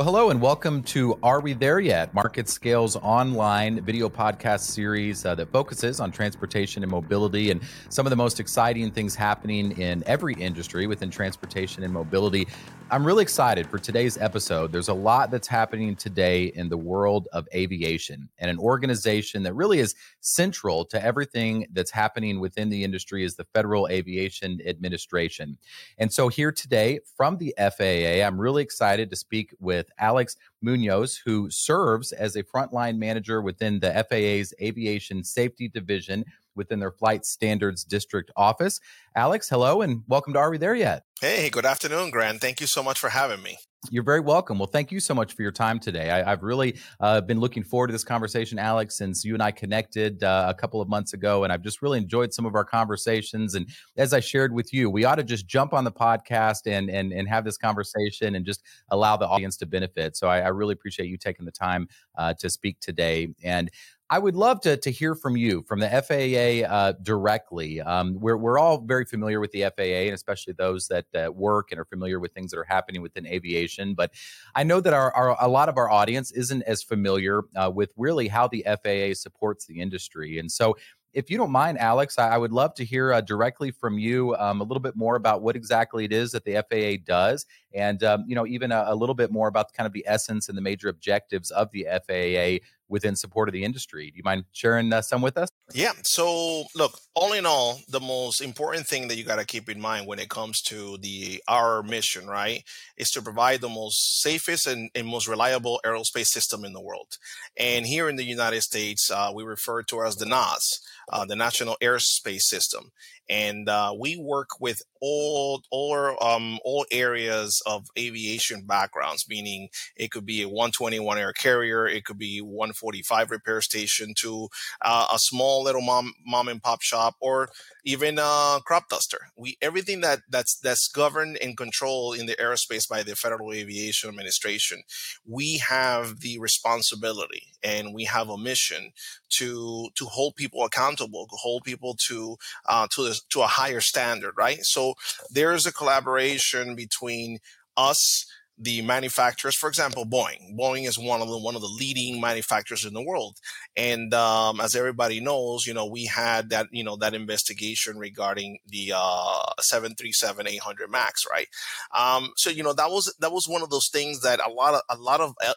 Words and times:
Well, 0.00 0.06
hello 0.06 0.30
and 0.30 0.40
welcome 0.40 0.82
to 0.84 1.18
Are 1.22 1.40
We 1.40 1.52
There 1.52 1.78
Yet? 1.78 2.14
MarketScale's 2.14 2.96
online 2.96 3.84
video 3.84 4.08
podcast 4.08 4.60
series 4.60 5.26
uh, 5.26 5.34
that 5.34 5.52
focuses 5.52 6.00
on 6.00 6.10
transportation 6.10 6.82
and 6.82 6.90
mobility 6.90 7.50
and 7.50 7.60
some 7.90 8.06
of 8.06 8.10
the 8.10 8.16
most 8.16 8.40
exciting 8.40 8.92
things 8.92 9.14
happening 9.14 9.78
in 9.78 10.02
every 10.06 10.32
industry 10.32 10.86
within 10.86 11.10
transportation 11.10 11.82
and 11.82 11.92
mobility. 11.92 12.48
I'm 12.92 13.06
really 13.06 13.22
excited 13.22 13.68
for 13.68 13.78
today's 13.78 14.18
episode. 14.18 14.72
There's 14.72 14.88
a 14.88 14.94
lot 14.94 15.30
that's 15.30 15.46
happening 15.46 15.94
today 15.94 16.46
in 16.56 16.68
the 16.68 16.76
world 16.76 17.28
of 17.32 17.46
aviation 17.54 18.28
and 18.38 18.50
an 18.50 18.58
organization 18.58 19.44
that 19.44 19.54
really 19.54 19.78
is 19.78 19.94
central 20.18 20.84
to 20.86 21.00
everything 21.00 21.68
that's 21.72 21.92
happening 21.92 22.40
within 22.40 22.68
the 22.68 22.82
industry 22.82 23.22
is 23.22 23.36
the 23.36 23.46
Federal 23.54 23.86
Aviation 23.86 24.58
Administration. 24.66 25.56
And 25.98 26.12
so 26.12 26.26
here 26.26 26.50
today 26.50 26.98
from 27.16 27.38
the 27.38 27.54
FAA, 27.56 28.26
I'm 28.26 28.40
really 28.40 28.64
excited 28.64 29.08
to 29.10 29.16
speak 29.16 29.54
with 29.60 29.88
Alex 30.00 30.36
Muñoz, 30.64 31.20
who 31.24 31.48
serves 31.48 32.10
as 32.10 32.34
a 32.34 32.42
frontline 32.42 32.98
manager 32.98 33.40
within 33.40 33.78
the 33.78 34.04
FAA's 34.10 34.52
Aviation 34.60 35.22
Safety 35.22 35.68
Division 35.68 36.24
within 36.60 36.78
their 36.78 36.92
Flight 36.92 37.24
Standards 37.24 37.84
District 37.84 38.30
office. 38.36 38.80
Alex, 39.16 39.48
hello 39.48 39.80
and 39.80 40.02
welcome 40.06 40.34
to 40.34 40.38
Are 40.38 40.50
We 40.50 40.58
There 40.58 40.74
Yet? 40.74 41.04
Hey, 41.22 41.48
good 41.48 41.64
afternoon, 41.64 42.10
Grant. 42.10 42.42
Thank 42.42 42.60
you 42.60 42.66
so 42.66 42.82
much 42.82 42.98
for 42.98 43.08
having 43.08 43.42
me. 43.42 43.56
You're 43.88 44.04
very 44.04 44.20
welcome. 44.20 44.58
Well, 44.58 44.66
thank 44.66 44.92
you 44.92 45.00
so 45.00 45.14
much 45.14 45.32
for 45.32 45.40
your 45.40 45.52
time 45.52 45.80
today. 45.80 46.10
I, 46.10 46.28
have 46.28 46.42
really 46.42 46.78
uh, 47.00 47.22
been 47.22 47.40
looking 47.40 47.62
forward 47.62 47.86
to 47.86 47.92
this 47.92 48.04
conversation, 48.04 48.58
Alex, 48.58 48.98
since 48.98 49.24
you 49.24 49.32
and 49.32 49.42
I 49.42 49.52
connected 49.52 50.22
uh, 50.22 50.46
a 50.48 50.54
couple 50.54 50.82
of 50.82 50.88
months 50.88 51.14
ago, 51.14 51.44
and 51.44 51.52
I've 51.52 51.62
just 51.62 51.80
really 51.80 51.96
enjoyed 51.96 52.34
some 52.34 52.44
of 52.44 52.54
our 52.54 52.64
conversations. 52.64 53.54
And 53.54 53.66
as 53.96 54.12
I 54.12 54.20
shared 54.20 54.52
with 54.52 54.74
you, 54.74 54.90
we 54.90 55.06
ought 55.06 55.14
to 55.14 55.22
just 55.22 55.46
jump 55.46 55.72
on 55.72 55.84
the 55.84 55.92
podcast 55.92 56.66
and 56.66 56.90
and 56.90 57.10
and 57.10 57.26
have 57.26 57.42
this 57.42 57.56
conversation 57.56 58.34
and 58.34 58.44
just 58.44 58.62
allow 58.90 59.16
the 59.16 59.26
audience 59.26 59.56
to 59.58 59.66
benefit. 59.66 60.14
So 60.14 60.28
I, 60.28 60.40
I 60.40 60.48
really 60.48 60.74
appreciate 60.74 61.06
you 61.06 61.16
taking 61.16 61.46
the 61.46 61.52
time 61.52 61.88
uh, 62.18 62.34
to 62.34 62.50
speak 62.50 62.80
today. 62.80 63.28
And 63.42 63.70
I 64.12 64.18
would 64.18 64.34
love 64.34 64.60
to, 64.62 64.76
to 64.76 64.90
hear 64.90 65.14
from 65.14 65.36
you, 65.36 65.62
from 65.62 65.78
the 65.78 65.88
FAA 65.88 66.68
uh, 66.68 66.92
directly. 67.00 67.80
Um, 67.80 68.18
we're, 68.18 68.36
we're 68.36 68.58
all 68.58 68.78
very 68.78 69.04
familiar 69.04 69.38
with 69.38 69.52
the 69.52 69.62
FAA, 69.76 70.06
and 70.08 70.14
especially 70.14 70.52
those 70.52 70.88
that 70.88 71.06
uh, 71.14 71.30
work 71.30 71.70
and 71.70 71.78
are 71.78 71.84
familiar 71.84 72.18
with 72.18 72.32
things 72.32 72.50
that 72.50 72.58
are 72.58 72.64
happening 72.64 73.02
within 73.02 73.24
aviation. 73.24 73.94
But 73.94 74.10
I 74.56 74.64
know 74.64 74.80
that 74.80 74.92
our, 74.92 75.14
our 75.14 75.36
a 75.40 75.46
lot 75.46 75.68
of 75.68 75.76
our 75.76 75.88
audience 75.88 76.32
isn't 76.32 76.62
as 76.64 76.82
familiar 76.82 77.42
uh, 77.54 77.70
with 77.72 77.92
really 77.96 78.26
how 78.26 78.48
the 78.48 78.66
FAA 78.66 79.14
supports 79.14 79.66
the 79.66 79.80
industry. 79.80 80.40
And 80.40 80.50
so 80.50 80.76
if 81.12 81.30
you 81.30 81.36
don't 81.36 81.50
mind, 81.50 81.78
Alex, 81.78 82.18
I, 82.18 82.30
I 82.30 82.38
would 82.38 82.52
love 82.52 82.74
to 82.74 82.84
hear 82.84 83.12
uh, 83.12 83.20
directly 83.20 83.70
from 83.70 83.98
you 83.98 84.34
um, 84.36 84.60
a 84.60 84.64
little 84.64 84.80
bit 84.80 84.96
more 84.96 85.16
about 85.16 85.42
what 85.42 85.56
exactly 85.56 86.04
it 86.04 86.12
is 86.12 86.32
that 86.32 86.44
the 86.44 86.64
FAA 86.68 87.02
does, 87.04 87.46
and 87.74 88.02
um, 88.04 88.24
you 88.26 88.34
know 88.34 88.46
even 88.46 88.70
a, 88.72 88.84
a, 88.88 88.94
little 88.94 89.14
bit 89.14 89.32
more 89.32 89.48
about 89.48 89.72
kind 89.72 89.86
of 89.86 89.92
the 89.92 90.04
essence 90.06 90.48
and 90.48 90.56
the 90.56 90.62
major 90.62 90.88
objectives 90.88 91.50
of 91.50 91.70
the 91.72 91.86
FAA 92.06 92.64
within 92.90 93.16
support 93.16 93.48
of 93.48 93.52
the 93.52 93.64
industry. 93.64 94.10
Do 94.10 94.16
you 94.16 94.22
mind 94.24 94.44
sharing 94.52 94.92
uh, 94.92 95.00
some 95.00 95.22
with 95.22 95.38
us? 95.38 95.48
Yeah. 95.72 95.92
So, 96.02 96.64
look, 96.74 96.98
all 97.14 97.32
in 97.32 97.46
all, 97.46 97.80
the 97.88 98.00
most 98.00 98.40
important 98.40 98.86
thing 98.86 99.08
that 99.08 99.16
you 99.16 99.24
got 99.24 99.38
to 99.38 99.46
keep 99.46 99.70
in 99.70 99.80
mind 99.80 100.06
when 100.06 100.18
it 100.18 100.28
comes 100.28 100.60
to 100.62 100.98
the 100.98 101.42
our 101.48 101.82
mission, 101.82 102.26
right, 102.26 102.62
is 102.96 103.10
to 103.10 103.22
provide 103.22 103.60
the 103.60 103.68
most 103.68 104.20
safest 104.20 104.66
and, 104.66 104.90
and 104.94 105.06
most 105.06 105.28
reliable 105.28 105.80
aerospace 105.86 106.26
system 106.26 106.64
in 106.64 106.72
the 106.72 106.82
world. 106.82 107.16
And 107.56 107.86
here 107.86 108.08
in 108.08 108.16
the 108.16 108.24
United 108.24 108.62
States, 108.62 109.10
uh, 109.10 109.30
we 109.34 109.44
refer 109.44 109.82
to 109.84 110.02
as 110.02 110.16
the 110.16 110.26
NAS, 110.26 110.80
uh, 111.12 111.24
the 111.24 111.36
National 111.36 111.76
Airspace 111.80 112.42
System 112.42 112.90
and 113.30 113.68
uh, 113.68 113.94
we 113.98 114.16
work 114.16 114.60
with 114.60 114.82
all 115.00 115.62
all 115.70 116.16
um, 116.20 116.58
all 116.64 116.84
areas 116.92 117.62
of 117.66 117.86
aviation 117.98 118.62
backgrounds. 118.66 119.26
Meaning, 119.28 119.68
it 119.96 120.10
could 120.10 120.26
be 120.26 120.42
a 120.42 120.48
121 120.48 121.18
air 121.18 121.32
carrier, 121.32 121.86
it 121.86 122.04
could 122.04 122.18
be 122.18 122.40
145 122.40 123.30
repair 123.30 123.62
station, 123.62 124.14
to 124.18 124.48
uh, 124.82 125.06
a 125.12 125.18
small 125.18 125.62
little 125.62 125.82
mom 125.82 126.14
mom 126.26 126.48
and 126.48 126.62
pop 126.62 126.82
shop, 126.82 127.16
or 127.20 127.48
even 127.84 128.18
a 128.18 128.60
crop 128.66 128.88
duster. 128.90 129.28
We 129.36 129.56
everything 129.62 130.00
that 130.02 130.20
that's 130.28 130.56
that's 130.58 130.88
governed 130.88 131.38
and 131.42 131.56
controlled 131.56 132.18
in 132.18 132.26
the 132.26 132.36
aerospace 132.36 132.88
by 132.88 133.04
the 133.04 133.16
Federal 133.16 133.52
Aviation 133.52 134.10
Administration. 134.10 134.82
We 135.26 135.58
have 135.58 136.20
the 136.20 136.40
responsibility 136.40 137.54
and 137.62 137.94
we 137.94 138.04
have 138.04 138.28
a 138.28 138.38
mission 138.38 138.92
to 139.30 139.88
to 139.94 140.06
hold 140.06 140.36
people 140.36 140.64
accountable, 140.64 141.26
hold 141.30 141.64
people 141.64 141.96
to 142.08 142.36
uh, 142.66 142.86
to 142.92 143.04
the 143.04 143.19
to 143.30 143.42
a 143.42 143.46
higher 143.46 143.80
standard, 143.80 144.34
right? 144.36 144.58
So 144.62 144.94
there's 145.30 145.66
a 145.66 145.72
collaboration 145.72 146.74
between 146.74 147.38
us 147.76 148.26
the 148.62 148.82
manufacturers, 148.82 149.56
for 149.56 149.68
example, 149.68 150.04
Boeing. 150.04 150.54
Boeing 150.54 150.86
is 150.86 150.98
one 150.98 151.22
of 151.22 151.28
the 151.28 151.38
one 151.38 151.54
of 151.54 151.62
the 151.62 151.68
leading 151.68 152.20
manufacturers 152.20 152.84
in 152.84 152.92
the 152.92 153.02
world, 153.02 153.38
and 153.74 154.12
um, 154.12 154.60
as 154.60 154.76
everybody 154.76 155.18
knows, 155.18 155.66
you 155.66 155.72
know 155.72 155.86
we 155.86 156.04
had 156.04 156.50
that 156.50 156.66
you 156.70 156.84
know 156.84 156.96
that 156.96 157.14
investigation 157.14 157.98
regarding 157.98 158.58
the 158.66 158.92
uh, 158.94 159.52
737-800 159.60 160.90
Max, 160.90 161.24
right? 161.30 161.48
Um, 161.96 162.32
so 162.36 162.50
you 162.50 162.62
know 162.62 162.74
that 162.74 162.90
was 162.90 163.14
that 163.20 163.32
was 163.32 163.46
one 163.48 163.62
of 163.62 163.70
those 163.70 163.88
things 163.88 164.20
that 164.20 164.40
a 164.46 164.50
lot 164.50 164.74
of 164.74 164.82
a 164.90 164.96
lot 164.96 165.22
of 165.22 165.32
uh, 165.44 165.54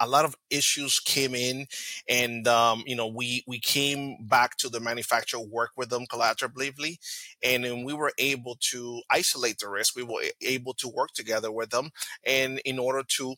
a 0.00 0.06
lot 0.06 0.24
of 0.24 0.34
issues 0.50 0.98
came 0.98 1.34
in 1.34 1.66
and 2.08 2.48
um, 2.48 2.82
you 2.86 2.96
know 2.96 3.06
we 3.06 3.44
we 3.46 3.58
came 3.60 4.16
back 4.28 4.56
to 4.56 4.68
the 4.68 4.80
manufacturer 4.80 5.40
work 5.40 5.70
with 5.76 5.90
them 5.90 6.06
collaboratively 6.06 6.96
and 7.42 7.64
then 7.64 7.84
we 7.84 7.92
were 7.92 8.12
able 8.18 8.56
to 8.70 9.02
isolate 9.10 9.58
the 9.58 9.68
risk. 9.68 9.96
We 9.96 10.02
were 10.02 10.24
able 10.42 10.74
to 10.74 10.88
work 10.88 11.10
together 11.14 11.52
with 11.52 11.70
them 11.70 11.90
and 12.24 12.60
in 12.64 12.78
order 12.78 13.02
to 13.18 13.34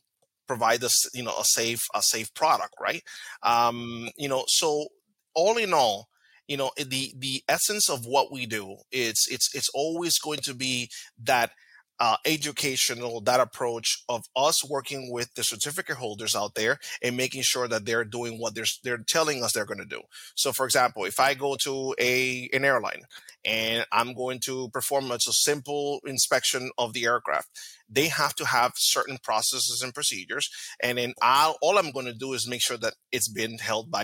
provide 0.47 0.83
us 0.83 1.07
you 1.13 1.23
know 1.23 1.35
a 1.39 1.43
safe 1.43 1.81
a 1.93 2.01
safe 2.01 2.33
product 2.33 2.75
right? 2.79 3.03
Um, 3.43 4.09
you 4.17 4.29
know 4.29 4.43
so 4.47 4.87
all 5.33 5.57
in 5.57 5.73
all 5.73 6.07
you 6.47 6.57
know 6.57 6.71
the 6.77 7.13
the 7.17 7.43
essence 7.47 7.89
of 7.89 8.05
what 8.05 8.31
we 8.31 8.45
do 8.45 8.75
it's 8.91 9.31
it's 9.31 9.53
it's 9.55 9.69
always 9.73 10.19
going 10.19 10.39
to 10.39 10.53
be 10.53 10.89
that 11.23 11.51
uh, 11.99 12.17
educational 12.25 13.21
that 13.21 13.39
approach 13.39 14.03
of 14.09 14.23
us 14.35 14.67
working 14.67 15.11
with 15.11 15.33
the 15.35 15.43
certificate 15.43 15.97
holders 15.97 16.35
out 16.35 16.55
there 16.55 16.79
and 17.01 17.15
making 17.15 17.41
sure 17.41 17.67
that 17.67 17.85
they're 17.85 18.03
doing 18.03 18.39
what 18.39 18.55
they're 18.55 18.65
they're 18.83 18.97
telling 18.97 19.43
us 19.43 19.53
they're 19.53 19.65
going 19.65 19.79
to 19.79 19.85
do. 19.85 20.01
So, 20.35 20.51
for 20.51 20.65
example, 20.65 21.05
if 21.05 21.19
I 21.19 21.33
go 21.33 21.55
to 21.63 21.95
a 21.99 22.49
an 22.53 22.65
airline 22.65 23.03
and 23.45 23.85
I'm 23.91 24.13
going 24.13 24.39
to 24.45 24.69
perform 24.69 25.11
a 25.11 25.19
simple 25.19 25.99
inspection 26.05 26.71
of 26.77 26.93
the 26.93 27.05
aircraft, 27.05 27.49
they 27.89 28.07
have 28.07 28.33
to 28.35 28.45
have 28.45 28.73
certain 28.75 29.17
processes 29.23 29.81
and 29.83 29.93
procedures, 29.93 30.49
and 30.81 30.97
then 30.97 31.13
I'll, 31.21 31.57
all 31.61 31.77
I'm 31.77 31.91
going 31.91 32.07
to 32.07 32.13
do 32.13 32.33
is 32.33 32.47
make 32.47 32.61
sure 32.61 32.77
that 32.77 32.95
it's 33.11 33.29
been 33.29 33.59
held 33.59 33.91
by 33.91 34.03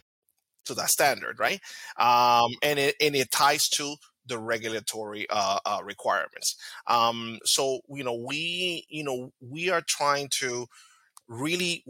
to 0.66 0.73
that 0.75 0.89
standard, 0.89 1.39
right? 1.39 1.59
Um, 1.97 2.53
and 2.63 2.79
it 2.79 2.95
and 3.01 3.16
it 3.16 3.31
ties 3.31 3.67
to 3.69 3.95
the 4.29 4.40
regulatory 4.40 5.28
uh, 5.29 5.59
uh, 5.66 5.81
requirements. 5.84 6.56
Um, 6.88 7.40
so 7.44 7.81
you 7.90 8.03
know 8.03 8.16
we 8.16 8.85
you 8.90 9.03
know 9.03 9.34
we 9.41 9.69
are 9.69 9.84
trying 9.85 10.29
to 10.40 10.67
really 11.28 11.84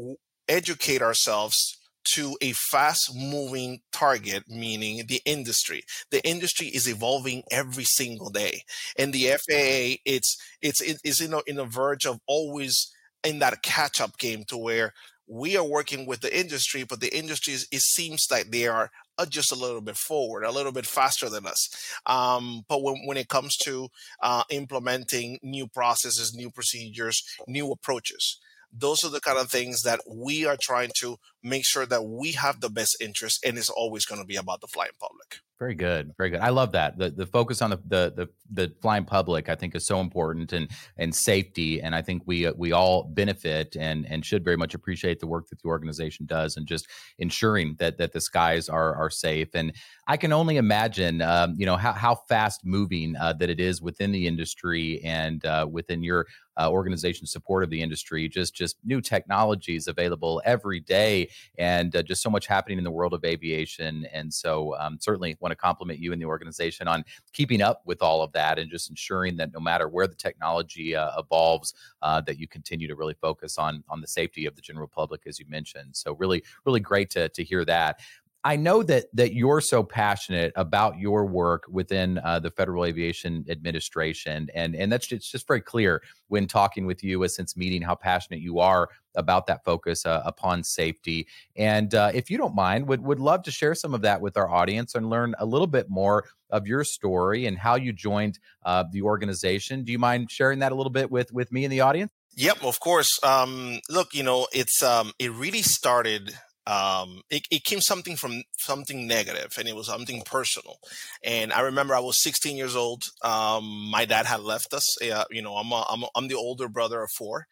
educate 0.47 1.01
ourselves 1.01 1.77
to 2.13 2.38
a 2.41 2.53
fast 2.53 3.16
moving 3.16 3.81
target, 3.91 4.44
meaning 4.47 5.05
the 5.07 5.22
industry. 5.25 5.83
The 6.11 6.25
industry 6.27 6.67
is 6.67 6.88
evolving 6.88 7.44
every 7.51 7.83
single 7.83 8.29
day. 8.29 8.63
And 8.97 9.13
the 9.13 9.27
FAA, 9.27 10.01
it's, 10.06 10.38
it's, 10.61 10.81
it's 10.81 11.21
in 11.21 11.33
a, 11.33 11.41
in 11.45 11.59
a 11.59 11.66
verge 11.66 12.06
of 12.06 12.19
always 12.27 12.91
in 13.23 13.39
that 13.39 13.61
catch 13.61 14.01
up 14.01 14.17
game 14.17 14.44
to 14.47 14.57
where 14.57 14.94
we 15.29 15.56
are 15.56 15.63
working 15.63 16.07
with 16.07 16.22
the 16.22 16.38
industry, 16.38 16.84
but 16.84 17.00
the 17.00 17.16
industry, 17.16 17.53
is, 17.53 17.67
it 17.72 17.81
seems 17.81 18.28
like 18.31 18.50
they 18.50 18.67
are 18.67 18.90
uh, 19.19 19.25
just 19.28 19.51
a 19.51 19.56
little 19.56 19.79
bit 19.79 19.95
forward, 19.95 20.44
a 20.44 20.51
little 20.51 20.72
bit 20.72 20.88
faster 20.88 21.29
than 21.29 21.45
us. 21.45 21.69
Um, 22.07 22.66
but 22.67 22.81
when, 22.81 23.06
when 23.06 23.17
it 23.17 23.29
comes 23.29 23.56
to 23.57 23.89
uh, 24.22 24.44
implementing 24.50 25.38
new 25.44 25.68
processes, 25.68 26.34
new 26.34 26.50
procedures, 26.50 27.24
new 27.48 27.71
approaches, 27.71 28.39
those 28.74 29.03
are 29.03 29.09
the 29.09 29.21
kind 29.21 29.38
of 29.38 29.50
things 29.50 29.83
that 29.83 30.01
we 30.07 30.45
are 30.45 30.57
trying 30.59 30.92
to 30.98 31.18
make 31.44 31.65
sure 31.65 31.86
that 31.86 32.06
we 32.06 32.31
have 32.33 32.59
the 32.59 32.69
best 32.69 32.98
interest 33.00 33.44
and 33.45 33.57
it's 33.57 33.69
always 33.69 34.06
going 34.06 34.21
to 34.21 34.27
be 34.27 34.36
about 34.36 34.62
the 34.62 34.68
flying 34.68 34.92
public 35.00 35.39
very 35.59 35.75
good 35.75 36.13
very 36.17 36.29
good. 36.29 36.39
I 36.39 36.50
love 36.50 36.71
that. 36.71 36.97
The 36.97 37.09
the 37.09 37.25
focus 37.25 37.61
on 37.61 37.69
the, 37.71 37.77
the 37.88 38.13
the 38.15 38.29
the, 38.51 38.73
flying 38.81 39.06
public 39.06 39.50
i 39.50 39.56
think 39.56 39.75
is 39.75 39.85
so 39.85 40.00
important 40.00 40.53
and 40.53 40.69
and 40.97 41.13
safety 41.13 41.81
and 41.81 41.94
i 41.94 42.01
think 42.01 42.23
we 42.25 42.47
uh, 42.47 42.53
we 42.57 42.71
all 42.71 43.03
benefit 43.03 43.75
and 43.77 44.06
and 44.09 44.25
should 44.25 44.44
very 44.44 44.57
much 44.57 44.73
appreciate 44.73 45.19
the 45.19 45.27
work 45.27 45.47
that 45.50 45.61
the 45.61 45.67
organization 45.67 46.25
does 46.25 46.57
and 46.57 46.65
just 46.65 46.88
ensuring 47.19 47.75
that 47.79 47.97
that 47.97 48.13
the 48.13 48.21
skies 48.21 48.69
are 48.69 48.95
are 48.95 49.09
safe. 49.09 49.50
And 49.53 49.73
i 50.07 50.17
can 50.17 50.31
only 50.31 50.57
imagine 50.57 51.21
um, 51.21 51.56
you 51.57 51.65
know 51.65 51.75
how, 51.75 51.91
how 51.91 52.15
fast 52.15 52.62
moving 52.65 53.15
uh, 53.17 53.33
that 53.33 53.50
it 53.50 53.59
is 53.59 53.81
within 53.81 54.12
the 54.12 54.27
industry 54.27 55.01
and 55.03 55.45
uh, 55.45 55.67
within 55.69 56.01
your 56.03 56.25
uh, 56.59 56.69
organization 56.69 57.25
support 57.25 57.63
of 57.63 57.69
the 57.69 57.81
industry. 57.81 58.27
Just 58.27 58.53
just 58.53 58.75
new 58.83 59.01
technologies 59.01 59.88
available 59.88 60.41
every 60.45 60.79
day 60.79 61.29
and 61.57 61.95
uh, 61.95 62.03
just 62.03 62.21
so 62.21 62.29
much 62.29 62.47
happening 62.47 62.77
in 62.77 62.83
the 62.83 62.91
world 62.91 63.13
of 63.13 63.23
aviation. 63.23 64.05
And 64.13 64.33
so, 64.33 64.75
um, 64.77 64.97
certainly 65.00 65.38
want 65.50 65.57
to 65.57 65.62
compliment 65.62 66.00
you 66.00 66.13
and 66.13 66.22
the 66.22 66.25
organization 66.25 66.88
on 66.88 67.04
keeping 67.34 67.62
up 67.62 67.81
with 67.86 68.01
all 68.01 68.22
of 68.22 68.31
that 68.34 68.60
and 68.60 68.69
just 68.69 68.90
ensuring 68.90 69.36
that 69.38 69.51
no 69.54 69.60
matter 69.60 69.88
where 69.88 70.07
the 70.07 70.16
technology 70.16 70.96
uh, 70.96 71.12
evolves, 71.18 71.74
uh, 72.01 72.22
that 72.22 72.40
you 72.40 72.48
continue 72.48 72.88
to 72.88 72.96
really 72.96 73.16
focus 73.22 73.57
on 73.57 73.84
on 73.90 74.01
the 74.01 74.07
safety 74.07 74.46
of 74.46 74.56
the 74.56 74.62
general 74.62 74.88
public, 74.88 75.22
as 75.25 75.40
you 75.40 75.46
mentioned. 75.50 75.96
So 75.96 76.13
really, 76.13 76.44
really 76.66 76.80
great 76.80 77.10
to 77.12 77.30
to 77.30 77.44
hear 77.44 77.66
that. 77.66 78.00
I 78.44 78.56
know 78.56 78.83
that 78.83 79.06
that 79.13 79.33
you're 79.33 79.59
so 79.59 79.83
passionate 79.83 80.53
about 80.56 80.97
your 80.97 81.25
work 81.25 81.65
within 81.69 82.19
uh, 82.19 82.39
the 82.39 82.50
Federal 82.50 82.86
Aviation 82.86 83.45
Administration, 83.50 84.47
and 84.56 84.75
and 84.75 84.89
that's 84.89 85.12
it's 85.12 85.30
just 85.30 85.45
very 85.45 85.59
clear 85.59 86.01
when 86.30 86.47
talking 86.47 86.86
with 86.86 87.03
you, 87.03 87.27
since 87.27 87.57
meeting, 87.57 87.81
how 87.81 87.95
passionate 87.95 88.39
you 88.39 88.59
are 88.59 88.89
about 89.15 89.47
that 89.47 89.65
focus 89.65 90.06
uh, 90.06 90.21
upon 90.25 90.63
safety. 90.63 91.27
And 91.57 91.94
uh, 91.94 92.12
if 92.13 92.31
you 92.31 92.38
don't 92.38 92.56
mind, 92.56 92.88
would 92.88 93.01
would 93.01 93.19
love 93.19 93.44
to 93.44 93.51
share 93.51 93.75
some 93.75 93.94
of 93.94 94.03
that 94.03 94.21
with 94.21 94.38
our 94.38 94.50
audience 94.50 94.95
and 94.95 95.09
learn 95.09 95.36
a 95.38 95.45
little 95.45 95.68
bit 95.68 95.89
more 95.89 96.24
of 96.50 96.65
your 96.65 96.86
story 96.86 97.45
and 97.45 97.57
how 97.57 97.75
you 97.75 97.91
joined 97.91 98.39
uh, 98.63 98.86
the 98.89 99.01
organization. 99.01 99.83
Do 99.83 99.91
you 99.91 100.00
mind 100.00 100.31
sharing 100.31 100.59
that 100.59 100.71
a 100.71 100.75
little 100.75 100.91
bit 100.91 101.12
with 101.12 101.33
with 101.33 101.51
me 101.51 101.65
and 101.65 101.74
the 101.74 101.81
audience? 101.81 102.13
Yep, 102.38 102.63
of 102.63 102.80
course. 102.80 103.19
Um, 103.21 103.81
look, 103.89 104.13
you 104.13 104.24
know, 104.24 104.47
it's 104.53 104.81
um, 104.81 105.12
it 105.19 105.33
really 105.33 105.62
started 105.62 106.38
um, 106.67 107.21
it, 107.29 107.47
it 107.50 107.63
came 107.63 107.81
something 107.81 108.15
from 108.15 108.44
something 108.57 109.07
negative 109.07 109.53
and 109.57 109.67
it 109.67 109.75
was 109.75 109.88
something 109.88 110.21
personal. 110.21 110.77
And 111.23 111.51
I 111.51 111.61
remember 111.61 111.95
I 111.95 112.00
was 112.00 112.21
16 112.21 112.56
years 112.56 112.75
old. 112.75 113.03
Um, 113.23 113.89
my 113.89 114.06
dad 114.06 114.25
had 114.25 114.41
left 114.41 114.73
us. 114.73 115.01
Uh, 115.01 115.23
you 115.31 115.41
know, 115.41 115.56
I'm, 115.56 115.71
a, 115.71 115.85
I'm, 115.89 116.03
a, 116.03 116.07
I'm 116.15 116.27
the 116.27 116.35
older 116.35 116.67
brother 116.67 117.01
of 117.01 117.09
four. 117.17 117.47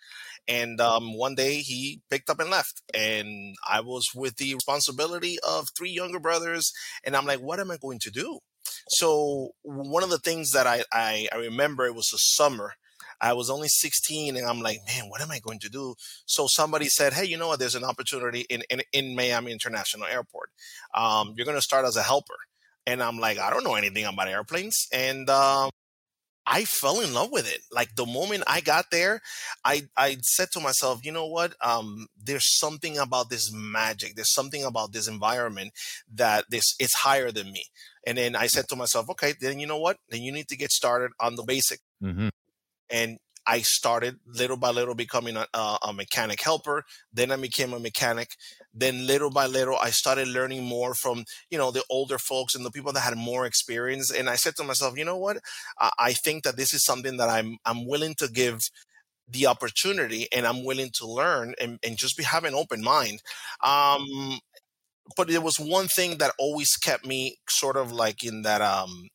And 0.47 0.79
um, 0.79 1.17
one 1.17 1.35
day 1.35 1.57
he 1.57 2.01
picked 2.09 2.29
up 2.29 2.39
and 2.39 2.49
left. 2.49 2.81
And 2.93 3.55
I 3.67 3.81
was 3.81 4.07
with 4.15 4.37
the 4.37 4.53
responsibility 4.53 5.37
of 5.47 5.67
three 5.75 5.91
younger 5.91 6.19
brothers. 6.19 6.71
And 7.03 7.15
I'm 7.15 7.25
like, 7.25 7.39
what 7.39 7.59
am 7.59 7.71
I 7.71 7.77
going 7.77 7.99
to 8.03 8.11
do? 8.11 8.39
So 8.89 9.49
one 9.63 10.03
of 10.03 10.09
the 10.09 10.19
things 10.19 10.51
that 10.51 10.67
I, 10.67 10.83
I, 10.91 11.27
I 11.33 11.37
remember 11.37 11.85
it 11.85 11.95
was 11.95 12.11
a 12.13 12.17
summer 12.17 12.73
I 13.19 13.33
was 13.33 13.49
only 13.49 13.67
16 13.67 14.37
and 14.37 14.45
I'm 14.45 14.61
like, 14.61 14.79
man, 14.87 15.09
what 15.09 15.21
am 15.21 15.31
I 15.31 15.39
going 15.39 15.59
to 15.59 15.69
do? 15.69 15.95
So 16.25 16.47
somebody 16.47 16.85
said, 16.85 17.13
hey, 17.13 17.25
you 17.25 17.37
know 17.37 17.47
what? 17.47 17.59
There's 17.59 17.75
an 17.75 17.83
opportunity 17.83 18.45
in, 18.49 18.63
in, 18.69 18.81
in 18.93 19.15
Miami 19.15 19.51
International 19.51 20.05
Airport. 20.05 20.49
Um, 20.93 21.33
you're 21.35 21.45
going 21.45 21.57
to 21.57 21.61
start 21.61 21.85
as 21.85 21.95
a 21.95 22.03
helper. 22.03 22.35
And 22.85 23.03
I'm 23.03 23.19
like, 23.19 23.37
I 23.37 23.49
don't 23.49 23.63
know 23.63 23.75
anything 23.75 24.05
about 24.05 24.27
airplanes. 24.27 24.87
And, 24.93 25.29
um, 25.29 25.69
I 26.49 26.63
fell 26.63 27.01
in 27.01 27.13
love 27.13 27.29
with 27.33 27.53
it. 27.53 27.59
Like 27.73 27.95
the 27.95 28.05
moment 28.05 28.45
I 28.47 28.61
got 28.61 28.85
there, 28.89 29.19
I 29.65 29.81
I 29.97 30.15
said 30.21 30.47
to 30.53 30.61
myself, 30.61 31.05
you 31.05 31.11
know 31.11 31.27
what? 31.27 31.53
Um, 31.61 32.07
there's 32.17 32.57
something 32.57 32.97
about 32.97 33.29
this 33.29 33.51
magic. 33.53 34.15
There's 34.15 34.33
something 34.33 34.63
about 34.63 34.93
this 34.93 35.09
environment 35.09 35.73
that 36.15 36.45
this 36.49 36.73
it's 36.79 36.93
higher 36.93 37.31
than 37.31 37.51
me. 37.51 37.65
And 38.05 38.17
then 38.17 38.37
I 38.37 38.47
said 38.47 38.69
to 38.69 38.77
myself, 38.77 39.09
okay, 39.09 39.33
then 39.41 39.59
you 39.59 39.67
know 39.67 39.77
what? 39.77 39.97
Then 40.09 40.21
you 40.21 40.31
need 40.31 40.47
to 40.47 40.55
get 40.55 40.71
started 40.71 41.11
on 41.19 41.35
the 41.35 41.43
basic. 41.43 41.81
Mm-hmm 42.01 42.29
and 42.89 43.17
I 43.47 43.61
started 43.61 44.19
little 44.25 44.57
by 44.57 44.71
little 44.71 44.93
becoming 44.93 45.37
a, 45.37 45.47
a, 45.53 45.93
mechanic 45.93 46.41
helper. 46.41 46.83
Then 47.13 47.31
I 47.31 47.37
became 47.37 47.71
a 47.71 47.79
mechanic. 47.79 48.31
Then 48.73 49.07
little 49.07 49.29
by 49.29 49.45
little, 49.47 49.77
I 49.77 49.89
started 49.89 50.27
learning 50.27 50.63
more 50.63 50.93
from 50.93 51.23
you 51.49 51.57
know 51.57 51.71
the 51.71 51.83
older 51.89 52.19
folks 52.19 52.55
and 52.55 52.65
the 52.65 52.71
people 52.71 52.91
that 52.91 52.99
had 52.99 53.17
more 53.17 53.45
experience. 53.45 54.11
And 54.11 54.29
I 54.29 54.35
said 54.35 54.57
to 54.57 54.65
myself, 54.65 54.97
you 54.97 55.05
know 55.05 55.17
what? 55.17 55.37
I, 55.79 55.91
I 55.97 56.13
think 56.13 56.43
that 56.43 56.57
this 56.57 56.73
is 56.73 56.83
something 56.83 57.15
that 57.17 57.29
I'm 57.29 57.57
I'm 57.65 57.87
willing 57.87 58.15
to 58.15 58.27
give 58.27 58.59
the 59.29 59.47
opportunity, 59.47 60.27
and 60.35 60.45
I'm 60.45 60.65
willing 60.65 60.91
to 60.95 61.07
learn 61.07 61.53
and, 61.59 61.79
and 61.83 61.97
just 61.97 62.17
be 62.17 62.23
have 62.23 62.43
an 62.43 62.53
open 62.53 62.81
mind. 62.81 63.21
Um, 63.63 64.39
but 65.15 65.29
there 65.29 65.41
was 65.41 65.57
one 65.57 65.87
thing 65.87 66.17
that 66.17 66.33
always 66.37 66.75
kept 66.75 67.05
me 67.05 67.37
sort 67.49 67.77
of 67.77 67.91
like 67.91 68.23
in 68.23 68.41
that 68.41 68.61
um 68.61 69.07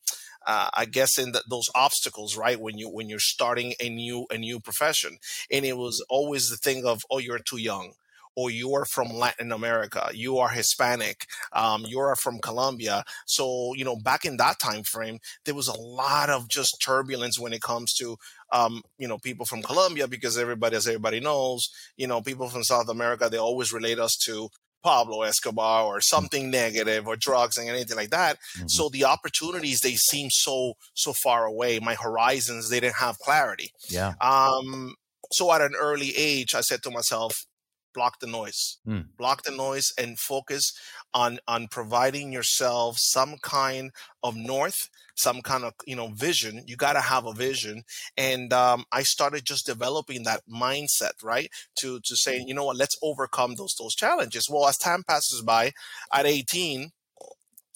uh, 0.47 0.71
I 0.75 0.85
guess 0.85 1.19
in 1.19 1.33
the, 1.33 1.43
those 1.49 1.71
obstacles, 1.75 2.37
right? 2.37 2.61
When 2.61 2.79
you 2.79 2.89
when 2.89 3.09
you're 3.09 3.19
starting 3.19 3.75
a 3.81 3.89
new 3.89 4.27
a 4.31 4.39
new 4.39 4.61
profession, 4.61 5.19
and 5.51 5.65
it 5.65 5.77
was 5.77 6.05
always 6.09 6.51
the 6.51 6.57
thing 6.57 6.85
of, 6.85 7.03
oh, 7.11 7.19
you're 7.19 7.39
too 7.39 7.59
young, 7.59 7.93
or 8.37 8.51
you 8.51 8.75
are 8.75 8.85
from 8.85 9.09
Latin 9.09 9.53
America, 9.53 10.11
you 10.15 10.39
are 10.39 10.49
Hispanic, 10.49 11.27
um, 11.53 11.85
you 11.87 11.99
are 12.01 12.17
from 12.17 12.39
Colombia. 12.39 13.05
So 13.27 13.75
you 13.75 13.85
know, 13.85 13.97
back 13.97 14.25
in 14.25 14.37
that 14.39 14.59
time 14.59 14.83
frame, 14.83 15.19
there 15.45 15.55
was 15.55 15.69
a 15.69 15.79
lot 15.79 16.31
of 16.31 16.49
just 16.49 16.83
turbulence 16.85 17.39
when 17.39 17.53
it 17.53 17.63
comes 17.63 17.93
to 17.95 18.17
um, 18.53 18.83
you 18.99 19.09
know 19.09 19.19
people 19.19 19.47
from 19.47 19.63
Colombia 19.63 20.09
because 20.09 20.39
everybody, 20.39 20.77
as 20.77 20.87
everybody 20.87 21.21
knows, 21.21 21.69
you 21.97 22.07
know, 22.07 22.21
people 22.21 22.49
from 22.49 22.65
South 22.65 22.89
America, 22.89 23.29
they 23.29 23.39
always 23.39 23.73
relate 23.73 23.99
us 23.99 24.17
to 24.25 24.49
Pablo 24.83 25.23
Escobar 25.23 25.85
or 25.85 25.99
mm. 25.99 26.03
something 26.03 26.51
negative 26.51 27.07
or 27.07 27.17
drugs 27.17 27.59
and 27.59 27.69
anything 27.69 27.97
like 27.97 28.11
that. 28.11 28.39
Mm-hmm. 28.57 28.69
So 28.69 28.89
the 28.89 29.05
opportunities 29.05 29.81
they 29.81 29.95
seem 29.95 30.29
so 30.31 30.75
so 30.95 31.13
far 31.13 31.45
away. 31.45 31.79
My 31.81 31.95
horizons 31.95 32.69
they 32.69 32.81
didn't 32.81 32.97
have 32.97 33.19
clarity. 33.19 33.73
Yeah. 33.89 34.15
Um. 34.21 34.95
So 35.31 35.53
at 35.53 35.63
an 35.63 35.75
early 35.79 36.13
age, 36.17 36.55
I 36.55 36.61
said 36.61 36.83
to 36.83 36.91
myself, 36.91 37.47
block 37.93 38.21
the 38.21 38.27
noise, 38.27 38.79
mm. 38.87 39.07
block 39.17 39.43
the 39.43 39.51
noise, 39.51 39.93
and 39.99 40.19
focus 40.19 40.73
on 41.15 41.39
on 41.47 41.69
providing 41.69 42.33
yourself 42.33 42.99
some 42.99 43.37
kind 43.43 43.91
of 44.23 44.37
north 44.37 44.89
some 45.15 45.43
kind 45.43 45.65
of 45.65 45.75
you 45.87 45.97
know 45.97 46.09
vision. 46.09 46.65
You 46.67 46.77
got 46.77 46.95
to 46.95 47.01
have 47.01 47.27
a 47.27 47.33
vision. 47.33 47.83
And 48.17 48.53
um, 48.53 48.85
i 48.93 49.03
started 49.03 49.45
just 49.45 49.67
developing 49.67 50.25
that 50.25 50.43
mindset 50.49 51.13
right? 51.23 51.49
To 51.77 52.01
to 52.01 52.17
say 52.17 52.43
you 52.47 52.55
know 52.55 52.65
what? 52.65 52.77
Let's 52.77 52.99
overcome 53.03 53.55
those 53.55 53.75
those 53.75 53.95
challenges. 53.95 54.49
Well 54.51 54.69
as 54.69 54.79
time 54.79 55.03
passes 55.07 55.43
by 55.43 55.73
at 56.13 56.27
18 56.27 56.91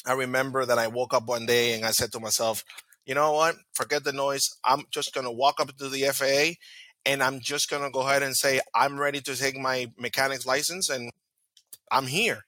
i 0.07 0.13
remember 0.13 0.65
that 0.65 0.79
i 0.79 0.87
woke 0.87 1.13
up 1.13 1.27
one 1.27 1.47
day 1.47 1.73
and 1.73 1.85
i 1.85 1.91
said 1.91 2.13
to 2.13 2.21
myself 2.21 2.63
you 3.07 3.15
know 3.15 3.33
what? 3.33 3.55
Forget 3.73 4.03
the 4.03 4.13
noise. 4.13 4.51
I'm 4.65 4.83
just 4.91 5.15
going 5.15 5.27
to 5.27 5.31
walk 5.31 5.61
up 5.61 5.75
to 5.77 5.89
the 5.89 6.03
faa 6.13 6.55
and 7.07 7.23
i'm 7.23 7.41
just 7.41 7.71
going 7.71 7.83
to 7.83 7.91
go 7.91 8.01
ahead 8.01 8.23
and 8.23 8.37
say 8.37 8.61
i'm 8.75 8.99
ready 8.99 9.21
to 9.21 9.37
take 9.37 9.57
my 9.57 9.91
mechanic's 9.99 10.47
license 10.47 10.91
and 10.91 11.11
i'm 11.91 12.07
here 12.07 12.45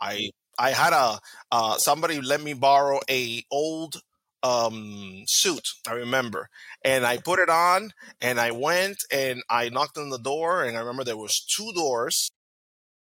i 0.00 0.30
I 0.58 0.70
had 0.70 0.92
a 0.92 1.18
uh, 1.50 1.78
somebody 1.78 2.20
let 2.20 2.42
me 2.42 2.52
borrow 2.52 3.00
a 3.10 3.42
old 3.50 4.02
um, 4.42 5.24
suit, 5.26 5.68
I 5.88 5.94
remember. 5.94 6.48
And 6.84 7.06
I 7.06 7.18
put 7.18 7.38
it 7.38 7.48
on 7.48 7.92
and 8.20 8.40
I 8.40 8.50
went 8.50 8.98
and 9.10 9.42
I 9.48 9.68
knocked 9.68 9.98
on 9.98 10.10
the 10.10 10.18
door 10.18 10.64
and 10.64 10.76
I 10.76 10.80
remember 10.80 11.04
there 11.04 11.16
was 11.16 11.44
two 11.56 11.72
doors. 11.74 12.30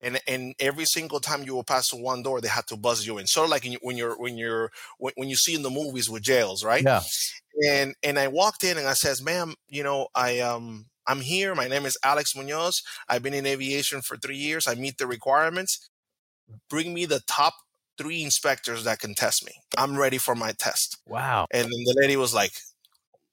And, 0.02 0.20
and 0.28 0.56
every 0.60 0.86
single 0.86 1.20
time 1.20 1.44
you 1.44 1.54
will 1.54 1.64
pass 1.64 1.94
one 1.94 2.24
door, 2.24 2.40
they 2.40 2.48
had 2.48 2.68
to 2.68 2.78
buzz 2.78 3.06
you 3.06 3.18
in. 3.18 3.28
Sort 3.28 3.46
of 3.46 3.52
like 3.52 3.68
when 3.82 3.98
you're 3.98 4.18
when 4.18 4.38
you're 4.38 4.72
when, 4.98 5.14
when 5.18 5.30
you 5.30 5.36
see 5.36 5.56
in 5.56 5.62
the 5.62 5.70
movies 5.70 6.10
with 6.10 6.24
jails, 6.24 6.64
right? 6.64 6.84
Yeah. 6.84 7.02
And 7.68 7.96
and 8.02 8.18
I 8.18 8.30
walked 8.30 8.64
in 8.64 8.78
and 8.78 8.88
I 8.88 8.94
says, 8.94 9.22
"Ma'am, 9.22 9.56
you 9.68 9.84
know, 9.84 10.08
I 10.16 10.40
um 10.40 10.86
I'm 11.10 11.22
here. 11.22 11.56
My 11.56 11.68
name 11.68 11.86
is 11.86 11.98
Alex 12.04 12.34
Muñoz. 12.34 12.84
I've 13.10 13.24
been 13.24 13.34
in 13.34 13.48
aviation 13.48 14.02
for 14.02 14.16
three 14.16 14.38
years. 14.38 14.68
I 14.68 14.76
meet 14.76 15.00
the 15.00 15.08
requirements. 15.08 15.90
Bring 16.70 16.94
me 16.94 17.06
the 17.06 17.22
top 17.28 17.54
three 17.98 18.24
inspectors 18.24 18.84
that 18.84 19.00
can 19.00 19.16
test 19.16 19.46
me. 19.46 19.54
I'm 19.78 19.98
ready 19.98 20.20
for 20.20 20.36
my 20.36 20.54
test. 20.58 20.98
Wow. 21.08 21.48
And 21.52 21.64
then 21.64 21.84
the 21.86 21.98
lady 22.00 22.16
was 22.16 22.34
like, 22.34 22.52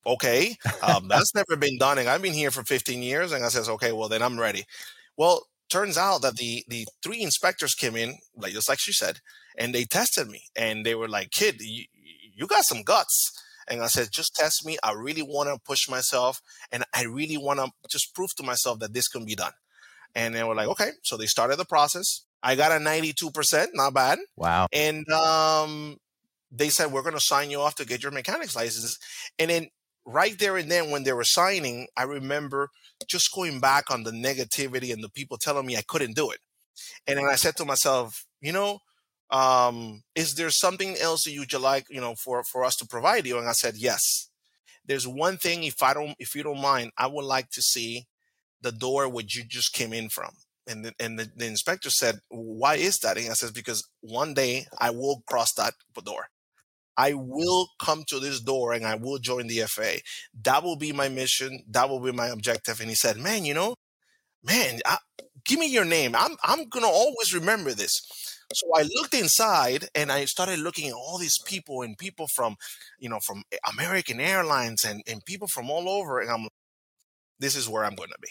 okay, 0.06 0.56
um, 0.82 1.06
that's 1.08 1.34
never 1.34 1.56
been 1.56 1.78
done. 1.78 1.98
And 1.98 2.08
I've 2.08 2.22
been 2.22 2.32
here 2.32 2.50
for 2.50 2.64
15 2.64 3.02
years. 3.02 3.32
And 3.32 3.44
I 3.44 3.48
says, 3.48 3.68
okay, 3.68 3.92
well, 3.92 4.08
then 4.08 4.22
I'm 4.22 4.40
ready. 4.40 4.64
Well, 5.16 5.46
turns 5.68 5.98
out 5.98 6.22
that 6.22 6.36
the, 6.36 6.64
the 6.68 6.86
three 7.02 7.22
inspectors 7.22 7.74
came 7.74 7.96
in, 7.96 8.18
like 8.36 8.52
just 8.52 8.68
like 8.68 8.78
she 8.78 8.92
said, 8.92 9.20
and 9.58 9.74
they 9.74 9.84
tested 9.84 10.28
me. 10.28 10.42
And 10.56 10.84
they 10.84 10.94
were 10.94 11.08
like, 11.08 11.30
kid, 11.30 11.56
you, 11.60 11.84
you 12.34 12.46
got 12.46 12.64
some 12.64 12.82
guts. 12.82 13.32
And 13.68 13.82
I 13.82 13.88
said, 13.88 14.08
just 14.12 14.36
test 14.36 14.64
me. 14.64 14.78
I 14.82 14.92
really 14.92 15.22
want 15.22 15.48
to 15.48 15.58
push 15.64 15.88
myself. 15.88 16.40
And 16.70 16.84
I 16.94 17.04
really 17.04 17.36
want 17.36 17.58
to 17.58 17.70
just 17.88 18.14
prove 18.14 18.34
to 18.36 18.44
myself 18.44 18.78
that 18.78 18.94
this 18.94 19.08
can 19.08 19.24
be 19.24 19.34
done. 19.34 19.52
And 20.14 20.34
they 20.34 20.44
were 20.44 20.54
like, 20.54 20.68
okay. 20.68 20.90
So 21.02 21.16
they 21.16 21.26
started 21.26 21.56
the 21.56 21.64
process. 21.64 22.24
I 22.42 22.54
got 22.54 22.70
a 22.70 22.76
92%, 22.76 23.68
not 23.74 23.92
bad. 23.92 24.18
Wow. 24.36 24.68
And 24.72 25.08
um, 25.10 25.96
they 26.52 26.68
said, 26.68 26.92
we're 26.92 27.02
going 27.02 27.14
to 27.14 27.20
sign 27.20 27.50
you 27.50 27.60
off 27.60 27.74
to 27.76 27.84
get 27.84 28.02
your 28.02 28.12
mechanics 28.12 28.54
license. 28.54 28.98
And 29.38 29.50
then 29.50 29.68
right 30.06 30.38
there 30.38 30.56
and 30.56 30.70
then 30.70 30.90
when 30.90 31.02
they 31.02 31.12
were 31.12 31.24
signing, 31.24 31.88
I 31.96 32.04
remember 32.04 32.70
just 33.08 33.32
going 33.34 33.60
back 33.60 33.90
on 33.90 34.02
the 34.02 34.10
negativity 34.10 34.92
and 34.92 35.02
the 35.02 35.10
people 35.10 35.36
telling 35.36 35.66
me 35.66 35.76
I 35.76 35.82
couldn't 35.86 36.16
do 36.16 36.30
it. 36.30 36.38
And 37.06 37.18
then 37.18 37.26
I 37.26 37.36
said 37.36 37.56
to 37.56 37.64
myself, 37.64 38.26
you 38.40 38.52
know, 38.52 38.80
um, 39.30 40.02
is 40.14 40.34
there 40.34 40.50
something 40.50 40.96
else 41.00 41.24
that 41.24 41.32
you'd 41.32 41.52
like, 41.54 41.86
you 41.90 42.00
know, 42.00 42.14
for, 42.14 42.44
for 42.44 42.64
us 42.64 42.76
to 42.76 42.86
provide 42.86 43.26
you? 43.26 43.38
And 43.38 43.48
I 43.48 43.52
said, 43.52 43.74
yes. 43.76 44.28
There's 44.84 45.06
one 45.06 45.36
thing, 45.36 45.64
if 45.64 45.82
I 45.82 45.94
don't, 45.94 46.14
if 46.18 46.34
you 46.34 46.44
don't 46.44 46.60
mind, 46.60 46.92
I 46.96 47.08
would 47.08 47.24
like 47.24 47.50
to 47.50 47.62
see 47.62 48.06
the 48.60 48.72
door 48.72 49.08
where 49.08 49.24
you 49.28 49.44
just 49.44 49.72
came 49.72 49.92
in 49.92 50.08
from. 50.08 50.30
And 50.68 50.84
the, 50.84 50.92
and 50.98 51.18
the, 51.18 51.30
the 51.34 51.46
inspector 51.46 51.90
said, 51.90 52.18
"Why 52.28 52.74
is 52.74 52.98
that?" 53.00 53.16
And 53.16 53.30
I 53.30 53.34
said, 53.34 53.54
"Because 53.54 53.88
one 54.00 54.34
day 54.34 54.66
I 54.76 54.90
will 54.90 55.22
cross 55.28 55.52
that 55.54 55.74
door. 56.04 56.28
I 56.96 57.14
will 57.14 57.68
come 57.80 58.04
to 58.08 58.20
this 58.20 58.40
door 58.40 58.72
and 58.72 58.86
I 58.86 58.94
will 58.96 59.18
join 59.18 59.46
the 59.46 59.60
FA. 59.66 59.98
That 60.42 60.62
will 60.62 60.76
be 60.76 60.92
my 60.92 61.08
mission. 61.08 61.60
That 61.70 61.88
will 61.88 62.00
be 62.00 62.12
my 62.12 62.28
objective." 62.28 62.80
And 62.80 62.88
he 62.88 62.94
said, 62.96 63.16
"Man, 63.18 63.44
you 63.44 63.54
know, 63.54 63.76
man, 64.44 64.80
I, 64.86 64.98
give 65.44 65.58
me 65.58 65.68
your 65.68 65.84
name. 65.84 66.14
I'm 66.16 66.36
I'm 66.42 66.68
gonna 66.68 66.88
always 66.88 67.34
remember 67.34 67.72
this." 67.72 68.02
So 68.54 68.66
I 68.76 68.82
looked 68.82 69.14
inside 69.14 69.88
and 69.94 70.12
I 70.12 70.24
started 70.26 70.60
looking 70.60 70.88
at 70.88 70.94
all 70.94 71.18
these 71.18 71.38
people 71.44 71.82
and 71.82 71.98
people 71.98 72.28
from, 72.28 72.56
you 72.98 73.08
know, 73.08 73.18
from 73.20 73.42
American 73.72 74.20
Airlines 74.20 74.84
and, 74.84 75.02
and 75.08 75.24
people 75.24 75.48
from 75.48 75.68
all 75.70 75.88
over. 75.88 76.20
And 76.20 76.30
I'm 76.30 76.48
this 77.38 77.56
is 77.56 77.68
where 77.68 77.84
I'm 77.84 77.94
going 77.94 78.10
to 78.10 78.18
be. 78.20 78.28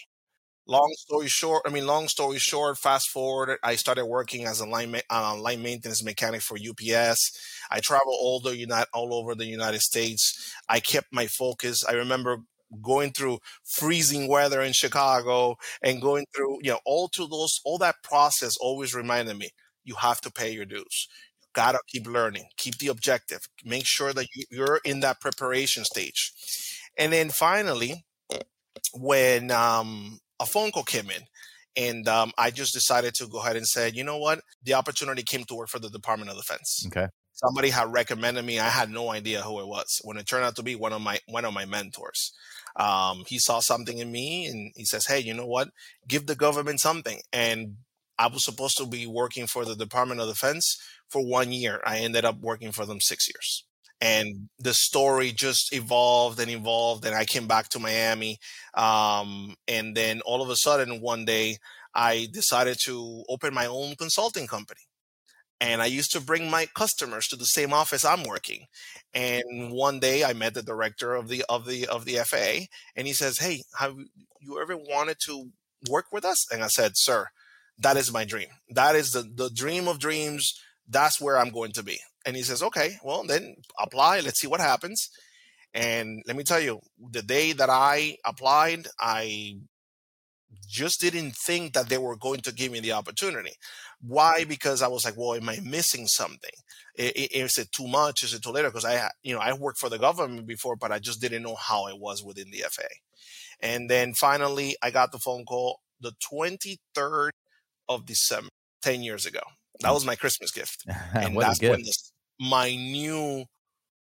Long 0.67 0.91
story 0.97 1.27
short, 1.27 1.61
I 1.67 1.69
mean, 1.69 1.85
long 1.85 2.07
story 2.07 2.39
short, 2.39 2.79
fast 2.79 3.09
forward, 3.11 3.59
I 3.61 3.75
started 3.75 4.07
working 4.07 4.45
as 4.47 4.59
a 4.59 4.65
line, 4.65 4.95
uh, 5.11 5.35
line 5.37 5.61
maintenance 5.61 6.03
mechanic 6.03 6.41
for 6.41 6.57
UPS. 6.57 7.39
I 7.69 7.79
traveled 7.81 8.17
all 8.19 8.39
the 8.39 8.57
United, 8.57 8.87
all 8.91 9.13
over 9.13 9.35
the 9.35 9.45
United 9.45 9.81
States. 9.81 10.53
I 10.67 10.79
kept 10.79 11.07
my 11.11 11.27
focus. 11.27 11.85
I 11.87 11.93
remember 11.93 12.37
going 12.81 13.11
through 13.11 13.39
freezing 13.63 14.27
weather 14.27 14.59
in 14.61 14.73
Chicago 14.73 15.55
and 15.83 16.01
going 16.01 16.25
through, 16.35 16.57
you 16.63 16.71
know, 16.71 16.79
all 16.83 17.09
to 17.09 17.27
those, 17.27 17.61
all 17.63 17.77
that 17.77 18.01
process 18.03 18.57
always 18.59 18.95
reminded 18.95 19.37
me, 19.37 19.49
you 19.83 19.93
have 19.95 20.19
to 20.21 20.31
pay 20.31 20.51
your 20.51 20.65
dues. 20.65 21.07
You 21.41 21.47
gotta 21.53 21.79
keep 21.87 22.07
learning, 22.07 22.45
keep 22.57 22.79
the 22.79 22.87
objective, 22.87 23.41
make 23.63 23.85
sure 23.85 24.13
that 24.13 24.25
you're 24.49 24.79
in 24.83 25.01
that 25.01 25.21
preparation 25.21 25.85
stage. 25.85 26.33
And 26.97 27.13
then 27.13 27.29
finally, 27.29 28.03
when 28.93 29.51
um, 29.51 30.19
a 30.39 30.45
phone 30.45 30.71
call 30.71 30.83
came 30.83 31.09
in. 31.09 31.23
And 31.77 32.07
um, 32.07 32.31
I 32.37 32.51
just 32.51 32.73
decided 32.73 33.15
to 33.15 33.27
go 33.27 33.39
ahead 33.39 33.57
and 33.57 33.67
say, 33.67 33.91
you 33.93 34.03
know 34.03 34.17
what? 34.17 34.39
The 34.63 34.75
opportunity 34.75 35.23
came 35.23 35.43
to 35.45 35.55
work 35.55 35.67
for 35.67 35.79
the 35.79 35.89
Department 35.89 36.31
of 36.31 36.37
Defense. 36.37 36.85
Okay. 36.87 37.07
Somebody 37.33 37.69
had 37.69 37.91
recommended 37.91 38.45
me. 38.45 38.59
I 38.59 38.69
had 38.69 38.89
no 38.89 39.11
idea 39.11 39.41
who 39.41 39.59
it 39.59 39.67
was. 39.67 39.99
When 40.05 40.15
it 40.15 40.25
turned 40.25 40.45
out 40.45 40.55
to 40.55 40.63
be 40.63 40.75
one 40.75 40.93
of 40.93 41.01
my 41.01 41.19
one 41.27 41.43
of 41.43 41.53
my 41.53 41.65
mentors, 41.65 42.31
um, 42.77 43.25
he 43.27 43.39
saw 43.39 43.59
something 43.59 43.97
in 43.97 44.09
me, 44.09 44.45
and 44.45 44.71
he 44.73 44.85
says, 44.85 45.07
"Hey, 45.07 45.19
you 45.19 45.33
know 45.33 45.45
what? 45.45 45.67
Give 46.07 46.25
the 46.25 46.35
government 46.35 46.79
something." 46.79 47.19
And 47.33 47.75
I 48.17 48.27
was 48.27 48.45
supposed 48.45 48.77
to 48.77 48.85
be 48.85 49.05
working 49.05 49.47
for 49.47 49.65
the 49.65 49.75
Department 49.75 50.21
of 50.21 50.29
Defense 50.29 50.77
for 51.09 51.27
one 51.27 51.51
year. 51.51 51.81
I 51.85 51.97
ended 51.97 52.23
up 52.23 52.39
working 52.39 52.71
for 52.71 52.85
them 52.85 53.01
six 53.01 53.27
years 53.27 53.65
and 54.01 54.49
the 54.59 54.73
story 54.73 55.31
just 55.31 55.73
evolved 55.73 56.39
and 56.39 56.49
evolved 56.51 57.05
and 57.05 57.15
i 57.15 57.25
came 57.25 57.47
back 57.47 57.69
to 57.69 57.79
miami 57.79 58.37
um, 58.75 59.55
and 59.67 59.95
then 59.95 60.21
all 60.21 60.41
of 60.41 60.49
a 60.49 60.55
sudden 60.55 61.01
one 61.01 61.25
day 61.25 61.57
i 61.93 62.27
decided 62.33 62.77
to 62.83 63.23
open 63.29 63.53
my 63.53 63.65
own 63.65 63.95
consulting 63.95 64.47
company 64.47 64.81
and 65.61 65.81
i 65.81 65.85
used 65.85 66.11
to 66.11 66.19
bring 66.21 66.49
my 66.49 66.65
customers 66.75 67.27
to 67.27 67.35
the 67.35 67.45
same 67.45 67.73
office 67.73 68.03
i'm 68.03 68.23
working 68.23 68.65
and 69.13 69.71
one 69.71 69.99
day 69.99 70.23
i 70.23 70.33
met 70.33 70.53
the 70.53 70.63
director 70.63 71.15
of 71.15 71.27
the 71.29 71.43
of 71.47 71.65
the 71.65 71.87
of 71.87 72.05
the 72.05 72.15
faa 72.17 72.65
and 72.95 73.07
he 73.07 73.13
says 73.13 73.39
hey 73.39 73.61
have 73.79 73.95
you 74.41 74.61
ever 74.61 74.75
wanted 74.77 75.17
to 75.25 75.49
work 75.89 76.05
with 76.11 76.25
us? 76.25 76.45
And 76.51 76.63
i 76.63 76.67
said 76.67 76.93
sir 76.95 77.27
that 77.77 77.97
is 77.97 78.11
my 78.11 78.23
dream. 78.23 78.47
That 78.69 78.95
is 78.95 79.11
the 79.11 79.23
the 79.23 79.49
dream 79.49 79.87
of 79.87 79.99
dreams. 79.99 80.53
That's 80.87 81.19
where 81.19 81.37
i'm 81.37 81.49
going 81.49 81.71
to 81.73 81.83
be 81.83 81.99
and 82.25 82.35
he 82.35 82.43
says, 82.43 82.63
okay, 82.63 82.97
well, 83.03 83.23
then 83.23 83.55
apply. 83.79 84.19
Let's 84.19 84.39
see 84.39 84.47
what 84.47 84.59
happens. 84.59 85.09
And 85.73 86.23
let 86.25 86.35
me 86.35 86.43
tell 86.43 86.61
you, 86.61 86.79
the 87.11 87.21
day 87.21 87.51
that 87.53 87.69
I 87.69 88.17
applied, 88.25 88.87
I 88.99 89.57
just 90.67 91.01
didn't 91.01 91.35
think 91.35 91.73
that 91.73 91.89
they 91.89 91.97
were 91.97 92.15
going 92.15 92.39
to 92.41 92.53
give 92.53 92.71
me 92.71 92.79
the 92.79 92.93
opportunity. 92.93 93.51
Why? 94.01 94.45
Because 94.45 94.81
I 94.81 94.87
was 94.87 95.05
like, 95.05 95.15
well, 95.17 95.35
am 95.35 95.49
I 95.49 95.59
missing 95.63 96.07
something? 96.07 96.51
Is 96.97 97.57
it 97.57 97.71
too 97.71 97.87
much? 97.87 98.23
Is 98.23 98.33
it 98.33 98.41
too 98.41 98.51
little? 98.51 98.71
Because 98.71 98.85
I, 98.85 99.09
you 99.21 99.33
know, 99.33 99.41
I 99.41 99.53
worked 99.53 99.79
for 99.79 99.89
the 99.89 99.99
government 99.99 100.47
before, 100.47 100.75
but 100.75 100.91
I 100.91 100.99
just 100.99 101.21
didn't 101.21 101.43
know 101.43 101.55
how 101.55 101.87
it 101.87 101.99
was 101.99 102.23
within 102.23 102.51
the 102.51 102.63
FA. 102.69 102.87
And 103.59 103.89
then 103.89 104.13
finally, 104.13 104.75
I 104.81 104.91
got 104.91 105.11
the 105.11 105.19
phone 105.19 105.43
call 105.43 105.79
the 105.99 106.13
23rd 106.31 107.31
of 107.89 108.05
December, 108.05 108.49
10 108.81 109.03
years 109.03 109.25
ago. 109.25 109.41
That 109.81 109.93
was 109.93 110.05
my 110.05 110.15
Christmas 110.15 110.51
gift. 110.51 110.85
And 111.13 111.37
that's 111.37 111.61
when 111.61 111.81
the, 111.81 111.93
my 112.39 112.75
new 112.75 113.45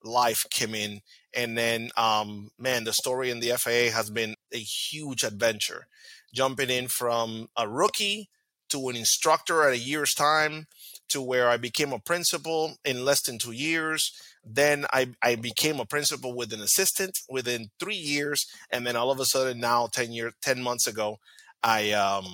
life 0.02 0.44
came 0.50 0.74
in 0.74 1.00
and 1.34 1.58
then 1.58 1.90
um 1.96 2.50
man 2.58 2.84
the 2.84 2.92
story 2.92 3.30
in 3.30 3.40
the 3.40 3.50
faa 3.50 3.90
has 3.90 4.10
been 4.10 4.34
a 4.52 4.58
huge 4.58 5.24
adventure. 5.24 5.86
Jumping 6.32 6.70
in 6.70 6.88
from 6.88 7.48
a 7.56 7.68
rookie 7.68 8.28
to 8.68 8.88
an 8.88 8.96
instructor 8.96 9.62
at 9.62 9.72
a 9.72 9.78
year's 9.78 10.12
time 10.14 10.66
to 11.08 11.22
where 11.22 11.48
i 11.48 11.56
became 11.56 11.92
a 11.92 11.98
principal 11.98 12.76
in 12.84 13.04
less 13.04 13.22
than 13.22 13.38
two 13.38 13.52
years 13.52 14.12
then 14.48 14.86
I, 14.92 15.08
I 15.22 15.34
became 15.34 15.80
a 15.80 15.86
principal 15.86 16.34
with 16.34 16.52
an 16.52 16.60
assistant 16.60 17.18
within 17.28 17.70
three 17.80 17.96
years 17.96 18.46
and 18.70 18.86
then 18.86 18.94
all 18.94 19.10
of 19.10 19.18
a 19.18 19.24
sudden 19.24 19.60
now 19.60 19.88
10 19.92 20.12
years 20.12 20.32
10 20.42 20.62
months 20.62 20.86
ago 20.86 21.18
i 21.62 21.92
um 21.92 22.26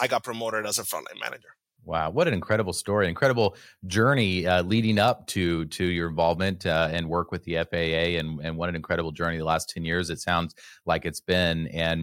i 0.00 0.06
got 0.06 0.24
promoted 0.24 0.66
as 0.66 0.78
a 0.78 0.82
frontline 0.82 1.20
manager 1.20 1.57
Wow, 1.88 2.10
what 2.10 2.28
an 2.28 2.34
incredible 2.34 2.74
story! 2.74 3.08
Incredible 3.08 3.56
journey 3.86 4.46
uh, 4.46 4.62
leading 4.62 4.98
up 4.98 5.26
to 5.28 5.64
to 5.64 5.84
your 5.84 6.10
involvement 6.10 6.66
uh, 6.66 6.90
and 6.92 7.08
work 7.08 7.32
with 7.32 7.44
the 7.44 7.54
FAA, 7.64 8.18
and 8.18 8.40
and 8.42 8.58
what 8.58 8.68
an 8.68 8.76
incredible 8.76 9.10
journey 9.10 9.38
the 9.38 9.46
last 9.46 9.70
ten 9.70 9.86
years. 9.86 10.10
It 10.10 10.20
sounds 10.20 10.54
like 10.84 11.06
it's 11.06 11.22
been, 11.22 11.66
and 11.68 12.02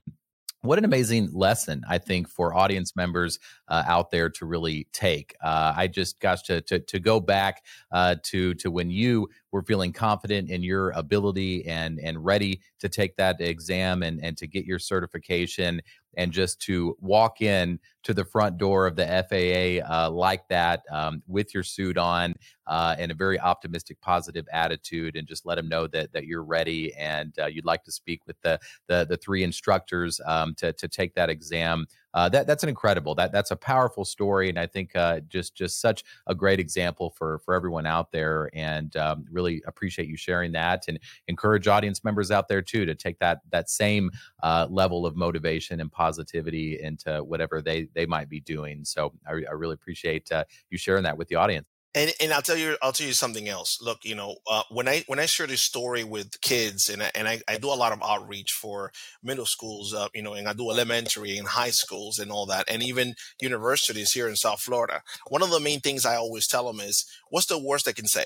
what 0.63 0.80
an 0.80 0.86
amazing 0.86 1.30
lesson 1.34 1.84
I 1.88 2.00
think 2.00 2.27
for 2.27 2.56
audience 2.56 2.96
members 2.96 3.38
uh, 3.68 3.84
out 3.86 4.10
there 4.10 4.27
to 4.32 4.46
really 4.48 4.88
take. 4.92 5.36
Uh, 5.44 5.74
I 5.77 5.86
just 5.86 6.20
gosh 6.20 6.42
to 6.44 6.62
to, 6.62 6.80
to 6.80 7.00
go 7.00 7.20
back 7.20 7.63
uh, 7.92 8.15
to 8.24 8.56
to 8.56 8.72
when 8.72 8.89
you 8.89 9.30
were 9.51 9.62
feeling 9.62 9.94
confident 9.94 10.50
in 10.50 10.63
your 10.63 10.89
ability 10.92 11.63
and 11.68 12.00
and 12.00 12.25
ready 12.25 12.62
to 12.80 12.89
take 12.89 13.18
that 13.18 13.39
exam 13.39 14.01
and 14.01 14.20
and 14.24 14.36
to 14.38 14.48
get 14.48 14.65
your 14.65 14.80
certification 14.80 15.80
and 16.18 16.32
just 16.32 16.60
to 16.62 16.96
walk 17.00 17.42
in 17.42 17.80
to 18.06 18.14
the 18.14 18.24
front 18.24 18.58
door 18.58 18.88
of 18.88 18.96
the 18.96 19.06
FAA 19.06 19.86
uh, 19.92 20.10
like 20.10 20.48
that 20.48 20.84
um, 20.92 21.22
with 21.28 21.54
your 21.54 21.64
suit 21.64 21.98
on 21.98 22.36
uh, 22.68 22.96
and 22.98 23.12
a 23.12 23.16
very 23.16 23.40
optimistic, 23.40 24.00
positive 24.00 24.48
attitude, 24.54 25.16
and 25.16 25.28
just 25.28 25.46
let 25.46 25.56
them 25.56 25.68
know 25.68 25.88
that 25.88 26.14
that 26.14 26.26
you're 26.26 26.44
ready 26.44 26.94
and 26.96 27.38
uh, 27.40 27.48
you'd 27.48 27.66
like 27.66 27.84
to 27.84 27.92
speak 27.92 28.22
with 28.28 28.40
the 28.42 28.60
the, 28.88 29.06
the 29.10 29.18
three 29.18 29.44
instructors 29.44 30.22
um, 30.26 30.56
to 30.56 30.72
to 30.74 30.88
take 30.88 31.14
that 31.16 31.30
exam 31.30 31.86
uh, 32.16 32.30
that 32.30 32.48
that's 32.48 32.64
an 32.64 32.70
incredible 32.70 33.14
that 33.14 33.34
that's 33.34 33.52
a 33.52 33.56
powerful 33.58 34.06
story, 34.06 34.48
and 34.48 34.58
I 34.58 34.66
think 34.68 34.96
uh, 34.96 35.20
just 35.28 35.54
just 35.54 35.82
such 35.82 36.06
a 36.28 36.34
great 36.34 36.62
example 36.62 37.10
for 37.10 37.40
for 37.40 37.54
everyone 37.54 37.86
out 37.86 38.14
there. 38.14 38.50
And 38.54 38.96
um, 38.96 39.26
really 39.30 39.62
appreciate 39.68 40.08
you 40.08 40.16
sharing 40.16 40.54
that, 40.54 40.86
and 40.88 40.98
encourage 41.28 41.68
audience 41.68 42.06
members 42.06 42.32
out 42.32 42.48
there 42.48 42.62
too 42.62 42.86
to 42.86 42.96
take 42.96 43.20
that 43.20 43.42
that 43.52 43.70
same 43.70 44.12
uh, 44.44 44.66
level 44.70 45.06
of 45.06 45.18
motivation 45.18 45.82
and 45.82 45.92
positivity 45.92 46.82
into 46.82 47.22
whatever 47.22 47.62
they 47.62 47.90
they 47.96 48.06
might 48.06 48.30
be 48.30 48.42
doing. 48.42 48.86
So 48.86 49.14
I, 49.28 49.32
I 49.32 49.54
really 49.54 49.74
appreciate 49.74 50.32
uh, 50.32 50.44
you 50.70 50.78
sharing 50.78 51.04
that 51.04 51.18
with 51.18 51.30
the 51.30 51.36
audience. 51.36 51.68
And 51.96 52.12
and 52.20 52.34
I'll 52.34 52.42
tell 52.42 52.58
you 52.58 52.75
I'll 52.82 52.92
tell 52.92 53.08
you 53.08 53.14
something 53.14 53.48
else. 53.48 53.80
Look, 53.82 54.04
you 54.04 54.16
know, 54.16 54.36
uh, 54.52 54.64
when 54.70 54.86
I 54.90 55.06
when 55.08 55.18
I 55.18 55.25
share 55.28 55.48
this 55.48 55.62
story 55.62 56.04
with 56.04 56.42
kids, 56.42 56.90
and 56.90 57.02
I, 57.02 57.12
and 57.16 57.25
I, 57.25 57.42
I 57.48 57.58
do 57.58 57.70
a 57.70 57.74
lot 57.74 57.94
of 57.94 58.04
outreach 58.04 58.52
for 58.52 58.92
middle 59.24 59.46
schools, 59.46 59.94
uh, 59.94 60.10
you 60.14 60.22
know, 60.22 60.34
and 60.34 60.50
I 60.50 60.52
do 60.52 60.70
elementary 60.70 61.38
and 61.38 61.48
high 61.48 61.70
schools 61.70 62.20
and 62.20 62.32
all 62.32 62.46
that, 62.48 62.70
and 62.70 62.84
even 62.84 63.16
universities 63.42 64.12
here 64.12 64.28
in 64.28 64.36
South 64.36 64.60
Florida. 64.60 65.04
One 65.30 65.42
of 65.42 65.52
the 65.52 65.62
main 65.62 65.80
things 65.80 66.06
I 66.06 66.18
always 66.18 66.48
tell 66.48 66.68
them 66.68 66.82
is, 66.82 67.06
"What's 67.30 67.48
the 67.48 67.58
worst 67.58 67.86
they 67.86 67.94
can 67.94 68.08
say?" 68.08 68.25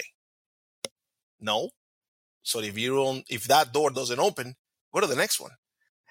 No. 1.39 1.69
So 2.41 2.61
if 2.61 2.75
you 2.75 2.95
don't, 2.95 3.23
if 3.29 3.43
that 3.43 3.71
door 3.71 3.91
doesn't 3.91 4.19
open, 4.19 4.55
go 4.91 4.99
to 4.99 5.05
the 5.05 5.15
next 5.15 5.39
one 5.39 5.51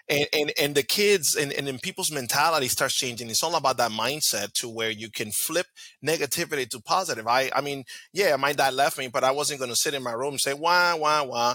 and 0.08 0.26
and, 0.32 0.52
and 0.60 0.74
the 0.74 0.82
kids 0.82 1.36
and, 1.36 1.52
and 1.52 1.66
then 1.66 1.78
people's 1.78 2.10
mentality 2.12 2.68
starts 2.68 2.94
changing. 2.94 3.30
It's 3.30 3.42
all 3.42 3.56
about 3.56 3.76
that 3.78 3.90
mindset 3.90 4.52
to 4.54 4.68
where 4.68 4.90
you 4.90 5.10
can 5.10 5.30
flip 5.30 5.66
negativity 6.04 6.68
to 6.70 6.80
positive. 6.80 7.26
I 7.26 7.50
i 7.54 7.60
mean 7.60 7.84
yeah 8.12 8.36
my 8.36 8.52
dad 8.52 8.74
left 8.74 8.98
me 8.98 9.08
but 9.08 9.24
i 9.24 9.30
wasn't 9.30 9.60
going 9.60 9.70
to 9.70 9.76
sit 9.76 9.94
in 9.94 10.02
my 10.02 10.12
room 10.12 10.34
and 10.34 10.40
say 10.40 10.54
wah 10.54 10.96
wah 10.96 11.24
wah 11.24 11.54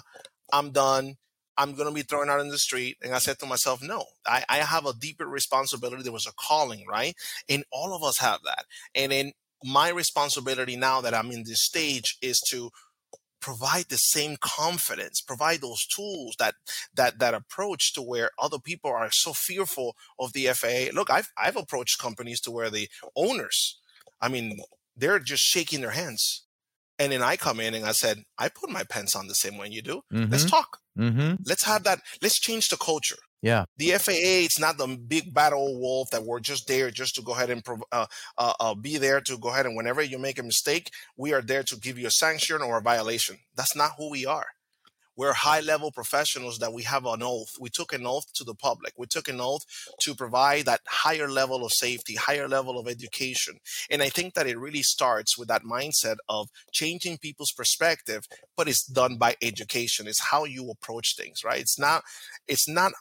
i'm 0.52 0.72
done. 0.72 1.16
I'm 1.56 1.76
going 1.76 1.88
to 1.88 1.94
be 1.94 2.02
thrown 2.02 2.32
out 2.32 2.40
in 2.40 2.50
the 2.50 2.58
street. 2.58 2.98
And 3.04 3.14
i 3.14 3.20
said 3.20 3.40
to 3.40 3.46
myself 3.46 3.82
no 3.82 4.06
I, 4.26 4.44
I 4.50 4.58
have 4.58 4.86
a 4.86 4.94
deeper 4.94 5.28
responsibility. 5.28 6.04
There 6.04 6.12
was 6.12 6.28
a 6.28 6.34
calling 6.34 6.86
right? 6.90 7.16
And 7.50 7.64
all 7.72 7.96
of 7.96 8.04
us 8.04 8.20
have 8.20 8.40
that. 8.46 8.66
And 8.96 9.12
then 9.12 9.32
my 9.64 9.90
responsibility 9.90 10.76
now 10.76 11.00
that 11.02 11.14
i'm 11.14 11.32
in 11.32 11.44
this 11.46 11.64
stage 11.64 12.18
is 12.22 12.40
to 12.50 12.70
provide 13.44 13.86
the 13.90 13.98
same 13.98 14.38
confidence 14.40 15.22
provide 15.22 15.60
those 15.62 15.86
tools 15.86 16.36
that 16.40 16.56
that 16.96 17.20
that 17.20 17.34
approach 17.34 17.94
to 17.94 18.02
where 18.02 18.32
other 18.40 18.58
people 18.58 18.90
are 18.90 19.10
so 19.12 19.34
fearful 19.34 19.96
of 20.18 20.32
the 20.34 20.46
faa 20.62 20.90
look 20.94 21.10
i've 21.10 21.30
i've 21.38 21.58
approached 21.58 22.00
companies 22.00 22.40
to 22.40 22.50
where 22.50 22.70
the 22.70 22.88
owners 23.16 23.78
i 24.22 24.30
mean 24.30 24.58
they're 24.96 25.20
just 25.20 25.44
shaking 25.44 25.82
their 25.82 25.92
hands. 25.92 26.46
And 27.00 27.12
then 27.12 27.22
i 27.22 27.36
come 27.36 27.60
in 27.60 27.74
and 27.74 27.86
i 27.86 27.92
said 27.92 28.24
i 28.38 28.48
put 28.50 28.70
my 28.70 28.84
pants 28.84 29.16
on 29.16 29.28
the 29.28 29.36
same 29.36 29.58
way 29.58 29.68
you 29.68 29.82
do. 29.82 30.04
Mm-hmm. 30.14 30.32
let's 30.32 30.46
talk. 30.46 30.78
Mm-hmm. 30.98 31.36
let's 31.46 31.66
have 31.66 31.84
that 31.84 32.00
let's 32.22 32.40
change 32.40 32.70
the 32.70 32.78
culture 32.78 33.18
yeah. 33.44 33.66
The 33.78 33.92
FAA, 33.92 34.46
it's 34.48 34.60
not 34.60 34.78
the 34.78 34.88
big 34.88 35.34
bad 35.34 35.52
old 35.54 35.80
wolf 35.80 36.10
that 36.12 36.24
we're 36.24 36.40
just 36.40 36.66
there 36.68 36.90
just 36.92 37.16
to 37.16 37.22
go 37.22 37.34
ahead 37.34 37.50
and 37.52 37.62
uh, 37.92 38.06
uh, 38.38 38.54
uh, 38.60 38.74
be 38.74 38.98
there 38.98 39.22
to 39.22 39.38
go 39.38 39.50
ahead 39.50 39.66
and 39.66 39.76
whenever 39.76 40.02
you 40.02 40.18
make 40.18 40.40
a 40.40 40.44
mistake, 40.44 40.90
we 41.18 41.34
are 41.34 41.42
there 41.42 41.64
to 41.64 41.76
give 41.76 42.00
you 42.00 42.08
a 42.08 42.12
sanction 42.12 42.62
or 42.62 42.78
a 42.78 42.82
violation. 42.82 43.38
That's 43.56 43.76
not 43.76 43.92
who 43.98 44.10
we 44.10 44.26
are. 44.26 44.48
we're 45.16 45.34
high 45.34 45.60
level 45.60 45.92
professionals 45.92 46.58
that 46.60 46.74
we 46.74 46.84
have 46.84 47.06
an 47.06 47.22
oath. 47.22 47.54
We 47.60 47.70
took 47.70 47.94
an 47.94 48.06
oath 48.06 48.32
to 48.34 48.44
the 48.44 48.56
public. 48.56 48.94
We 48.98 49.06
took 49.08 49.28
an 49.28 49.40
oath 49.40 49.64
to 50.02 50.16
provide 50.16 50.66
that 50.66 50.82
higher 50.88 51.30
level 51.30 51.64
of 51.66 51.72
safety, 51.72 52.16
higher 52.16 52.48
level 52.48 52.80
of 52.80 52.88
education. 52.88 53.60
And 53.92 54.02
I 54.02 54.10
think 54.10 54.34
that 54.34 54.48
it 54.48 54.58
really 54.58 54.82
starts 54.84 55.38
with 55.38 55.48
that 55.50 55.64
mindset 55.64 56.18
of 56.30 56.50
changing 56.72 57.20
people's 57.20 57.52
perspective, 57.52 58.28
but 58.58 58.68
it's 58.68 58.86
done 58.86 59.18
by 59.18 59.36
education. 59.42 60.08
It's 60.08 60.32
how 60.32 60.46
you 60.46 60.70
approach 60.72 61.16
things, 61.16 61.44
right? 61.44 61.62
It's 61.62 61.78
not, 61.78 62.04
it's 62.48 62.68
not 62.68 62.94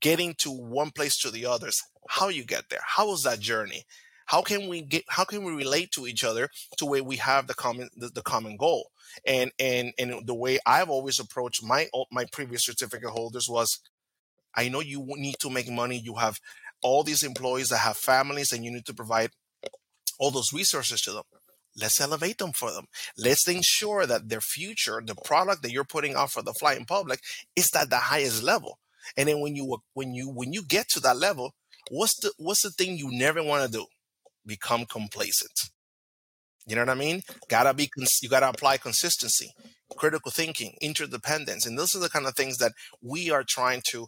getting 0.00 0.34
to 0.38 0.50
one 0.50 0.90
place 0.90 1.16
to 1.18 1.30
the 1.30 1.46
others. 1.46 1.80
How 2.08 2.28
you 2.28 2.44
get 2.44 2.68
there? 2.70 2.80
How 2.84 3.08
was 3.08 3.22
that 3.22 3.40
journey? 3.40 3.84
How 4.26 4.42
can 4.42 4.68
we 4.68 4.82
get? 4.82 5.04
How 5.08 5.24
can 5.24 5.44
we 5.44 5.52
relate 5.52 5.92
to 5.92 6.06
each 6.06 6.24
other 6.24 6.48
to 6.78 6.86
where 6.86 7.04
we 7.04 7.16
have 7.16 7.46
the 7.46 7.54
common 7.54 7.88
the, 7.96 8.08
the 8.08 8.22
common 8.22 8.56
goal? 8.56 8.90
And 9.24 9.52
and 9.58 9.92
and 9.98 10.26
the 10.26 10.34
way 10.34 10.58
I've 10.66 10.90
always 10.90 11.20
approached 11.20 11.62
my 11.62 11.88
my 12.10 12.24
previous 12.32 12.64
certificate 12.64 13.10
holders 13.10 13.46
was, 13.48 13.80
I 14.54 14.68
know 14.68 14.80
you 14.80 15.04
need 15.16 15.36
to 15.40 15.50
make 15.50 15.70
money. 15.70 15.98
You 15.98 16.16
have 16.16 16.38
all 16.82 17.04
these 17.04 17.22
employees 17.22 17.68
that 17.68 17.78
have 17.78 17.96
families, 17.96 18.52
and 18.52 18.64
you 18.64 18.72
need 18.72 18.86
to 18.86 18.94
provide 18.94 19.30
all 20.18 20.30
those 20.30 20.52
resources 20.52 21.00
to 21.02 21.12
them 21.12 21.22
let's 21.80 22.00
elevate 22.00 22.38
them 22.38 22.52
for 22.52 22.72
them. 22.72 22.86
Let's 23.16 23.46
ensure 23.48 24.06
that 24.06 24.28
their 24.28 24.40
future, 24.40 25.02
the 25.04 25.14
product 25.14 25.62
that 25.62 25.72
you're 25.72 25.84
putting 25.84 26.14
out 26.14 26.32
for 26.32 26.42
the 26.42 26.54
flying 26.54 26.84
public, 26.84 27.20
is 27.54 27.68
at 27.74 27.90
the 27.90 27.96
highest 27.96 28.42
level. 28.42 28.78
And 29.16 29.28
then 29.28 29.40
when 29.40 29.56
you 29.56 29.78
when 29.94 30.14
you 30.14 30.28
when 30.28 30.52
you 30.52 30.64
get 30.64 30.88
to 30.90 31.00
that 31.00 31.16
level, 31.16 31.54
what's 31.90 32.18
the 32.20 32.32
what's 32.38 32.62
the 32.62 32.70
thing 32.70 32.96
you 32.96 33.10
never 33.10 33.42
want 33.42 33.64
to 33.64 33.78
do? 33.78 33.86
Become 34.44 34.86
complacent. 34.86 35.70
You 36.66 36.74
know 36.74 36.82
what 36.82 36.90
I 36.90 36.94
mean? 36.94 37.22
Gotta 37.48 37.74
be 37.74 37.90
you 38.22 38.28
gotta 38.28 38.48
apply 38.48 38.78
consistency, 38.78 39.52
critical 39.96 40.30
thinking, 40.30 40.74
interdependence, 40.80 41.64
and 41.66 41.78
those 41.78 41.94
are 41.94 42.00
the 42.00 42.08
kind 42.08 42.26
of 42.26 42.34
things 42.34 42.58
that 42.58 42.72
we 43.00 43.30
are 43.30 43.44
trying 43.44 43.82
to 43.90 44.06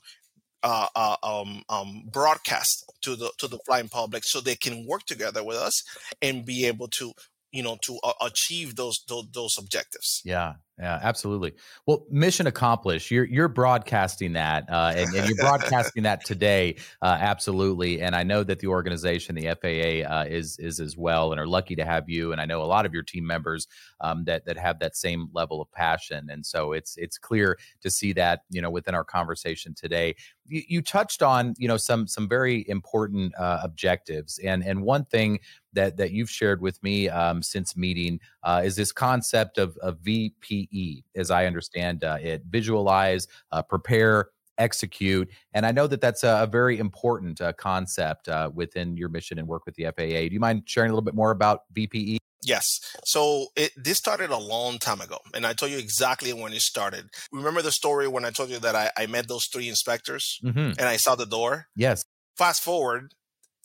uh, 0.62 0.88
uh, 0.95 1.17
um, 1.23 1.62
um, 1.69 2.02
broadcast 2.11 2.85
to 3.02 3.14
the 3.14 3.31
to 3.38 3.47
the 3.47 3.59
flying 3.64 3.88
public 3.88 4.25
so 4.25 4.40
they 4.40 4.57
can 4.57 4.87
work 4.87 5.02
together 5.07 5.45
with 5.45 5.57
us 5.57 5.83
and 6.21 6.45
be 6.45 6.67
able 6.67 6.88
to 6.88 7.12
you 7.52 7.62
know 7.62 7.78
to 7.83 7.99
uh, 8.02 8.12
achieve 8.21 8.75
those, 8.76 9.05
those 9.09 9.28
those 9.33 9.57
objectives 9.59 10.21
yeah 10.25 10.55
yeah 10.78 10.99
absolutely. 11.02 11.54
Well 11.87 12.06
mission 12.11 12.47
accomplished. 12.47 13.11
You're 13.11 13.25
you're 13.25 13.49
broadcasting 13.49 14.35
that 14.35 14.64
uh, 14.70 14.92
and, 14.97 15.14
and, 15.14 15.28
you're 15.28 15.37
broadcasting 15.37 16.04
that 16.04 16.25
today 16.25 16.76
uh, 17.02 17.16
absolutely 17.20 18.00
and 18.00 18.14
i 18.14 18.23
know 18.23 18.42
that 18.44 18.61
the 18.61 18.66
organization 18.66 19.35
the 19.35 19.47
faa 19.47 20.08
uh, 20.08 20.25
is 20.25 20.58
is 20.58 20.80
as 20.80 20.97
well 20.97 21.32
and 21.32 21.40
are 21.40 21.47
lucky 21.47 21.75
to 21.76 21.85
have 21.85 22.08
you 22.08 22.32
and 22.32 22.40
i 22.40 22.44
know 22.44 22.62
a 22.62 22.64
lot 22.64 22.87
of 22.87 22.92
your 22.94 23.02
team 23.02 23.26
members 23.26 23.66
um, 24.00 24.25
that 24.25 24.44
that 24.44 24.56
have 24.56 24.78
that 24.78 24.97
same 24.97 25.28
level 25.32 25.61
of 25.61 25.70
passion 25.73 26.28
and 26.30 26.44
so 26.44 26.73
it's 26.73 26.97
it's 26.97 27.18
clear 27.18 27.58
to 27.80 27.90
see 27.90 28.12
that 28.12 28.40
you 28.50 28.61
know 28.61 28.70
within 28.70 28.94
our 28.94 29.04
conversation 29.04 29.75
today. 29.75 30.14
You, 30.47 30.62
you 30.68 30.82
touched 30.82 31.23
on 31.23 31.54
you 31.58 31.68
know 31.68 31.76
some 31.76 32.06
some 32.06 32.28
very 32.28 32.66
important 32.68 33.35
uh, 33.38 33.61
objectives 33.62 34.38
and 34.38 34.64
and 34.64 34.82
one 34.82 35.04
thing 35.04 35.40
that 35.73 35.97
that 35.97 36.12
you've 36.12 36.30
shared 36.30 36.61
with 36.61 36.82
me 36.82 37.08
um, 37.08 37.42
since 37.42 37.76
meeting 37.76 38.20
uh, 38.42 38.62
is 38.64 38.76
this 38.76 38.92
concept 38.92 39.59
of, 39.59 39.76
of 39.78 39.99
VPE, 39.99 41.04
as 41.16 41.30
I 41.30 41.47
understand 41.47 42.04
uh, 42.04 42.18
it: 42.21 42.42
visualize, 42.49 43.28
uh, 43.52 43.62
prepare, 43.62 44.30
execute. 44.59 45.30
And 45.54 45.64
I 45.64 45.73
know 45.73 45.87
that 45.87 46.00
that's 46.00 46.25
a, 46.25 46.42
a 46.42 46.47
very 46.47 46.78
important 46.78 47.40
uh, 47.40 47.52
concept 47.54 48.28
uh, 48.28 48.50
within 48.52 48.97
your 48.97 49.09
mission 49.09 49.38
and 49.38 49.49
work 49.49 49.64
with 49.64 49.76
the 49.76 49.85
FAA. 49.85 50.28
Do 50.28 50.30
you 50.33 50.40
mind 50.40 50.64
sharing 50.66 50.90
a 50.90 50.92
little 50.92 51.04
bit 51.04 51.14
more 51.14 51.30
about 51.30 51.62
VPE? 51.75 52.18
Yes. 52.42 52.80
So 53.04 53.47
it, 53.57 53.73
this 53.76 53.99
started 53.99 54.30
a 54.30 54.38
long 54.38 54.78
time 54.78 55.00
ago, 55.00 55.18
and 55.35 55.47
I 55.47 55.54
told 55.54 55.73
you 55.73 55.78
exactly 55.78 56.33
when 56.33 56.52
it 56.52 56.61
started. 56.61 57.07
Remember 57.33 57.62
the 57.62 57.73
story 57.73 58.07
when 58.07 58.25
I 58.25 58.30
told 58.30 58.50
you 58.50 58.59
that 58.61 58.76
I, 58.76 58.90
I 58.97 59.07
met 59.07 59.28
those 59.28 59.47
three 59.47 59.68
inspectors 59.68 60.38
mm-hmm. 60.45 60.78
and 60.78 60.83
I 60.83 60.97
saw 60.97 61.14
the 61.14 61.26
door? 61.26 61.66
Yes. 61.75 62.04
Fast 62.37 62.62
forward 62.62 63.14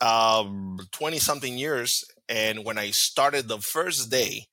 um 0.02 0.80
20 0.92 1.20
something 1.20 1.58
years 1.58 2.04
and 2.28 2.66
when 2.66 2.80
I 2.80 2.90
started 2.90 3.48
the 3.48 3.60
first 3.60 4.10
day 4.10 4.48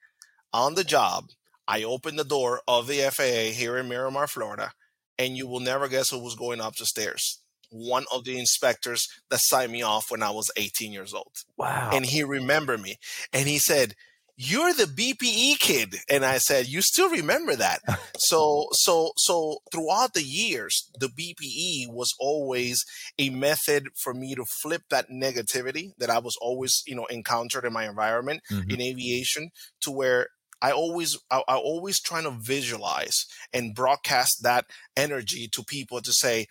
on 0.53 0.75
the 0.75 0.85
job, 0.85 1.31
I 1.67 1.83
opened 1.85 2.19
the 2.19 2.25
door 2.25 2.63
of 2.67 2.87
the 2.87 2.99
FAA 3.11 3.53
here 3.57 3.77
in 3.79 3.89
Miramar, 3.89 4.27
Florida, 4.27 4.73
and 5.19 5.37
you 5.37 5.47
will 5.47 5.61
never 5.61 5.89
guess 5.89 6.11
who 6.11 6.19
was 6.19 6.35
going 6.35 6.61
up 6.61 6.77
the 6.77 6.87
stairs. 6.87 7.41
One 7.71 8.05
of 8.13 8.25
the 8.25 8.39
inspectors 8.39 9.07
that 9.29 9.41
signed 9.41 9.71
me 9.71 9.83
off 9.83 10.11
when 10.11 10.23
I 10.23 10.31
was 10.31 10.51
18 10.57 10.93
years 10.93 11.15
old. 11.15 11.33
Wow. 11.57 11.91
And 11.93 12.05
he 12.05 12.25
remembered 12.25 12.81
me. 12.81 12.97
And 13.33 13.47
he 13.47 13.59
said, 13.59 13.95
you're 14.43 14.73
the 14.73 14.85
BPE 14.85 15.59
kid. 15.61 15.97
And 16.09 16.25
I 16.25 16.39
said, 16.39 16.67
you 16.67 16.81
still 16.81 17.11
remember 17.11 17.55
that. 17.57 17.81
so, 18.19 18.69
so, 18.73 19.11
so 19.19 19.59
throughout 19.71 20.15
the 20.15 20.23
years, 20.23 20.91
the 20.99 21.09
BPE 21.09 21.93
was 21.93 22.15
always 22.19 22.83
a 23.19 23.29
method 23.29 23.89
for 24.03 24.15
me 24.15 24.35
to 24.35 24.47
flip 24.63 24.83
that 24.89 25.11
negativity 25.11 25.91
that 25.99 26.09
I 26.09 26.19
was 26.21 26.37
always, 26.41 26.83
you 26.87 26.97
know, 26.97 27.05
encountered 27.07 27.67
in 27.67 27.75
my 27.75 27.87
environment 27.87 28.41
mm-hmm. 28.51 28.71
in 28.71 28.81
aviation 28.81 29.51
to 29.83 29.91
where 29.91 30.29
I 30.63 30.73
always, 30.73 31.19
I, 31.31 31.43
I 31.49 31.57
always 31.57 32.01
trying 32.01 32.25
to 32.25 32.31
visualize 32.31 33.27
and 33.53 33.75
broadcast 33.75 34.43
that 34.43 34.67
energy 34.97 35.49
to 35.53 35.63
people 35.65 36.01
to 36.01 36.13
say, 36.13 36.47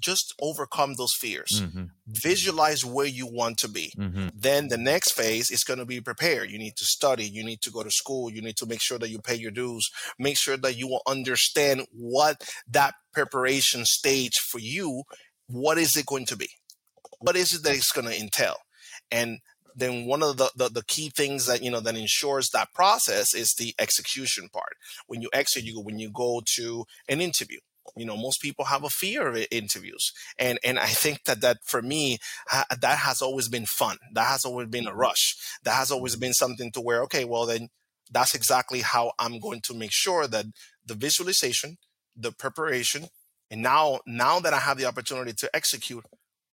just 0.00 0.34
overcome 0.40 0.94
those 0.94 1.12
fears. 1.14 1.60
Mm-hmm. 1.62 1.84
Visualize 2.06 2.84
where 2.84 3.06
you 3.06 3.26
want 3.26 3.58
to 3.58 3.68
be. 3.68 3.92
Mm-hmm. 3.98 4.28
Then 4.34 4.68
the 4.68 4.78
next 4.78 5.12
phase 5.12 5.50
is 5.50 5.62
going 5.62 5.78
to 5.78 5.84
be 5.84 6.00
prepare. 6.00 6.44
You 6.44 6.58
need 6.58 6.76
to 6.76 6.84
study. 6.84 7.24
You 7.24 7.44
need 7.44 7.60
to 7.62 7.70
go 7.70 7.82
to 7.82 7.90
school. 7.90 8.30
You 8.30 8.40
need 8.40 8.56
to 8.56 8.66
make 8.66 8.80
sure 8.80 8.98
that 8.98 9.10
you 9.10 9.20
pay 9.20 9.34
your 9.34 9.50
dues. 9.50 9.90
Make 10.18 10.38
sure 10.38 10.56
that 10.56 10.76
you 10.76 10.88
will 10.88 11.02
understand 11.06 11.86
what 11.92 12.48
that 12.66 12.94
preparation 13.12 13.84
stage 13.84 14.36
for 14.38 14.58
you, 14.58 15.02
what 15.46 15.78
is 15.78 15.96
it 15.96 16.06
going 16.06 16.26
to 16.26 16.36
be? 16.36 16.48
What 17.18 17.36
is 17.36 17.54
it 17.54 17.62
that 17.64 17.74
it's 17.74 17.92
going 17.92 18.06
to 18.06 18.18
entail? 18.18 18.56
And 19.10 19.40
then 19.74 20.06
one 20.06 20.22
of 20.22 20.36
the, 20.36 20.50
the, 20.56 20.68
the, 20.68 20.84
key 20.84 21.10
things 21.10 21.46
that 21.46 21.62
you 21.62 21.70
know 21.70 21.80
that 21.80 21.96
ensures 21.96 22.50
that 22.50 22.72
process 22.74 23.34
is 23.34 23.54
the 23.54 23.74
execution 23.78 24.48
part. 24.52 24.76
When 25.06 25.22
you 25.22 25.30
execute 25.32 25.84
when 25.84 25.98
you 25.98 26.10
go 26.10 26.42
to 26.56 26.84
an 27.08 27.20
interview 27.20 27.58
you 27.96 28.04
know 28.04 28.16
most 28.16 28.40
people 28.40 28.66
have 28.66 28.84
a 28.84 28.90
fear 28.90 29.28
of 29.28 29.46
interviews. 29.50 30.12
And 30.38 30.58
and 30.64 30.78
i 30.78 30.86
think 30.86 31.24
that 31.24 31.40
that 31.40 31.58
for 31.64 31.82
me 31.82 32.18
ha, 32.48 32.64
that 32.80 32.98
has 32.98 33.20
always 33.22 33.48
been 33.48 33.66
fun. 33.66 33.96
That 34.14 34.26
has 34.26 34.44
always 34.44 34.68
been 34.68 34.86
a 34.86 34.90
mm-hmm. 34.90 34.98
rush. 34.98 35.36
That 35.64 35.74
has 35.74 35.90
always 35.90 36.12
mm-hmm. 36.12 36.20
been 36.20 36.34
something 36.34 36.72
to 36.72 36.80
where 36.80 37.02
okay 37.02 37.24
well 37.24 37.46
then 37.46 37.68
that's 38.10 38.34
exactly 38.34 38.80
how 38.80 39.12
i'm 39.18 39.38
going 39.38 39.60
to 39.62 39.74
make 39.74 39.92
sure 39.92 40.26
that 40.26 40.46
the 40.84 40.94
visualization 40.94 41.76
the 42.16 42.32
preparation 42.32 43.06
and 43.50 43.62
now 43.62 44.00
now 44.06 44.40
that 44.40 44.52
i 44.52 44.58
have 44.58 44.78
the 44.78 44.84
opportunity 44.84 45.32
to 45.32 45.48
execute 45.54 46.04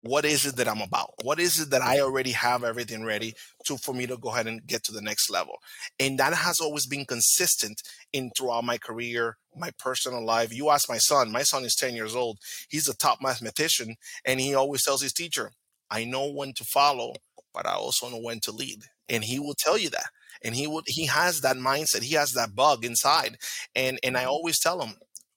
what 0.04 0.26
is 0.26 0.44
it 0.44 0.56
that 0.56 0.68
I'm 0.68 0.82
about? 0.82 1.14
What 1.22 1.40
is 1.40 1.58
it 1.58 1.70
that 1.70 1.80
I 1.80 2.00
already 2.00 2.32
have 2.32 2.62
everything 2.62 3.04
ready 3.04 3.32
to 3.64 3.78
for 3.78 3.94
me 3.94 4.06
to 4.06 4.18
go 4.18 4.28
ahead 4.28 4.46
and 4.46 4.66
get 4.66 4.84
to 4.84 4.92
the 4.92 5.00
next 5.00 5.30
level? 5.30 5.54
And 5.98 6.18
that 6.18 6.34
has 6.34 6.60
always 6.60 6.86
been 6.86 7.06
consistent 7.06 7.80
in 8.12 8.30
throughout 8.36 8.64
my 8.64 8.76
career, 8.76 9.38
my 9.56 9.70
personal 9.78 10.22
life. 10.22 10.52
You 10.52 10.68
ask 10.68 10.90
my 10.90 10.98
son, 10.98 11.32
my 11.32 11.42
son 11.42 11.64
is 11.64 11.74
10 11.74 11.94
years 11.94 12.14
old. 12.14 12.38
He's 12.68 12.86
a 12.86 12.96
top 12.96 13.18
mathematician 13.22 13.96
and 14.26 14.40
he 14.40 14.54
always 14.54 14.84
tells 14.84 15.00
his 15.00 15.14
teacher, 15.14 15.52
I 15.90 16.04
know 16.04 16.30
when 16.30 16.52
to 16.54 16.64
follow, 16.64 17.14
but 17.54 17.66
I 17.66 17.72
also 17.72 18.10
know 18.10 18.20
when 18.20 18.40
to 18.40 18.52
lead. 18.52 18.82
And 19.08 19.24
he 19.24 19.38
will 19.38 19.54
tell 19.54 19.78
you 19.78 19.88
that. 19.90 20.10
And 20.44 20.54
he 20.54 20.66
would 20.66 20.84
he 20.86 21.06
has 21.06 21.40
that 21.40 21.56
mindset. 21.56 22.02
He 22.02 22.14
has 22.14 22.32
that 22.32 22.54
bug 22.54 22.84
inside. 22.84 23.38
And 23.74 23.98
and 24.02 24.18
I 24.18 24.22
mm-hmm. 24.22 24.30
always 24.30 24.58
tell 24.58 24.82
him, 24.82 24.96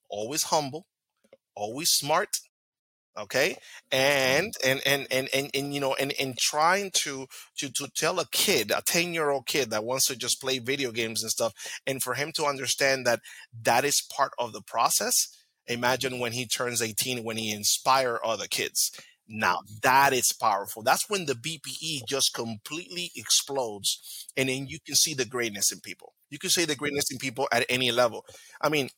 always 0.09 0.43
humble, 0.43 0.87
always 1.55 1.89
smart, 1.91 2.29
okay? 3.17 3.57
And 3.91 4.53
and 4.63 4.81
and 4.85 5.07
and 5.11 5.29
and, 5.33 5.49
and 5.53 5.73
you 5.73 5.79
know 5.79 5.95
and 5.95 6.13
and 6.19 6.37
trying 6.37 6.91
to 6.95 7.27
to 7.57 7.69
to 7.69 7.87
tell 7.95 8.19
a 8.19 8.27
kid 8.31 8.71
a 8.71 8.81
10 8.81 9.13
year 9.13 9.29
old 9.29 9.45
kid 9.45 9.71
that 9.71 9.83
wants 9.83 10.05
to 10.07 10.15
just 10.15 10.41
play 10.41 10.59
video 10.59 10.91
games 10.91 11.23
and 11.23 11.31
stuff 11.31 11.53
and 11.85 12.01
for 12.01 12.13
him 12.13 12.31
to 12.35 12.45
understand 12.45 13.05
that 13.05 13.19
that 13.63 13.85
is 13.85 14.05
part 14.15 14.33
of 14.37 14.53
the 14.53 14.61
process 14.61 15.27
imagine 15.67 16.19
when 16.19 16.33
he 16.33 16.45
turns 16.45 16.81
18 16.81 17.23
when 17.23 17.37
he 17.37 17.51
inspire 17.51 18.19
other 18.23 18.47
kids. 18.47 18.91
Now 19.27 19.59
that 19.83 20.13
is 20.13 20.31
powerful. 20.39 20.83
That's 20.83 21.09
when 21.09 21.25
the 21.25 21.33
bpe 21.33 22.07
just 22.07 22.33
completely 22.33 23.11
explodes 23.15 24.27
and 24.37 24.49
then 24.49 24.67
you 24.67 24.79
can 24.85 24.95
see 24.95 25.13
the 25.13 25.25
greatness 25.25 25.71
in 25.71 25.79
people. 25.81 26.13
You 26.29 26.39
can 26.39 26.49
see 26.49 26.65
the 26.65 26.75
greatness 26.75 27.11
in 27.11 27.17
people 27.17 27.47
at 27.51 27.65
any 27.69 27.91
level. 27.91 28.25
I 28.61 28.69
mean 28.69 28.89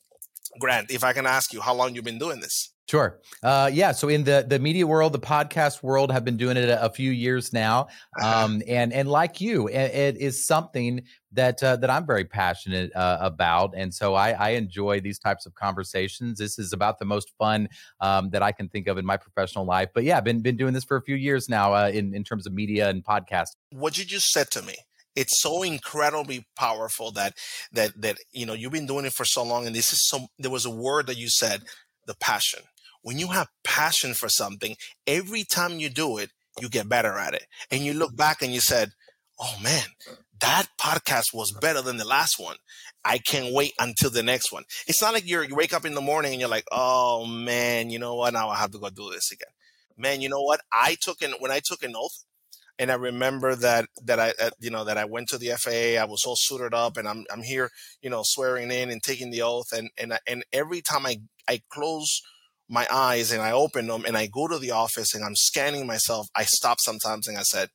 grant 0.58 0.90
if 0.90 1.04
i 1.04 1.12
can 1.12 1.26
ask 1.26 1.52
you 1.52 1.60
how 1.60 1.74
long 1.74 1.94
you've 1.94 2.04
been 2.04 2.18
doing 2.18 2.40
this 2.40 2.70
Sure. 2.90 3.20
Uh, 3.44 3.70
yeah. 3.72 3.92
So 3.92 4.08
in 4.08 4.24
the 4.24 4.44
the 4.48 4.58
media 4.58 4.84
world, 4.84 5.12
the 5.12 5.20
podcast 5.20 5.80
world, 5.80 6.10
have 6.10 6.24
been 6.24 6.36
doing 6.36 6.56
it 6.56 6.68
a, 6.68 6.86
a 6.86 6.90
few 6.90 7.12
years 7.12 7.52
now, 7.52 7.86
um, 8.20 8.64
and 8.66 8.92
and 8.92 9.08
like 9.08 9.40
you, 9.40 9.68
it, 9.68 9.94
it 9.94 10.16
is 10.16 10.44
something 10.44 11.04
that 11.30 11.62
uh, 11.62 11.76
that 11.76 11.88
I'm 11.88 12.04
very 12.04 12.24
passionate 12.24 12.90
uh, 12.96 13.18
about, 13.20 13.74
and 13.76 13.94
so 13.94 14.14
I, 14.14 14.32
I, 14.32 14.48
enjoy 14.50 14.98
these 14.98 15.20
types 15.20 15.46
of 15.46 15.54
conversations. 15.54 16.38
This 16.38 16.58
is 16.58 16.72
about 16.72 16.98
the 16.98 17.04
most 17.04 17.30
fun 17.38 17.68
um, 18.00 18.30
that 18.30 18.42
I 18.42 18.50
can 18.50 18.68
think 18.68 18.88
of 18.88 18.98
in 18.98 19.06
my 19.06 19.16
professional 19.16 19.64
life. 19.64 19.90
But 19.94 20.02
yeah, 20.02 20.20
been 20.20 20.40
been 20.40 20.56
doing 20.56 20.74
this 20.74 20.82
for 20.82 20.96
a 20.96 21.02
few 21.02 21.14
years 21.14 21.48
now 21.48 21.72
uh, 21.72 21.92
in 21.94 22.12
in 22.12 22.24
terms 22.24 22.44
of 22.44 22.52
media 22.52 22.88
and 22.88 23.04
podcast. 23.04 23.50
What 23.70 23.98
you 23.98 24.04
just 24.04 24.32
said 24.32 24.50
to 24.50 24.62
me 24.62 24.74
it's 25.14 25.40
so 25.40 25.62
incredibly 25.62 26.44
powerful 26.56 27.12
that 27.12 27.34
that 27.72 27.92
that 28.00 28.16
you 28.32 28.46
know 28.46 28.52
you've 28.52 28.72
been 28.72 28.86
doing 28.86 29.04
it 29.04 29.12
for 29.12 29.24
so 29.24 29.44
long 29.44 29.66
and 29.66 29.76
this 29.76 29.92
is 29.92 30.08
so 30.08 30.26
there 30.40 30.50
was 30.50 30.64
a 30.64 30.70
word 30.70 31.06
that 31.08 31.16
you 31.16 31.28
said 31.28 31.62
the 32.06 32.14
passion 32.14 32.62
when 33.02 33.18
you 33.18 33.28
have 33.28 33.48
passion 33.64 34.14
for 34.14 34.28
something 34.28 34.76
every 35.06 35.44
time 35.44 35.78
you 35.78 35.88
do 35.88 36.18
it 36.18 36.30
you 36.60 36.68
get 36.68 36.88
better 36.88 37.16
at 37.18 37.34
it 37.34 37.46
and 37.70 37.84
you 37.84 37.92
look 37.94 38.16
back 38.16 38.42
and 38.42 38.52
you 38.52 38.60
said 38.60 38.90
oh 39.40 39.54
man 39.62 39.84
that 40.40 40.66
podcast 40.80 41.34
was 41.34 41.52
better 41.60 41.82
than 41.82 41.96
the 41.96 42.06
last 42.06 42.38
one 42.38 42.56
i 43.04 43.18
can't 43.18 43.54
wait 43.54 43.72
until 43.78 44.10
the 44.10 44.22
next 44.22 44.52
one 44.52 44.64
it's 44.86 45.02
not 45.02 45.14
like 45.14 45.28
you're, 45.28 45.44
you 45.44 45.54
wake 45.54 45.72
up 45.72 45.84
in 45.84 45.94
the 45.94 46.00
morning 46.00 46.32
and 46.32 46.40
you're 46.40 46.50
like 46.50 46.66
oh 46.72 47.24
man 47.26 47.90
you 47.90 47.98
know 47.98 48.14
what 48.14 48.32
now 48.32 48.48
i 48.48 48.56
have 48.56 48.70
to 48.70 48.78
go 48.78 48.90
do 48.90 49.10
this 49.10 49.30
again 49.32 49.52
man 49.96 50.20
you 50.20 50.28
know 50.28 50.42
what 50.42 50.60
i 50.72 50.96
took 51.00 51.22
an 51.22 51.32
when 51.38 51.50
i 51.50 51.60
took 51.64 51.82
an 51.82 51.94
oath 51.96 52.24
and 52.80 52.90
I 52.90 52.94
remember 52.94 53.54
that 53.56 53.84
that 54.06 54.18
I 54.18 54.32
uh, 54.40 54.50
you 54.58 54.70
know 54.70 54.84
that 54.84 54.96
I 54.96 55.04
went 55.04 55.28
to 55.28 55.38
the 55.38 55.50
FAA. 55.50 56.00
I 56.00 56.06
was 56.06 56.24
all 56.26 56.34
suited 56.34 56.72
up, 56.72 56.96
and 56.96 57.06
I'm 57.06 57.26
I'm 57.30 57.42
here, 57.42 57.68
you 58.00 58.08
know, 58.08 58.22
swearing 58.24 58.70
in 58.70 58.90
and 58.90 59.02
taking 59.02 59.30
the 59.30 59.42
oath. 59.42 59.70
And 59.72 59.90
and 59.98 60.18
and 60.26 60.44
every 60.50 60.80
time 60.80 61.04
I 61.04 61.18
I 61.46 61.60
close 61.68 62.22
my 62.70 62.86
eyes 62.90 63.32
and 63.32 63.42
I 63.42 63.52
open 63.52 63.86
them 63.86 64.04
and 64.06 64.16
I 64.16 64.26
go 64.26 64.48
to 64.48 64.58
the 64.58 64.70
office 64.70 65.14
and 65.14 65.24
I'm 65.24 65.36
scanning 65.36 65.86
myself, 65.86 66.28
I 66.34 66.44
stop 66.44 66.78
sometimes 66.80 67.28
and 67.28 67.36
I 67.36 67.42
said, 67.42 67.68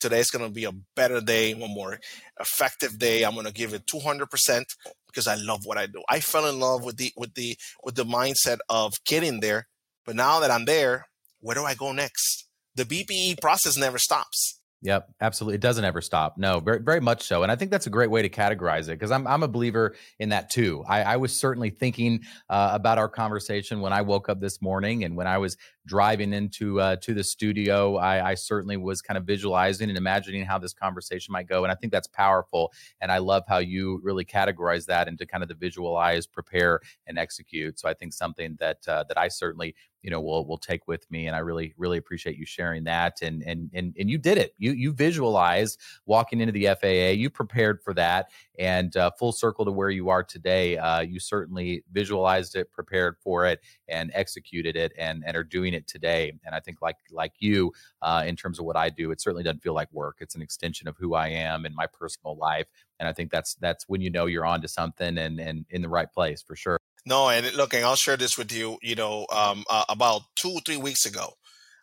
today's 0.00 0.30
going 0.30 0.44
to 0.44 0.52
be 0.52 0.64
a 0.64 0.72
better 0.96 1.20
day, 1.20 1.52
a 1.52 1.56
more 1.56 2.00
effective 2.40 2.98
day. 2.98 3.22
I'm 3.22 3.34
going 3.34 3.46
to 3.46 3.52
give 3.52 3.72
it 3.72 3.86
200% 3.86 4.64
because 5.06 5.28
I 5.28 5.36
love 5.36 5.64
what 5.64 5.78
I 5.78 5.86
do. 5.86 6.02
I 6.08 6.20
fell 6.20 6.46
in 6.46 6.58
love 6.58 6.84
with 6.84 6.96
the 6.96 7.12
with 7.16 7.34
the 7.34 7.56
with 7.84 7.94
the 7.94 8.04
mindset 8.04 8.58
of 8.68 8.94
getting 9.06 9.40
there, 9.40 9.68
but 10.04 10.16
now 10.16 10.40
that 10.40 10.50
I'm 10.50 10.64
there, 10.64 11.06
where 11.40 11.54
do 11.54 11.64
I 11.64 11.74
go 11.74 11.92
next? 11.92 12.48
the 12.74 12.84
BPE 12.84 13.40
process 13.40 13.76
never 13.76 13.98
stops. 13.98 14.58
Yep, 14.84 15.10
absolutely. 15.20 15.54
It 15.54 15.60
doesn't 15.60 15.84
ever 15.84 16.00
stop. 16.00 16.36
No, 16.36 16.58
very, 16.58 16.80
very 16.80 17.00
much 17.00 17.22
so. 17.22 17.44
And 17.44 17.52
I 17.52 17.56
think 17.56 17.70
that's 17.70 17.86
a 17.86 17.90
great 17.90 18.10
way 18.10 18.22
to 18.22 18.28
categorize 18.28 18.84
it 18.84 18.98
because 18.98 19.12
I'm, 19.12 19.28
I'm 19.28 19.44
a 19.44 19.48
believer 19.48 19.94
in 20.18 20.30
that 20.30 20.50
too. 20.50 20.84
I, 20.88 21.02
I 21.02 21.16
was 21.18 21.34
certainly 21.34 21.70
thinking 21.70 22.24
uh, 22.50 22.70
about 22.72 22.98
our 22.98 23.08
conversation 23.08 23.80
when 23.80 23.92
I 23.92 24.02
woke 24.02 24.28
up 24.28 24.40
this 24.40 24.60
morning 24.60 25.04
and 25.04 25.16
when 25.16 25.28
I 25.28 25.38
was 25.38 25.56
driving 25.86 26.32
into 26.32 26.80
uh, 26.80 26.96
to 26.96 27.14
the 27.14 27.24
studio. 27.24 27.96
I, 27.96 28.30
I 28.30 28.34
certainly 28.34 28.76
was 28.76 29.02
kind 29.02 29.18
of 29.18 29.24
visualizing 29.24 29.88
and 29.88 29.98
imagining 29.98 30.44
how 30.44 30.58
this 30.58 30.72
conversation 30.72 31.32
might 31.32 31.48
go. 31.48 31.64
And 31.64 31.72
I 31.72 31.74
think 31.74 31.92
that's 31.92 32.08
powerful. 32.08 32.72
And 33.00 33.10
I 33.10 33.18
love 33.18 33.44
how 33.48 33.58
you 33.58 34.00
really 34.02 34.24
categorize 34.24 34.86
that 34.86 35.08
into 35.08 35.26
kind 35.26 35.42
of 35.42 35.48
the 35.48 35.54
visualize, 35.54 36.26
prepare, 36.26 36.80
and 37.06 37.18
execute. 37.18 37.78
So 37.78 37.88
I 37.88 37.94
think 37.94 38.12
something 38.12 38.56
that 38.60 38.78
uh, 38.86 39.04
that 39.08 39.18
I 39.18 39.28
certainly 39.28 39.74
you 40.02 40.10
know 40.10 40.20
will 40.20 40.46
will 40.46 40.58
take 40.58 40.86
with 40.86 41.08
me 41.10 41.26
and 41.26 41.34
i 41.34 41.38
really 41.38 41.72
really 41.76 41.96
appreciate 41.96 42.36
you 42.36 42.44
sharing 42.44 42.84
that 42.84 43.22
and 43.22 43.42
and 43.44 43.70
and, 43.72 43.94
and 43.98 44.10
you 44.10 44.18
did 44.18 44.36
it 44.36 44.54
you 44.58 44.72
you 44.72 44.92
visualized 44.92 45.80
walking 46.06 46.40
into 46.40 46.52
the 46.52 46.66
faa 46.80 47.12
you 47.12 47.30
prepared 47.30 47.80
for 47.82 47.94
that 47.94 48.30
and 48.58 48.96
uh, 48.96 49.10
full 49.18 49.32
circle 49.32 49.64
to 49.64 49.70
where 49.70 49.90
you 49.90 50.08
are 50.08 50.22
today 50.22 50.76
uh, 50.76 51.00
you 51.00 51.18
certainly 51.18 51.84
visualized 51.92 52.56
it 52.56 52.70
prepared 52.72 53.16
for 53.22 53.46
it 53.46 53.60
and 53.88 54.10
executed 54.14 54.76
it 54.76 54.92
and 54.98 55.22
and 55.26 55.36
are 55.36 55.44
doing 55.44 55.71
it 55.74 55.86
today 55.86 56.32
and 56.44 56.54
i 56.54 56.60
think 56.60 56.80
like 56.82 56.96
like 57.10 57.32
you 57.38 57.72
uh, 58.02 58.22
in 58.26 58.36
terms 58.36 58.58
of 58.58 58.64
what 58.64 58.76
i 58.76 58.88
do 58.88 59.10
it 59.10 59.20
certainly 59.20 59.42
doesn't 59.42 59.62
feel 59.62 59.74
like 59.74 59.92
work 59.92 60.16
it's 60.20 60.34
an 60.34 60.42
extension 60.42 60.88
of 60.88 60.96
who 60.96 61.14
i 61.14 61.28
am 61.28 61.66
in 61.66 61.74
my 61.74 61.86
personal 61.86 62.36
life 62.36 62.66
and 62.98 63.08
i 63.08 63.12
think 63.12 63.30
that's 63.30 63.54
that's 63.56 63.88
when 63.88 64.00
you 64.00 64.10
know 64.10 64.26
you're 64.26 64.46
on 64.46 64.60
to 64.60 64.68
something 64.68 65.18
and 65.18 65.40
and 65.40 65.64
in 65.70 65.82
the 65.82 65.88
right 65.88 66.12
place 66.12 66.42
for 66.42 66.56
sure 66.56 66.78
no, 67.04 67.28
and 67.30 67.52
look, 67.56 67.74
and 67.74 67.84
I'll 67.84 67.96
share 67.96 68.16
this 68.16 68.38
with 68.38 68.52
you. 68.52 68.78
You 68.80 68.94
know, 68.94 69.26
um, 69.32 69.64
uh, 69.68 69.84
about 69.88 70.22
two, 70.36 70.58
three 70.64 70.76
weeks 70.76 71.04
ago, 71.04 71.34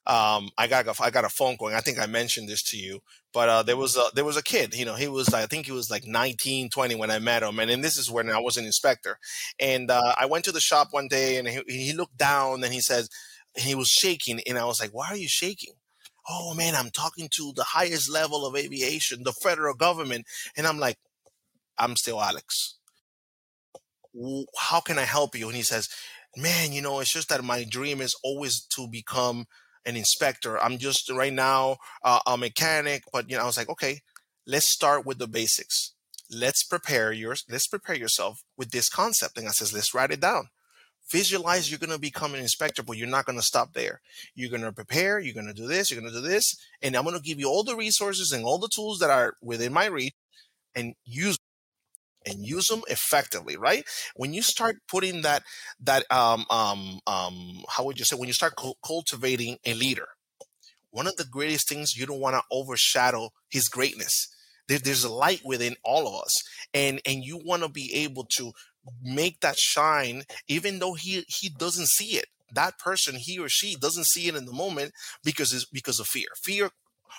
um, 0.08 0.50
I 0.58 0.68
got 0.68 0.88
a, 0.88 0.94
I 1.04 1.10
got 1.10 1.26
a 1.26 1.30
phone 1.30 1.58
call. 1.58 1.68
I 1.68 1.82
think 1.82 2.00
I 2.00 2.06
mentioned 2.06 2.48
this 2.48 2.64
to 2.64 2.78
you, 2.78 3.02
but 3.34 3.50
uh, 3.50 3.64
there 3.64 3.78
was 3.78 3.98
a 3.98 4.06
there 4.16 4.26
was 4.26 4.38
a 4.38 4.44
kid. 4.44 4.74
You 4.74 4.86
know, 4.86 4.96
he 4.96 5.08
was 5.08 5.34
I 5.34 5.46
think 5.46 5.66
he 5.66 5.72
was 5.74 5.92
like 5.92 6.08
19, 6.08 6.70
20 6.70 6.96
when 6.96 7.12
I 7.12 7.20
met 7.20 7.44
him, 7.44 7.60
and 7.60 7.70
then 7.70 7.82
this 7.82 7.98
is 7.98 8.10
when 8.10 8.30
I 8.30 8.40
was 8.40 8.56
an 8.56 8.66
inspector. 8.66 9.20
And 9.60 9.92
uh, 9.92 10.16
I 10.18 10.26
went 10.26 10.46
to 10.46 10.52
the 10.54 10.62
shop 10.62 10.88
one 10.92 11.10
day, 11.10 11.38
and 11.38 11.48
he, 11.48 11.62
he 11.68 11.94
looked 11.94 12.18
down, 12.18 12.64
and 12.64 12.74
he 12.74 12.82
says, 12.82 13.10
and 13.56 13.66
he 13.66 13.76
was 13.76 13.90
shaking, 13.90 14.42
and 14.48 14.58
I 14.58 14.66
was 14.66 14.80
like, 14.80 14.92
"Why 14.92 15.08
are 15.10 15.18
you 15.18 15.28
shaking?" 15.28 15.74
Oh 16.30 16.54
man, 16.54 16.76
I'm 16.76 16.92
talking 16.92 17.30
to 17.38 17.54
the 17.56 17.64
highest 17.64 18.10
level 18.10 18.46
of 18.46 18.56
aviation, 18.56 19.24
the 19.24 19.34
federal 19.34 19.74
government, 19.76 20.26
and 20.56 20.68
I'm 20.68 20.80
like, 20.80 20.98
"I'm 21.78 21.96
still 21.96 22.22
Alex." 22.22 22.76
how 24.58 24.80
can 24.80 24.98
I 24.98 25.04
help 25.04 25.38
you? 25.38 25.48
And 25.48 25.56
he 25.56 25.62
says, 25.64 25.88
man, 26.36 26.72
you 26.74 26.82
know, 26.82 27.00
it's 27.00 27.14
just 27.14 27.30
that 27.30 27.44
my 27.44 27.66
dream 27.70 28.02
is 28.02 28.16
always 28.24 28.62
to 28.76 28.88
become 28.88 29.46
an 29.86 29.96
inspector. 29.96 30.62
I'm 30.62 30.78
just 30.78 31.10
right 31.10 31.34
now 31.34 31.78
uh, 32.04 32.20
a 32.26 32.38
mechanic, 32.38 33.04
but 33.12 33.30
you 33.30 33.38
know, 33.38 33.44
I 33.44 33.46
was 33.46 33.58
like, 33.58 33.70
okay, 33.70 34.02
let's 34.46 34.68
start 34.68 35.06
with 35.06 35.20
the 35.20 35.28
basics. 35.28 35.94
Let's 36.32 36.64
prepare 36.64 37.12
your 37.12 37.36
let's 37.50 37.68
prepare 37.68 37.96
yourself 37.96 38.44
with 38.56 38.72
this 38.72 38.90
concept. 38.90 39.38
And 39.38 39.48
I 39.48 39.52
says, 39.52 39.74
let's 39.74 39.94
write 39.94 40.12
it 40.12 40.20
down. 40.20 40.50
Visualize 41.12 41.70
you're 41.70 41.80
going 41.80 41.90
to 41.90 42.00
become 42.00 42.36
an 42.36 42.40
inspector, 42.40 42.84
but 42.84 42.98
you're 42.98 43.08
not 43.08 43.26
going 43.26 43.38
to 43.38 43.46
stop 43.46 43.74
there. 43.74 44.00
You're 44.36 44.52
going 44.52 44.62
to 44.62 44.72
prepare. 44.72 45.20
You're 45.20 45.34
going 45.34 45.48
to 45.48 45.54
do 45.54 45.68
this. 45.68 45.90
You're 45.90 46.00
going 46.00 46.14
to 46.14 46.22
do 46.22 46.28
this, 46.28 46.56
and 46.82 46.96
I'm 46.96 47.04
going 47.04 47.16
to 47.16 47.22
give 47.22 47.40
you 47.40 47.48
all 47.50 47.64
the 47.64 47.76
resources 47.76 48.32
and 48.32 48.46
all 48.46 48.60
the 48.60 48.70
tools 48.70 49.00
that 49.00 49.10
are 49.10 49.34
within 49.42 49.74
my 49.74 49.86
reach, 49.88 50.14
and 50.76 50.94
use 51.06 51.38
and 52.26 52.46
use 52.46 52.68
them 52.68 52.82
effectively 52.88 53.56
right 53.56 53.86
when 54.16 54.34
you 54.34 54.42
start 54.42 54.78
putting 54.88 55.22
that 55.22 55.44
that 55.80 56.06
um 56.12 56.46
um 56.50 57.00
um 57.08 57.64
how 57.70 57.84
would 57.84 57.98
you 57.98 58.06
say 58.06 58.16
when 58.16 58.28
you 58.28 58.34
start 58.34 58.56
cu- 58.56 58.74
cultivating 58.86 59.58
a 59.66 59.74
leader 59.74 60.08
one 60.92 61.08
of 61.08 61.16
the 61.16 61.26
greatest 61.26 61.70
things 61.70 61.96
you 61.96 62.06
don't 62.06 62.20
want 62.20 62.36
to 62.36 62.42
overshadow 62.52 63.30
his 63.50 63.70
greatness 63.70 64.28
there, 64.68 64.80
there's 64.80 65.04
a 65.04 65.12
light 65.12 65.42
within 65.46 65.76
all 65.84 66.08
of 66.08 66.22
us 66.22 66.44
and 66.74 67.02
and 67.06 67.24
you 67.24 67.40
want 67.44 67.64
to 67.64 67.70
be 67.70 67.94
able 67.94 68.26
to 68.26 68.52
make 69.02 69.40
that 69.42 69.58
shine 69.58 70.24
even 70.48 70.80
though 70.80 70.94
he 70.94 71.24
he 71.28 71.50
doesn't 71.50 71.90
see 71.90 72.18
it. 72.18 72.28
That 72.54 72.80
person 72.80 73.16
he 73.16 73.40
or 73.40 73.50
she 73.50 73.76
doesn't 73.76 74.08
see 74.08 74.28
it 74.28 74.36
in 74.36 74.46
the 74.46 74.54
moment 74.54 74.92
because 75.24 75.54
it's 75.54 75.66
because 75.66 76.00
of 76.00 76.08
fear. 76.08 76.28
Fear 76.42 76.72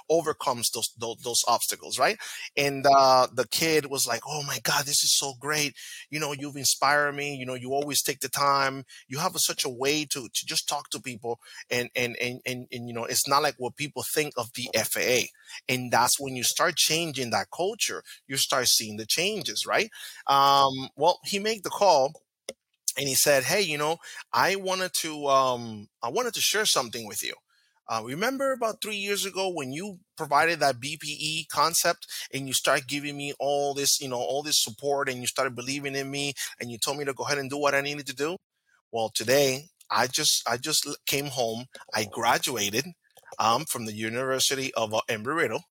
overcomes 0.08 0.70
those 0.70 0.90
those, 0.98 1.16
those 1.22 1.42
obstacles, 1.48 1.98
right? 1.98 2.18
And 2.56 2.86
uh, 2.86 3.28
the 3.32 3.46
kid 3.48 3.86
was 3.86 4.06
like, 4.06 4.22
"Oh 4.26 4.42
my 4.46 4.58
God, 4.62 4.84
this 4.84 5.02
is 5.04 5.16
so 5.16 5.34
great! 5.40 5.74
You 6.10 6.20
know, 6.20 6.32
you've 6.32 6.56
inspired 6.56 7.12
me. 7.14 7.34
You 7.34 7.46
know, 7.46 7.54
you 7.54 7.72
always 7.72 8.02
take 8.02 8.20
the 8.20 8.28
time. 8.28 8.84
You 9.08 9.18
have 9.18 9.34
a, 9.34 9.38
such 9.38 9.64
a 9.64 9.68
way 9.68 10.04
to 10.06 10.28
to 10.28 10.46
just 10.46 10.68
talk 10.68 10.90
to 10.90 11.00
people, 11.00 11.40
and 11.70 11.88
and 11.94 12.16
and 12.20 12.40
and, 12.46 12.66
and 12.72 12.88
you 12.88 12.94
know, 12.94 13.04
it's 13.04 13.28
not 13.28 13.42
like 13.42 13.54
what 13.58 13.76
people 13.76 14.02
think 14.02 14.34
of 14.36 14.50
the 14.54 14.68
FAA. 14.74 15.30
And 15.68 15.90
that's 15.90 16.18
when 16.20 16.36
you 16.36 16.44
start 16.44 16.76
changing 16.76 17.30
that 17.30 17.48
culture, 17.54 18.02
you 18.26 18.36
start 18.36 18.68
seeing 18.68 18.96
the 18.96 19.06
changes, 19.06 19.66
right? 19.66 19.90
Um, 20.26 20.88
well, 20.96 21.18
he 21.24 21.38
made 21.38 21.64
the 21.64 21.70
call 21.70 22.12
and 22.98 23.08
he 23.08 23.14
said, 23.14 23.44
"Hey, 23.44 23.62
you 23.62 23.78
know, 23.78 23.98
I 24.32 24.56
wanted 24.56 24.92
to 25.00 25.26
um, 25.28 25.88
I 26.02 26.08
wanted 26.10 26.34
to 26.34 26.40
share 26.40 26.66
something 26.66 27.06
with 27.06 27.22
you." 27.22 27.34
Uh, 27.90 28.02
remember 28.04 28.52
about 28.52 28.80
three 28.80 28.96
years 28.96 29.26
ago 29.26 29.50
when 29.52 29.72
you 29.72 29.98
provided 30.16 30.60
that 30.60 30.78
BPE 30.78 31.48
concept 31.48 32.06
and 32.32 32.46
you 32.46 32.54
started 32.54 32.86
giving 32.86 33.16
me 33.16 33.34
all 33.40 33.74
this, 33.74 34.00
you 34.00 34.08
know, 34.08 34.20
all 34.20 34.44
this 34.44 34.62
support 34.62 35.08
and 35.08 35.20
you 35.20 35.26
started 35.26 35.56
believing 35.56 35.96
in 35.96 36.08
me 36.08 36.32
and 36.60 36.70
you 36.70 36.78
told 36.78 36.98
me 36.98 37.04
to 37.04 37.12
go 37.12 37.24
ahead 37.24 37.38
and 37.38 37.50
do 37.50 37.58
what 37.58 37.74
I 37.74 37.80
needed 37.80 38.06
to 38.06 38.14
do? 38.14 38.36
Well, 38.92 39.10
today 39.12 39.64
I 39.90 40.06
just 40.06 40.48
I 40.48 40.56
just 40.56 40.86
came 41.06 41.26
home. 41.26 41.64
I 41.92 42.04
graduated 42.04 42.84
um, 43.40 43.64
from 43.64 43.86
the 43.86 43.92
University 43.92 44.72
of 44.74 44.94
uh, 44.94 45.00
Embry-Riddle. 45.08 45.64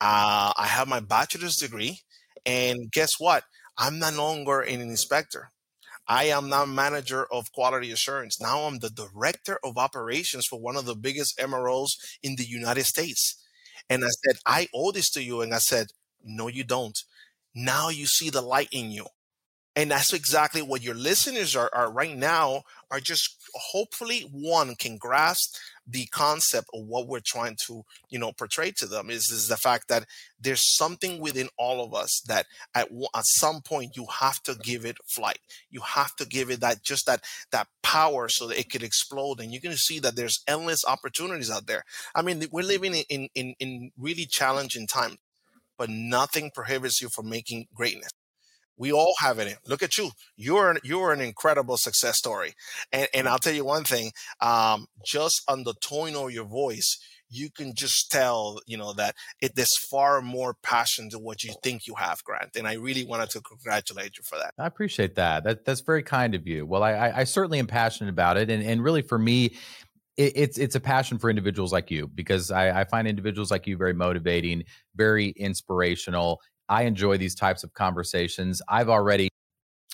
Uh, 0.00 0.52
I 0.56 0.66
have 0.66 0.86
my 0.86 1.00
bachelor's 1.00 1.56
degree, 1.56 2.00
and 2.44 2.92
guess 2.92 3.18
what? 3.18 3.44
I'm 3.78 3.98
no 3.98 4.10
longer 4.10 4.60
an 4.60 4.80
inspector. 4.80 5.50
I 6.08 6.24
am 6.24 6.48
now 6.48 6.64
manager 6.64 7.26
of 7.32 7.52
quality 7.52 7.90
assurance. 7.90 8.40
Now 8.40 8.62
I'm 8.64 8.78
the 8.78 8.90
director 8.90 9.58
of 9.64 9.76
operations 9.78 10.46
for 10.46 10.60
one 10.60 10.76
of 10.76 10.84
the 10.86 10.94
biggest 10.94 11.38
MROs 11.38 11.96
in 12.22 12.36
the 12.36 12.44
United 12.44 12.84
States. 12.84 13.42
And 13.90 14.04
I 14.04 14.08
said, 14.08 14.38
I 14.46 14.68
owe 14.74 14.92
this 14.92 15.10
to 15.10 15.22
you. 15.22 15.40
And 15.42 15.54
I 15.54 15.58
said, 15.58 15.88
no, 16.24 16.48
you 16.48 16.64
don't. 16.64 16.98
Now 17.54 17.88
you 17.88 18.06
see 18.06 18.30
the 18.30 18.42
light 18.42 18.68
in 18.72 18.90
you. 18.90 19.06
And 19.76 19.90
that's 19.90 20.14
exactly 20.14 20.62
what 20.62 20.82
your 20.82 20.94
listeners 20.94 21.54
are, 21.54 21.70
are 21.74 21.92
right 21.92 22.16
now 22.16 22.62
are 22.90 22.98
just 22.98 23.36
hopefully 23.54 24.26
one 24.32 24.74
can 24.74 24.96
grasp 24.96 25.54
the 25.86 26.06
concept 26.06 26.66
of 26.74 26.86
what 26.86 27.06
we're 27.06 27.20
trying 27.24 27.56
to 27.66 27.82
you 28.08 28.18
know 28.18 28.32
portray 28.32 28.72
to 28.72 28.86
them 28.86 29.10
is 29.10 29.30
is 29.30 29.48
the 29.48 29.56
fact 29.56 29.88
that 29.88 30.04
there's 30.40 30.74
something 30.76 31.20
within 31.20 31.48
all 31.58 31.84
of 31.84 31.94
us 31.94 32.22
that 32.26 32.46
at 32.74 32.88
at 33.14 33.24
some 33.24 33.60
point 33.60 33.96
you 33.96 34.06
have 34.20 34.42
to 34.42 34.54
give 34.54 34.84
it 34.84 34.96
flight. 35.06 35.38
You 35.70 35.80
have 35.82 36.16
to 36.16 36.26
give 36.26 36.50
it 36.50 36.60
that 36.60 36.82
just 36.82 37.06
that 37.06 37.20
that 37.52 37.68
power 37.82 38.28
so 38.28 38.46
that 38.48 38.58
it 38.58 38.70
could 38.70 38.82
explode. 38.82 39.40
And 39.40 39.52
you're 39.52 39.60
going 39.60 39.74
to 39.74 39.78
see 39.78 39.98
that 40.00 40.16
there's 40.16 40.42
endless 40.48 40.84
opportunities 40.86 41.50
out 41.50 41.66
there. 41.66 41.84
I 42.14 42.22
mean 42.22 42.44
we're 42.50 42.62
living 42.62 42.94
in 42.94 43.28
in 43.34 43.54
in 43.60 43.92
really 43.98 44.26
challenging 44.26 44.86
times 44.86 45.18
but 45.78 45.90
nothing 45.90 46.50
prohibits 46.54 47.02
you 47.02 47.08
from 47.10 47.28
making 47.28 47.66
greatness 47.74 48.10
we 48.76 48.92
all 48.92 49.14
have 49.20 49.38
it. 49.38 49.56
Look 49.66 49.82
at 49.82 49.96
you. 49.98 50.10
You're 50.36 50.70
an, 50.70 50.78
you're 50.82 51.12
an 51.12 51.20
incredible 51.20 51.76
success 51.76 52.16
story. 52.18 52.54
And, 52.92 53.08
and 53.14 53.28
I'll 53.28 53.38
tell 53.38 53.54
you 53.54 53.64
one 53.64 53.84
thing. 53.84 54.12
Um, 54.40 54.86
just 55.04 55.42
on 55.48 55.64
the 55.64 55.74
tone 55.80 56.14
of 56.14 56.30
your 56.30 56.44
voice, 56.44 56.98
you 57.28 57.50
can 57.50 57.74
just 57.74 58.10
tell, 58.10 58.60
you 58.66 58.76
know, 58.76 58.92
that 58.94 59.14
it 59.40 59.56
there's 59.56 59.76
far 59.76 60.22
more 60.22 60.54
passion 60.62 61.10
to 61.10 61.18
what 61.18 61.42
you 61.42 61.54
think 61.62 61.86
you 61.86 61.94
have, 61.96 62.22
Grant. 62.22 62.56
And 62.56 62.68
I 62.68 62.74
really 62.74 63.04
wanted 63.04 63.30
to 63.30 63.40
congratulate 63.40 64.16
you 64.16 64.24
for 64.24 64.38
that. 64.38 64.54
I 64.58 64.66
appreciate 64.66 65.16
that. 65.16 65.44
That 65.44 65.64
that's 65.64 65.80
very 65.80 66.02
kind 66.02 66.34
of 66.34 66.46
you. 66.46 66.64
Well, 66.66 66.82
I 66.82 66.92
I, 66.92 67.18
I 67.20 67.24
certainly 67.24 67.58
am 67.58 67.66
passionate 67.66 68.10
about 68.10 68.36
it, 68.36 68.48
and 68.50 68.62
and 68.62 68.82
really 68.82 69.02
for 69.02 69.18
me, 69.18 69.56
it's 70.16 70.56
it's 70.56 70.74
a 70.74 70.80
passion 70.80 71.18
for 71.18 71.28
individuals 71.28 71.72
like 71.72 71.90
you 71.90 72.08
because 72.08 72.50
I, 72.50 72.80
I, 72.80 72.84
find 72.84 73.06
individuals 73.06 73.50
like 73.50 73.66
you 73.66 73.76
very 73.76 73.92
motivating, 73.92 74.64
very 74.94 75.28
inspirational. 75.28 76.40
I 76.68 76.82
enjoy 76.82 77.16
these 77.18 77.34
types 77.34 77.64
of 77.64 77.72
conversations. 77.74 78.62
I've 78.68 78.88
already 78.88 79.28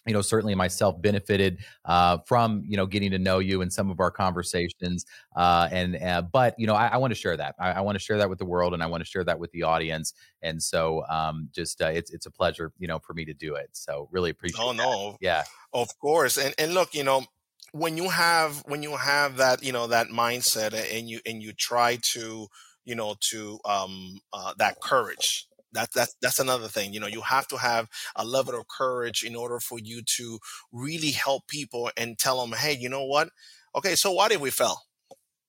you 0.06 0.12
know 0.12 0.22
certainly 0.22 0.54
myself 0.54 1.00
benefited 1.00 1.58
uh, 1.84 2.18
from 2.26 2.64
you 2.66 2.76
know 2.76 2.86
getting 2.86 3.10
to 3.12 3.18
know 3.18 3.38
you 3.38 3.62
in 3.62 3.70
some 3.70 3.90
of 3.90 4.00
our 4.00 4.10
conversations 4.10 5.06
uh, 5.36 5.68
and 5.70 5.96
uh, 5.96 6.22
but 6.22 6.58
you 6.58 6.66
know 6.66 6.74
i, 6.74 6.88
I 6.88 6.96
want 6.96 7.12
to 7.12 7.14
share 7.14 7.36
that 7.36 7.54
i, 7.58 7.72
I 7.72 7.80
want 7.80 7.96
to 7.96 8.00
share 8.00 8.18
that 8.18 8.28
with 8.28 8.38
the 8.38 8.44
world 8.44 8.74
and 8.74 8.82
i 8.82 8.86
want 8.86 9.02
to 9.02 9.08
share 9.08 9.24
that 9.24 9.38
with 9.38 9.52
the 9.52 9.62
audience 9.62 10.12
and 10.42 10.62
so 10.62 11.04
um, 11.08 11.48
just 11.52 11.80
uh, 11.80 11.86
it's 11.86 12.10
it's 12.10 12.26
a 12.26 12.30
pleasure 12.30 12.72
you 12.78 12.88
know 12.88 12.98
for 12.98 13.14
me 13.14 13.24
to 13.26 13.34
do 13.34 13.54
it 13.54 13.70
so 13.72 14.08
really 14.10 14.30
appreciate 14.30 14.60
it. 14.60 14.68
oh 14.68 14.72
no 14.72 15.16
yeah 15.20 15.44
of 15.72 15.88
course 15.98 16.36
and 16.36 16.54
and 16.58 16.74
look 16.74 16.94
you 16.94 17.04
know 17.04 17.24
when 17.72 17.96
you 17.96 18.08
have 18.08 18.62
when 18.66 18.82
you 18.82 18.96
have 18.96 19.36
that 19.36 19.62
you 19.62 19.72
know 19.72 19.86
that 19.86 20.08
mindset 20.08 20.74
and 20.96 21.08
you 21.08 21.20
and 21.24 21.42
you 21.42 21.52
try 21.52 21.98
to 22.02 22.48
you 22.84 22.94
know 22.94 23.14
to 23.20 23.58
um 23.64 24.20
uh, 24.32 24.52
that 24.58 24.80
courage 24.80 25.46
that, 25.72 25.88
that's 25.94 26.14
that's 26.20 26.38
another 26.38 26.68
thing 26.68 26.92
you 26.92 27.00
know 27.00 27.06
you 27.06 27.22
have 27.22 27.46
to 27.48 27.56
have 27.56 27.88
a 28.16 28.24
level 28.24 28.54
of 28.54 28.68
courage 28.68 29.22
in 29.22 29.34
order 29.34 29.58
for 29.58 29.78
you 29.78 30.02
to 30.16 30.38
really 30.72 31.10
help 31.10 31.46
people 31.48 31.90
and 31.96 32.18
tell 32.18 32.40
them 32.40 32.52
hey 32.58 32.76
you 32.78 32.88
know 32.88 33.04
what? 33.04 33.30
Okay 33.74 33.94
so 33.94 34.12
what 34.12 34.32
if 34.32 34.40
we 34.40 34.50
fell? 34.50 34.82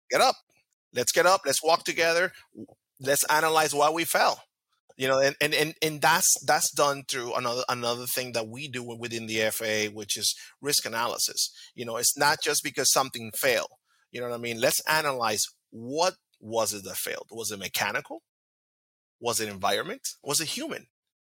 Get 0.09 0.21
up. 0.21 0.35
Let's 0.93 1.11
get 1.11 1.25
up. 1.25 1.41
Let's 1.45 1.63
walk 1.63 1.83
together. 1.83 2.31
Let's 2.99 3.23
analyze 3.25 3.73
why 3.73 3.89
we 3.89 4.05
fell. 4.05 4.43
You 4.95 5.07
know 5.07 5.19
and, 5.19 5.35
and 5.41 5.53
and 5.53 5.73
and 5.81 6.01
that's 6.01 6.37
that's 6.45 6.71
done 6.71 7.03
through 7.09 7.33
another 7.33 7.63
another 7.67 8.05
thing 8.05 8.33
that 8.33 8.47
we 8.47 8.67
do 8.67 8.83
within 8.83 9.25
the 9.25 9.39
FAA 9.49 9.91
which 9.93 10.17
is 10.17 10.35
risk 10.61 10.85
analysis. 10.85 11.49
You 11.73 11.85
know 11.85 11.97
it's 11.97 12.17
not 12.17 12.41
just 12.41 12.63
because 12.63 12.91
something 12.91 13.31
failed. 13.35 13.71
You 14.11 14.21
know 14.21 14.29
what 14.29 14.35
i 14.35 14.39
mean? 14.39 14.61
Let's 14.61 14.81
analyze 14.87 15.45
what 15.71 16.13
was 16.39 16.73
it 16.73 16.83
that 16.83 16.97
failed? 16.97 17.27
Was 17.31 17.51
it 17.51 17.57
mechanical 17.57 18.21
was 19.23 19.39
it 19.39 19.47
environment? 19.47 20.01
Was 20.21 20.41
it 20.41 20.49
human? 20.49 20.85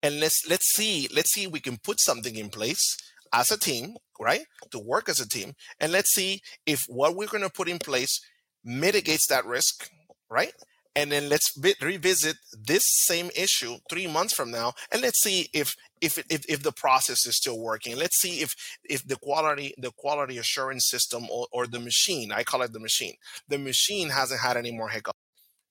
And 0.04 0.20
let's 0.20 0.44
let's 0.48 0.72
see 0.72 1.10
let's 1.14 1.34
see 1.34 1.46
if 1.46 1.52
we 1.52 1.60
can 1.60 1.78
put 1.78 2.00
something 2.00 2.36
in 2.36 2.50
place 2.50 2.96
as 3.34 3.52
a 3.52 3.58
team, 3.58 3.96
right? 4.20 4.44
To 4.72 4.80
work 4.80 5.10
as 5.10 5.20
a 5.20 5.28
team, 5.28 5.54
and 5.80 5.92
let's 5.92 6.14
see 6.14 6.42
if 6.66 6.84
what 6.88 7.16
we're 7.16 7.28
going 7.28 7.44
to 7.44 7.50
put 7.50 7.68
in 7.68 7.80
place 7.80 8.22
mitigates 8.64 9.28
that 9.28 9.46
risk, 9.46 9.90
right? 10.30 10.54
And 10.96 11.12
then 11.12 11.30
let's 11.30 11.52
revisit 11.82 12.38
this 12.54 12.84
same 12.86 13.30
issue 13.36 13.78
three 13.90 14.08
months 14.08 14.34
from 14.34 14.52
now, 14.52 14.74
and 14.92 15.02
let's 15.02 15.22
see 15.22 15.48
if 15.54 15.74
if, 16.00 16.18
if 16.30 16.44
if 16.48 16.64
the 16.64 16.72
process 16.72 17.26
is 17.26 17.38
still 17.38 17.60
working. 17.60 17.98
Let's 17.98 18.20
see 18.20 18.42
if 18.42 18.52
if 18.84 19.06
the 19.06 19.18
quality 19.18 19.74
the 19.78 19.92
quality 19.98 20.38
assurance 20.38 20.88
system 20.88 21.28
or, 21.32 21.48
or 21.52 21.68
the 21.68 21.80
machine, 21.80 22.32
I 22.32 22.44
call 22.44 22.62
it 22.62 22.72
the 22.72 22.80
machine, 22.80 23.16
the 23.48 23.58
machine 23.58 24.10
hasn't 24.10 24.42
had 24.42 24.58
any 24.58 24.72
more 24.72 24.90
hiccups 24.90 25.19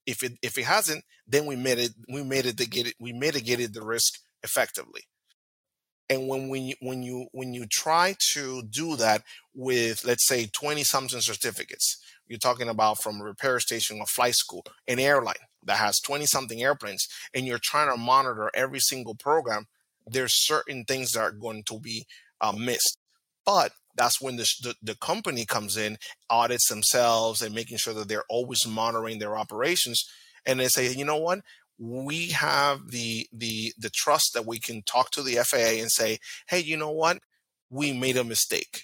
if 0.08 0.22
it 0.22 0.38
if 0.42 0.56
it 0.56 0.64
hasn't, 0.64 1.04
then 1.26 1.44
we 1.44 1.54
made 1.54 1.78
it 1.78 1.92
we 2.08 2.24
made 2.24 2.46
it 2.46 2.56
to 2.56 2.66
get 2.66 2.86
it 2.86 2.94
we 2.98 3.12
mitigated 3.12 3.74
the 3.74 3.82
risk 3.82 4.14
effectively. 4.42 5.02
And 6.08 6.26
when 6.26 6.48
we 6.48 6.74
when 6.80 7.02
you 7.02 7.26
when 7.32 7.52
you 7.52 7.66
try 7.66 8.16
to 8.32 8.62
do 8.62 8.96
that 8.96 9.22
with 9.54 10.06
let's 10.06 10.26
say 10.26 10.46
20 10.46 10.82
something 10.82 11.20
certificates, 11.20 11.98
you're 12.26 12.38
talking 12.38 12.70
about 12.70 13.02
from 13.02 13.20
a 13.20 13.24
repair 13.24 13.60
station 13.60 13.98
or 14.00 14.06
flight 14.06 14.34
school, 14.34 14.64
an 14.86 14.98
airline 14.98 15.44
that 15.62 15.76
has 15.76 16.00
20 16.00 16.24
something 16.24 16.62
airplanes, 16.62 17.06
and 17.34 17.46
you're 17.46 17.60
trying 17.62 17.90
to 17.90 17.98
monitor 17.98 18.50
every 18.54 18.80
single 18.80 19.14
program, 19.14 19.66
there's 20.06 20.46
certain 20.46 20.84
things 20.86 21.12
that 21.12 21.20
are 21.20 21.32
going 21.32 21.64
to 21.64 21.78
be 21.78 22.06
uh, 22.40 22.52
missed. 22.52 22.96
But 23.44 23.72
that's 23.98 24.20
when 24.20 24.36
the, 24.36 24.50
the, 24.62 24.74
the 24.82 24.96
company 24.96 25.44
comes 25.44 25.76
in, 25.76 25.98
audits 26.30 26.68
themselves, 26.68 27.42
and 27.42 27.54
making 27.54 27.78
sure 27.78 27.94
that 27.94 28.08
they're 28.08 28.24
always 28.30 28.66
monitoring 28.66 29.18
their 29.18 29.36
operations. 29.36 30.04
And 30.46 30.60
they 30.60 30.68
say, 30.68 30.92
you 30.92 31.04
know 31.04 31.16
what? 31.18 31.40
We 31.78 32.28
have 32.28 32.90
the 32.90 33.28
the 33.32 33.72
the 33.78 33.90
trust 33.90 34.34
that 34.34 34.46
we 34.46 34.58
can 34.58 34.82
talk 34.82 35.10
to 35.12 35.22
the 35.22 35.36
FAA 35.36 35.80
and 35.80 35.90
say, 35.90 36.18
hey, 36.48 36.60
you 36.60 36.76
know 36.76 36.90
what? 36.90 37.18
We 37.70 37.92
made 37.92 38.16
a 38.16 38.24
mistake. 38.24 38.82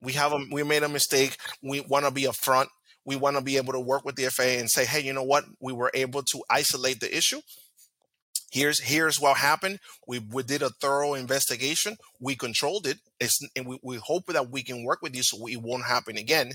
We 0.00 0.14
have 0.14 0.32
a 0.32 0.38
we 0.50 0.62
made 0.62 0.82
a 0.82 0.88
mistake. 0.88 1.36
We 1.62 1.80
want 1.80 2.06
to 2.06 2.10
be 2.10 2.22
upfront. 2.22 2.68
We 3.04 3.16
want 3.16 3.36
to 3.36 3.42
be 3.42 3.58
able 3.58 3.74
to 3.74 3.80
work 3.80 4.04
with 4.04 4.16
the 4.16 4.30
FAA 4.30 4.58
and 4.60 4.70
say, 4.70 4.86
hey, 4.86 5.00
you 5.00 5.12
know 5.12 5.24
what? 5.24 5.44
We 5.60 5.74
were 5.74 5.90
able 5.92 6.22
to 6.22 6.42
isolate 6.50 7.00
the 7.00 7.14
issue 7.14 7.40
here's 8.54 8.78
here's 8.78 9.20
what 9.20 9.36
happened. 9.38 9.80
We, 10.06 10.20
we 10.20 10.44
did 10.44 10.62
a 10.62 10.70
thorough 10.70 11.14
investigation. 11.14 11.96
We 12.20 12.36
controlled 12.36 12.86
it. 12.86 12.98
It's, 13.18 13.40
and 13.56 13.66
we, 13.66 13.78
we 13.82 13.96
hope 13.96 14.26
that 14.26 14.50
we 14.50 14.62
can 14.62 14.84
work 14.84 15.02
with 15.02 15.14
you 15.16 15.22
so 15.24 15.46
it 15.46 15.60
won't 15.60 15.86
happen 15.86 16.16
again. 16.16 16.52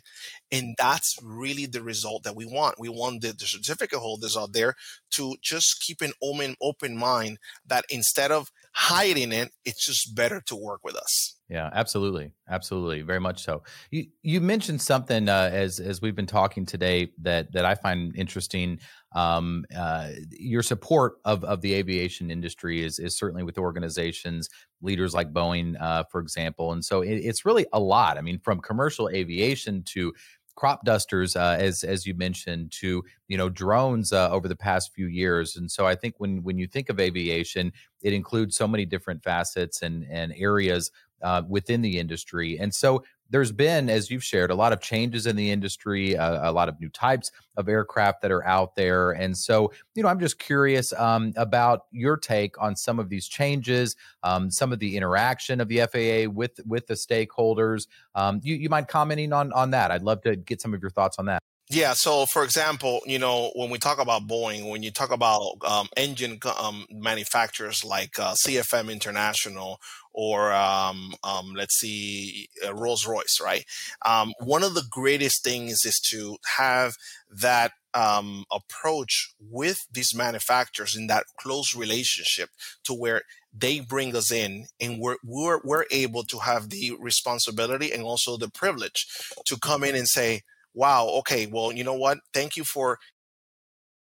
And 0.52 0.76
that's 0.78 1.18
really 1.22 1.66
the 1.66 1.84
result 1.84 2.24
that 2.24 2.38
we 2.38 2.46
want. 2.46 2.80
We 2.80 2.88
want 2.88 3.22
the, 3.22 3.34
the 3.34 3.46
certificate 3.46 4.00
holders 4.00 4.38
out 4.38 4.54
there 4.54 4.76
to 5.12 5.36
just 5.42 5.82
keep 5.86 6.02
an 6.02 6.14
open 6.24 6.56
open 6.62 6.98
mind 6.98 7.38
that 7.68 7.86
instead 7.90 8.32
of 8.32 8.50
hiding 8.74 9.32
it 9.32 9.52
it's 9.66 9.86
just 9.86 10.16
better 10.16 10.42
to 10.46 10.56
work 10.56 10.82
with 10.84 10.96
us 10.96 11.36
yeah 11.50 11.70
absolutely 11.74 12.32
absolutely 12.50 13.02
very 13.02 13.20
much 13.20 13.44
so 13.44 13.64
you 13.92 14.06
you 14.22 14.40
mentioned 14.40 14.82
something 14.82 15.28
uh, 15.28 15.50
as 15.52 15.80
as 15.80 16.02
we've 16.02 16.16
been 16.16 16.28
talking 16.28 16.66
today 16.66 17.12
that 17.22 17.52
that 17.52 17.66
i 17.66 17.76
find 17.76 18.16
interesting 18.16 18.80
um, 19.14 19.66
uh, 19.76 20.12
your 20.32 20.62
support 20.62 21.16
of, 21.26 21.44
of 21.44 21.62
the 21.62 21.74
aviation 21.74 22.30
industry 22.30 22.84
is, 22.84 23.00
is 23.00 23.18
certainly 23.18 23.44
with 23.44 23.58
organizations, 23.58 24.50
leaders 24.82 25.14
like 25.14 25.34
Boeing, 25.34 25.76
uh, 25.82 26.04
for 26.12 26.22
example. 26.22 26.74
And 26.74 26.86
so 26.86 27.02
it, 27.02 27.16
it's 27.16 27.46
really 27.46 27.66
a 27.74 27.80
lot. 27.80 28.18
I 28.18 28.22
mean, 28.22 28.40
from 28.40 28.60
commercial 28.60 29.10
aviation 29.10 29.84
to 29.94 30.14
crop 30.60 30.84
dusters, 30.84 31.38
uh, 31.38 31.56
as 31.58 31.86
as 31.86 32.06
you 32.06 32.14
mentioned, 32.14 32.70
to 32.70 33.02
you 33.30 33.38
know 33.38 33.48
drones 33.48 34.12
uh, 34.12 34.30
over 34.30 34.50
the 34.50 34.56
past 34.56 34.92
few 34.94 35.08
years. 35.08 35.56
And 35.56 35.72
so 35.72 35.88
I 35.88 35.96
think 35.96 36.16
when 36.18 36.44
when 36.44 36.58
you 36.58 36.68
think 36.68 36.90
of 36.90 37.00
aviation, 37.00 37.72
it 38.02 38.12
includes 38.12 38.58
so 38.58 38.68
many 38.68 38.86
different 38.86 39.24
facets 39.24 39.82
and 39.82 40.06
and 40.10 40.34
areas 40.36 40.92
uh, 41.22 41.44
within 41.48 41.82
the 41.82 41.98
industry. 41.98 42.60
And 42.60 42.76
so 42.76 43.04
there's 43.30 43.52
been, 43.52 43.90
as 43.90 44.10
you've 44.10 44.24
shared, 44.24 44.52
a 44.52 44.56
lot 44.56 44.74
of 44.74 44.82
changes 44.82 45.28
in 45.28 45.36
the 45.36 45.52
industry, 45.52 46.16
a 46.16 46.52
lot 46.52 46.70
of 46.70 46.80
new 46.80 46.90
types 46.90 47.32
of 47.58 47.70
aircraft 47.70 48.22
that 48.22 48.32
are 48.32 48.46
out 48.46 48.76
there. 48.76 49.12
And 49.12 49.38
so, 49.38 49.72
you 49.96 50.04
know, 50.04 50.10
I'm 50.10 50.20
just 50.20 50.40
curious 50.40 50.94
um, 50.94 51.34
about 51.36 51.86
your 51.92 52.18
take 52.18 52.60
on 52.62 52.76
some 52.76 53.00
of 53.00 53.10
these 53.10 53.28
changes, 53.28 53.96
um, 54.24 54.50
some 54.50 54.72
of 54.72 54.80
the 54.80 54.98
interaction 54.98 55.62
of 55.62 55.68
the 55.68 55.80
FAA 55.80 56.32
with 56.32 56.60
with 56.66 56.88
the 56.88 56.94
stakeholders. 56.96 57.88
Um, 58.16 58.40
you, 58.44 58.56
you 58.56 58.70
mind 58.70 58.88
commenting 58.88 59.34
on 59.34 59.52
on 59.54 59.72
that? 59.72 59.92
I'd 59.92 60.04
love 60.04 60.22
to 60.22 60.36
get 60.36 60.62
some 60.62 60.74
of 60.74 60.82
your 60.82 60.92
thoughts 60.92 61.20
on 61.20 61.26
that. 61.26 61.44
Yeah. 61.72 61.94
So, 61.94 62.26
for 62.26 62.44
example, 62.44 63.02
you 63.06 63.20
know, 63.20 63.52
when 63.56 63.70
we 63.70 63.78
talk 63.78 64.00
about 64.00 64.28
Boeing, 64.28 64.72
when 64.72 64.82
you 64.82 64.90
talk 64.90 65.12
about 65.12 65.54
um, 65.64 65.88
engine 65.96 66.40
um, 66.60 66.88
manufacturers 66.90 67.86
like 67.86 68.18
uh, 68.18 68.34
CFM 68.34 68.92
International 68.92 69.80
or 70.12 70.52
um, 70.52 71.14
um, 71.24 71.54
let's 71.56 71.76
see, 71.80 72.50
uh, 72.66 72.74
Rolls 72.74 73.06
Royce, 73.06 73.40
right? 73.40 73.66
Um, 74.04 74.34
one 74.40 74.64
of 74.64 74.74
the 74.74 74.84
greatest 74.90 75.44
things 75.44 75.86
is 75.86 76.00
to 76.10 76.38
have 76.58 76.96
that 77.30 77.74
um, 77.94 78.46
approach 78.52 79.36
with 79.40 79.78
these 79.92 80.16
manufacturers 80.16 80.96
in 80.96 81.06
that 81.06 81.26
close 81.38 81.76
relationship 81.76 82.50
to 82.86 82.94
where 82.94 83.22
they 83.54 83.80
bring 83.80 84.16
us 84.16 84.32
in 84.32 84.66
and 84.82 85.00
we're, 85.00 85.18
we're, 85.24 85.60
we're 85.64 85.86
able 85.92 86.24
to 86.24 86.40
have 86.40 86.70
the 86.70 86.94
responsibility 87.00 87.92
and 87.92 88.02
also 88.02 88.38
the 88.38 88.50
privilege 88.50 89.06
to 89.46 89.56
come 89.56 89.84
in 89.84 89.96
and 89.96 90.08
say, 90.08 90.42
wow, 90.80 91.10
okay, 91.20 91.46
well, 91.46 91.74
you 91.74 91.84
know 91.84 91.94
what? 91.94 92.20
Thank 92.34 92.56
you 92.56 92.64
for 92.64 93.00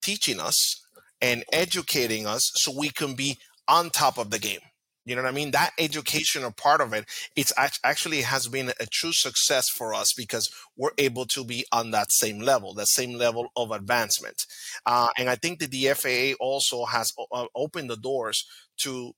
teaching 0.01 0.39
us 0.39 0.81
and 1.21 1.43
educating 1.51 2.25
us 2.25 2.49
so 2.55 2.71
we 2.75 2.89
can 2.89 3.15
be 3.15 3.37
on 3.67 3.89
top 3.89 4.17
of 4.17 4.29
the 4.29 4.39
game. 4.39 4.61
You 5.05 5.17
know 5.17 5.23
what 5.23 5.27
I 5.27 5.33
mean? 5.33 5.51
That 5.51 5.71
educational 5.77 6.51
part 6.51 6.79
of 6.79 6.93
it, 6.93 7.03
it's 7.35 7.51
actually 7.83 8.21
has 8.21 8.47
been 8.47 8.71
a 8.79 8.85
true 8.85 9.11
success 9.11 9.67
for 9.67 9.93
us 9.93 10.13
because 10.13 10.49
we're 10.77 10.91
able 10.97 11.25
to 11.25 11.43
be 11.43 11.65
on 11.73 11.91
that 11.91 12.13
same 12.13 12.39
level, 12.39 12.73
that 12.75 12.87
same 12.87 13.17
level 13.17 13.49
of 13.57 13.71
advancement. 13.71 14.45
Uh, 14.85 15.09
and 15.17 15.29
I 15.29 15.35
think 15.35 15.59
that 15.59 15.71
the 15.71 15.87
FAA 15.87 16.41
also 16.41 16.85
has 16.85 17.11
uh, 17.33 17.47
opened 17.53 17.89
the 17.89 17.97
doors 17.97 18.45
to 18.77 19.11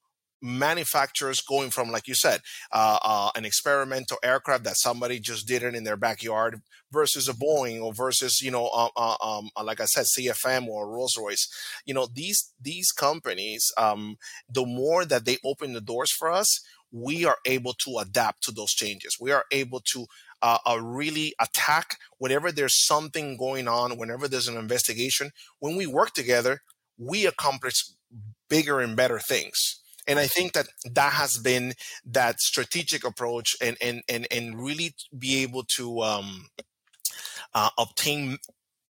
manufacturers 0.46 1.42
going 1.42 1.72
from, 1.72 1.92
like 1.92 2.08
you 2.08 2.14
said, 2.14 2.42
uh, 2.72 3.00
uh, 3.04 3.32
an 3.36 3.46
experimental 3.46 4.18
aircraft 4.24 4.64
that 4.64 4.78
somebody 4.78 5.20
just 5.20 5.48
did 5.48 5.64
it 5.64 5.76
in 5.76 5.84
their 5.84 5.98
backyard 5.98 6.62
versus 6.92 7.28
a 7.28 7.34
Boeing 7.34 7.82
or 7.82 7.94
versus, 7.94 8.42
you 8.42 8.52
know, 8.52 8.68
uh, 8.68 8.90
uh 8.96 9.16
um, 9.22 9.50
uh, 9.58 9.64
like 9.64 9.82
I 9.82 9.86
said, 9.86 10.06
CFM 10.06 10.68
or 10.68 10.88
Rolls 10.88 11.18
Royce. 11.18 11.50
You 11.86 11.94
know, 11.94 12.08
these 12.12 12.52
these 12.62 12.92
companies, 12.92 13.72
um, 13.78 14.18
the 14.50 14.66
more 14.66 15.04
that 15.04 15.26
they 15.26 15.38
open 15.44 15.74
the 15.74 15.82
doors 15.82 16.12
for 16.12 16.32
us, 16.32 16.62
we 16.92 17.26
are 17.26 17.38
able 17.46 17.74
to 17.74 17.98
adapt 17.98 18.44
to 18.44 18.52
those 18.52 18.72
changes. 18.72 19.18
We 19.20 19.32
are 19.32 19.46
able 19.52 19.82
to 19.94 20.06
uh, 20.42 20.60
uh, 20.66 20.80
really 20.82 21.34
attack 21.42 21.98
whenever 22.20 22.52
there's 22.52 22.86
something 22.86 23.36
going 23.38 23.68
on, 23.68 23.98
whenever 23.98 24.28
there's 24.28 24.48
an 24.48 24.58
investigation. 24.58 25.32
When 25.60 25.76
we 25.76 25.88
work 25.88 26.14
together, 26.14 26.62
we 26.98 27.26
accomplish 27.26 27.90
bigger 28.48 28.80
and 28.80 28.96
better 28.96 29.20
things 29.20 29.82
and 30.08 30.20
i 30.20 30.28
think 30.28 30.54
that 30.54 30.68
that 30.92 31.14
has 31.14 31.38
been 31.38 31.74
that 32.06 32.40
strategic 32.40 33.04
approach 33.04 33.56
and 33.62 33.78
and 33.82 34.02
and, 34.10 34.28
and 34.32 34.64
really 34.64 34.94
be 35.18 35.42
able 35.44 35.64
to 35.64 36.02
um, 36.02 36.48
uh, 37.54 37.70
obtain 37.78 38.38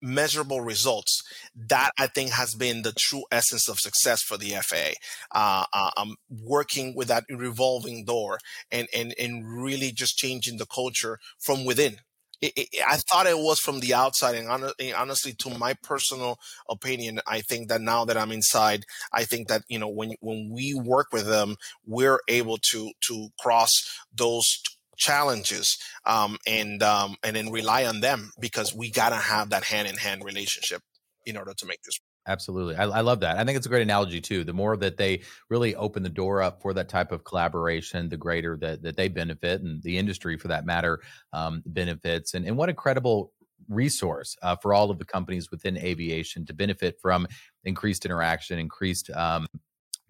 measurable 0.05 0.61
results. 0.61 1.23
That 1.55 1.91
i 1.99 2.07
think 2.09 2.31
has 2.33 2.55
been 2.55 2.83
the 2.83 2.93
true 2.93 3.25
essence 3.31 3.69
of 3.69 3.79
success 3.79 4.23
for 4.23 4.37
the 4.37 4.51
faa 4.63 4.95
uh, 5.33 5.65
uh, 5.73 5.91
um, 5.97 6.17
working 6.29 6.95
with 6.95 7.09
that 7.09 7.25
revolving 7.31 8.05
door 8.05 8.39
and 8.71 8.89
and 8.95 9.15
and 9.19 9.63
really 9.63 9.93
just 9.93 10.17
changing 10.17 10.59
the 10.59 10.67
culture 10.67 11.19
from 11.39 11.65
within 11.65 11.99
it, 12.43 12.53
it, 12.57 12.69
I 12.87 12.97
thought 12.97 13.27
it 13.27 13.39
was 13.39 13.61
from 13.61 13.81
the 13.81 13.95
outside, 13.95 14.35
and 14.35 14.49
honestly, 14.95 15.33
to 15.35 15.51
my 15.59 15.75
personal 15.83 16.39
opinion, 16.69 17.21
I 17.27 17.41
think 17.41 17.69
that 17.69 17.81
now 17.81 18.05
that 18.05 18.17
I'm 18.17 18.33
inside, 18.33 18.85
I 19.13 19.25
think 19.25 19.49
that 19.49 19.63
you 19.69 19.79
know 19.79 19.89
when 19.89 20.15
when 20.21 20.51
we 20.53 20.75
work 20.75 21.09
with 21.13 21.27
them, 21.27 21.57
we're 21.87 22.21
able 22.29 22.59
to 22.71 22.91
to 23.09 23.29
cross 23.39 23.71
those 24.15 24.61
challenges 24.97 25.79
um, 26.05 26.37
and 26.47 26.83
um, 26.83 27.17
and 27.23 27.37
then 27.37 27.51
rely 27.51 27.85
on 27.85 28.01
them 28.01 28.33
because 28.41 28.75
we 28.75 28.91
gotta 28.91 29.17
have 29.17 29.51
that 29.51 29.65
hand 29.65 29.89
in 29.89 29.97
hand 29.97 30.25
relationship 30.25 30.83
in 31.25 31.37
order 31.37 31.55
to 31.57 31.67
make 31.67 31.83
this 31.83 31.99
Absolutely. 32.27 32.77
I, 32.77 32.85
I, 32.85 33.01
love 33.01 33.21
that. 33.21 33.39
I 33.39 33.45
think 33.45 33.57
it's 33.57 33.67
a 33.67 33.69
great 33.69 33.83
analogy 33.83 34.21
too. 34.21 34.45
The 34.45 34.53
more 34.53 34.77
that 34.77 34.97
they 34.97 35.23
really 35.51 35.75
open 35.75 36.05
the 36.05 36.09
door 36.09 36.41
up 36.41 36.63
for 36.63 36.73
that 36.75 36.89
type 36.89 37.11
of 37.11 37.25
collaboration, 37.25 38.09
the 38.09 38.17
greater 38.17 38.57
that, 38.59 38.83
that 38.83 38.97
they 38.97 39.09
benefit 39.09 39.61
and 39.61 39.83
the 39.83 39.99
industry 39.99 40.37
for 40.37 40.49
that 40.49 40.65
matter 40.65 41.01
um, 41.33 41.63
benefits. 41.67 42.35
And, 42.35 42.47
and 42.47 42.57
what 42.57 42.69
incredible 42.69 43.33
resource 43.69 44.37
uh, 44.43 44.55
for 44.57 44.73
all 44.73 44.91
of 44.91 44.99
the 44.99 45.05
companies 45.05 45.51
within 45.51 45.77
aviation 45.79 46.47
to 46.47 46.55
benefit 46.55 47.01
from 47.01 47.27
increased 47.65 48.05
interaction, 48.05 48.59
increased 48.59 49.11
um, 49.11 49.47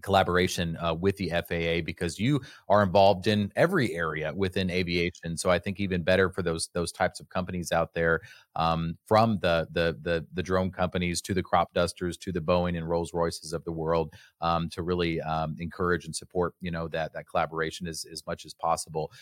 collaboration 0.03 0.77
uh, 0.77 0.95
with 0.95 1.17
the 1.17 1.31
FAA 1.31 1.85
because 1.85 2.19
you 2.19 2.41
are 2.69 2.83
involved 2.83 3.27
in 3.27 3.53
every 3.57 3.95
area 3.95 4.33
within 4.35 4.71
aviation. 4.71 5.37
So 5.37 5.51
I 5.51 5.59
think 5.59 5.81
even 5.81 6.03
better 6.03 6.31
for 6.31 6.43
those 6.43 6.69
those 6.75 6.93
types 6.93 7.21
of 7.21 7.29
companies 7.29 7.73
out 7.73 7.95
there, 7.95 8.21
um, 8.57 8.97
from 9.07 9.38
the, 9.41 9.69
the 9.73 9.97
the 10.03 10.27
the 10.35 10.43
drone 10.43 10.71
companies 10.71 11.21
to 11.23 11.35
the 11.35 11.43
crop 11.43 11.73
dusters 11.73 12.17
to 12.19 12.33
the 12.33 12.41
Boeing 12.41 12.77
and 12.77 12.88
Rolls 12.88 13.15
Royces 13.15 13.53
of 13.53 13.65
the 13.65 13.73
world, 13.73 14.12
um, 14.41 14.69
to 14.71 14.83
really 14.83 15.21
um, 15.21 15.57
encourage 15.59 16.05
and 16.05 16.15
support 16.15 16.55
you 16.61 16.71
know 16.71 16.88
that 16.88 17.12
that 17.15 17.27
collaboration 17.29 17.87
as 17.87 18.05
as 18.11 18.27
much 18.27 18.45
as 18.45 18.55
possible. 18.55 19.12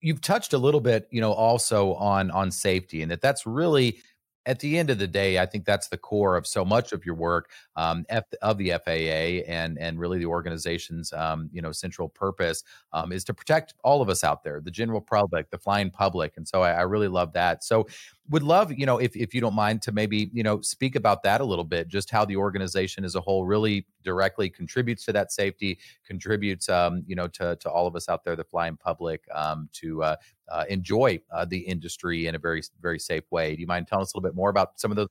You've 0.00 0.20
touched 0.20 0.52
a 0.52 0.58
little 0.58 0.80
bit, 0.80 1.08
you 1.10 1.20
know, 1.20 1.32
also 1.32 1.94
on 1.94 2.30
on 2.30 2.50
safety, 2.50 3.02
and 3.02 3.10
that 3.10 3.20
that's 3.20 3.46
really 3.46 4.00
at 4.48 4.60
the 4.60 4.78
end 4.78 4.88
of 4.88 4.98
the 4.98 5.06
day, 5.06 5.38
I 5.38 5.46
think 5.46 5.66
that's 5.66 5.88
the 5.88 5.98
core 5.98 6.36
of 6.36 6.46
so 6.46 6.64
much 6.64 6.92
of 6.92 7.04
your 7.04 7.14
work 7.14 7.50
um, 7.76 8.06
F, 8.08 8.24
of 8.42 8.56
the 8.58 8.70
FAA 8.84 9.44
and 9.46 9.78
and 9.78 10.00
really 10.00 10.18
the 10.18 10.26
organization's 10.26 11.12
um, 11.12 11.50
you 11.52 11.60
know 11.62 11.70
central 11.70 12.08
purpose 12.08 12.64
um, 12.92 13.12
is 13.12 13.24
to 13.24 13.34
protect 13.34 13.74
all 13.84 14.00
of 14.00 14.08
us 14.08 14.24
out 14.24 14.42
there, 14.42 14.60
the 14.60 14.70
general 14.70 15.02
public, 15.02 15.50
the 15.50 15.58
flying 15.58 15.90
public, 15.90 16.36
and 16.38 16.48
so 16.48 16.62
I, 16.62 16.72
I 16.72 16.82
really 16.82 17.08
love 17.08 17.34
that. 17.34 17.62
So 17.62 17.86
would 18.30 18.42
love 18.42 18.72
you 18.72 18.86
know 18.86 18.98
if, 18.98 19.16
if 19.16 19.34
you 19.34 19.40
don't 19.40 19.54
mind 19.54 19.82
to 19.82 19.92
maybe 19.92 20.30
you 20.32 20.42
know 20.42 20.60
speak 20.60 20.96
about 20.96 21.22
that 21.22 21.40
a 21.40 21.44
little 21.44 21.64
bit 21.64 21.88
just 21.88 22.10
how 22.10 22.24
the 22.24 22.36
organization 22.36 23.04
as 23.04 23.14
a 23.14 23.20
whole 23.20 23.44
really 23.44 23.86
directly 24.04 24.50
contributes 24.50 25.04
to 25.04 25.12
that 25.12 25.32
safety 25.32 25.78
contributes 26.06 26.68
um, 26.68 27.02
you 27.06 27.16
know 27.16 27.28
to, 27.28 27.56
to 27.56 27.70
all 27.70 27.86
of 27.86 27.96
us 27.96 28.08
out 28.08 28.24
there 28.24 28.36
the 28.36 28.44
flying 28.44 28.76
public 28.76 29.24
um, 29.34 29.68
to 29.72 30.02
uh, 30.02 30.16
uh, 30.50 30.64
enjoy 30.68 31.20
uh, 31.30 31.44
the 31.44 31.58
industry 31.58 32.26
in 32.26 32.34
a 32.34 32.38
very 32.38 32.62
very 32.80 32.98
safe 32.98 33.24
way. 33.30 33.54
Do 33.54 33.60
you 33.60 33.66
mind 33.66 33.86
telling 33.86 34.02
us 34.02 34.12
a 34.14 34.16
little 34.16 34.28
bit 34.28 34.36
more 34.36 34.50
about 34.50 34.80
some 34.80 34.90
of 34.90 34.96
those 34.96 35.08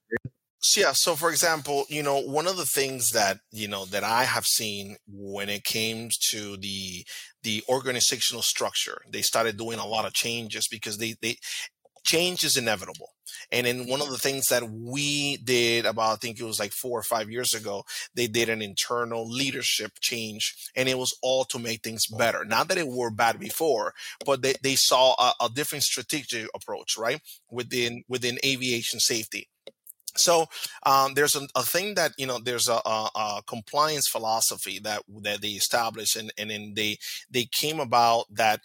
yeah 0.75 0.91
so 0.91 1.15
for 1.15 1.30
example 1.30 1.86
you 1.88 2.01
know 2.01 2.19
one 2.19 2.47
of 2.47 2.58
the 2.58 2.65
things 2.65 3.12
that 3.12 3.38
you 3.51 3.67
know 3.67 3.86
that 3.86 4.03
i 4.03 4.23
have 4.23 4.45
seen 4.45 4.97
when 5.08 5.49
it 5.49 5.63
came 5.63 6.10
to 6.19 6.58
the 6.58 7.06
the 7.43 7.63
organizational 7.69 8.41
structure 8.41 9.01
they 9.08 9.21
started 9.21 9.56
doing 9.56 9.77
a 9.77 9.86
lot 9.86 10.06
of 10.06 10.13
changes 10.13 10.67
because 10.67 10.97
they 10.97 11.15
they 11.21 11.36
change 12.08 12.43
is 12.43 12.58
inevitable. 12.58 13.10
And 13.52 13.67
then 13.67 13.88
one 13.88 14.02
of 14.02 14.10
the 14.10 14.17
things 14.17 14.46
that 14.50 14.70
we 14.70 15.38
did 15.38 15.86
about, 15.86 16.13
I 16.13 16.15
think 16.15 16.39
it 16.39 16.43
was 16.43 16.60
like 16.60 16.72
four 16.72 16.98
or 16.98 17.04
five 17.04 17.30
years 17.30 17.54
ago, 17.54 17.84
they 18.15 18.28
did 18.28 18.50
an 18.50 18.62
internal 18.62 19.30
leadership 19.30 19.91
change 20.02 20.56
and 20.76 20.89
it 20.89 20.98
was 20.98 21.15
all 21.22 21.46
to 21.46 21.60
make 21.60 21.84
things 21.84 22.08
better. 22.08 22.43
Not 22.46 22.70
that 22.70 22.78
it 22.78 22.88
were 22.88 23.12
bad 23.12 23.39
before, 23.39 23.93
but 24.26 24.41
they, 24.41 24.56
they 24.63 24.76
saw 24.76 25.13
a, 25.20 25.46
a 25.46 25.50
different 25.50 25.84
strategic 25.84 26.48
approach, 26.56 26.98
right? 26.98 27.22
Within, 27.52 28.04
within 28.08 28.39
aviation 28.43 29.00
safety. 29.00 29.50
So 30.17 30.48
um, 30.84 31.13
there's 31.13 31.36
a, 31.36 31.48
a, 31.56 31.62
thing 31.62 31.93
that 31.93 32.13
you 32.17 32.26
know 32.26 32.39
there's 32.39 32.67
a, 32.67 32.80
a, 32.86 33.10
a, 33.15 33.41
compliance 33.46 34.08
philosophy 34.08 34.80
that 34.80 35.04
that 35.22 35.41
they 35.41 35.50
established 35.50 36.15
and 36.15 36.34
and 36.38 36.50
then 36.50 36.74
they 36.76 36.98
they 37.30 37.46
came 37.46 37.80
about 37.80 38.26
that 38.34 38.62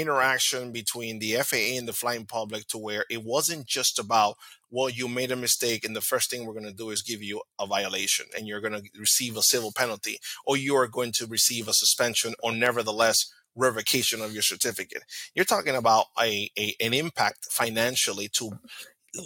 interaction 0.00 0.72
between 0.72 1.18
the 1.18 1.34
FAA 1.34 1.78
and 1.78 1.88
the 1.88 1.92
flying 1.92 2.26
public 2.26 2.66
to 2.68 2.78
where 2.78 3.04
it 3.10 3.22
wasn't 3.24 3.66
just 3.66 3.98
about, 3.98 4.36
well, 4.70 4.88
you 4.88 5.08
made 5.08 5.32
a 5.32 5.36
mistake 5.36 5.84
and 5.84 5.94
the 5.94 6.00
first 6.00 6.30
thing 6.30 6.44
we're 6.44 6.52
going 6.52 6.64
to 6.64 6.72
do 6.72 6.90
is 6.90 7.02
give 7.02 7.22
you 7.22 7.42
a 7.58 7.66
violation 7.66 8.26
and 8.36 8.46
you're 8.46 8.60
going 8.60 8.72
to 8.72 8.82
receive 8.98 9.36
a 9.36 9.42
civil 9.42 9.72
penalty 9.74 10.18
or 10.44 10.56
you 10.56 10.74
are 10.76 10.88
going 10.88 11.12
to 11.12 11.26
receive 11.26 11.68
a 11.68 11.72
suspension 11.72 12.34
or 12.42 12.52
nevertheless 12.52 13.26
revocation 13.56 14.20
of 14.20 14.32
your 14.32 14.42
certificate. 14.42 15.02
You're 15.34 15.44
talking 15.44 15.74
about 15.74 16.06
a, 16.20 16.50
a 16.58 16.74
an 16.80 16.92
impact 16.92 17.46
financially 17.50 18.28
to 18.34 18.50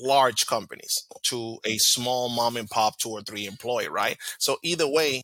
large 0.02 0.46
companies 0.46 1.04
to 1.24 1.58
a 1.64 1.76
small 1.78 2.28
mom 2.28 2.56
and 2.56 2.68
pop 2.68 2.96
two 2.98 3.10
or 3.10 3.22
three 3.22 3.46
employee, 3.46 3.88
right? 3.88 4.16
So 4.38 4.56
either 4.62 4.88
way, 4.88 5.22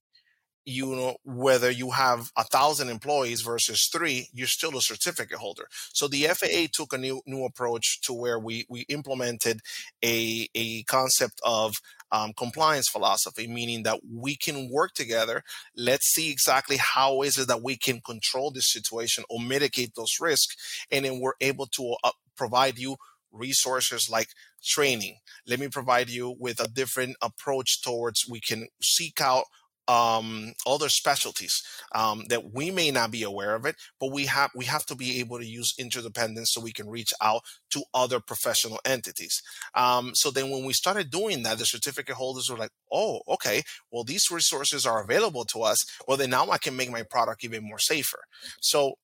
you 0.66 0.86
know 0.96 1.16
whether 1.24 1.70
you 1.70 1.92
have 1.92 2.30
a 2.36 2.42
thousand 2.42 2.88
employees 2.88 3.40
versus 3.40 3.88
three 3.90 4.28
you're 4.32 4.48
still 4.48 4.76
a 4.76 4.82
certificate 4.82 5.38
holder. 5.38 5.68
So 5.94 6.08
the 6.08 6.24
faa 6.24 6.66
took 6.72 6.92
a 6.92 6.98
new 6.98 7.22
new 7.24 7.44
approach 7.44 8.00
to 8.02 8.12
where 8.12 8.38
we 8.38 8.66
we 8.68 8.80
implemented 8.88 9.60
a 10.04 10.48
a 10.54 10.82
concept 10.82 11.40
of 11.44 11.76
um, 12.10 12.32
compliance 12.36 12.88
philosophy 12.88 13.46
meaning 13.46 13.84
that 13.84 14.00
we 14.12 14.36
can 14.36 14.68
work 14.70 14.92
together. 14.94 15.42
Let's 15.76 16.06
see 16.06 16.30
exactly 16.30 16.76
how 16.78 17.22
is 17.22 17.38
it 17.38 17.48
that 17.48 17.62
we 17.62 17.76
can 17.76 18.00
control 18.00 18.50
this 18.50 18.70
situation 18.70 19.24
or 19.30 19.40
mitigate 19.40 19.94
those 19.94 20.18
risks 20.20 20.56
and 20.90 21.04
then 21.04 21.20
we're 21.20 21.34
able 21.40 21.66
to 21.66 21.94
uh, 22.02 22.10
provide 22.36 22.76
you 22.76 22.96
resources 23.32 24.08
like 24.10 24.28
training. 24.64 25.18
Let 25.46 25.60
me 25.60 25.68
provide 25.68 26.08
you 26.10 26.34
with 26.38 26.60
a 26.60 26.68
different 26.68 27.16
approach 27.22 27.82
towards 27.82 28.28
we 28.28 28.40
can 28.40 28.66
seek 28.82 29.20
out 29.20 29.44
um, 29.88 30.52
other 30.66 30.88
specialties 30.88 31.62
um, 31.94 32.24
that 32.28 32.52
we 32.52 32.70
may 32.70 32.90
not 32.90 33.10
be 33.10 33.22
aware 33.22 33.54
of 33.54 33.64
it, 33.66 33.76
but 34.00 34.12
we 34.12 34.26
have 34.26 34.50
we 34.54 34.64
have 34.66 34.86
to 34.86 34.94
be 34.94 35.20
able 35.20 35.38
to 35.38 35.46
use 35.46 35.74
interdependence 35.78 36.52
so 36.52 36.60
we 36.60 36.72
can 36.72 36.88
reach 36.88 37.12
out 37.22 37.42
to 37.70 37.82
other 37.94 38.20
professional 38.20 38.80
entities. 38.84 39.42
Um, 39.74 40.12
so 40.14 40.30
then, 40.30 40.50
when 40.50 40.64
we 40.64 40.72
started 40.72 41.10
doing 41.10 41.42
that, 41.44 41.58
the 41.58 41.64
certificate 41.64 42.16
holders 42.16 42.48
were 42.50 42.58
like, 42.58 42.72
"Oh, 42.92 43.20
okay, 43.28 43.62
well 43.90 44.04
these 44.04 44.30
resources 44.30 44.86
are 44.86 45.02
available 45.02 45.44
to 45.46 45.62
us. 45.62 45.84
Well, 46.06 46.16
then 46.16 46.30
now 46.30 46.50
I 46.50 46.58
can 46.58 46.76
make 46.76 46.90
my 46.90 47.02
product 47.02 47.44
even 47.44 47.64
more 47.64 47.78
safer." 47.78 48.20
So 48.60 48.94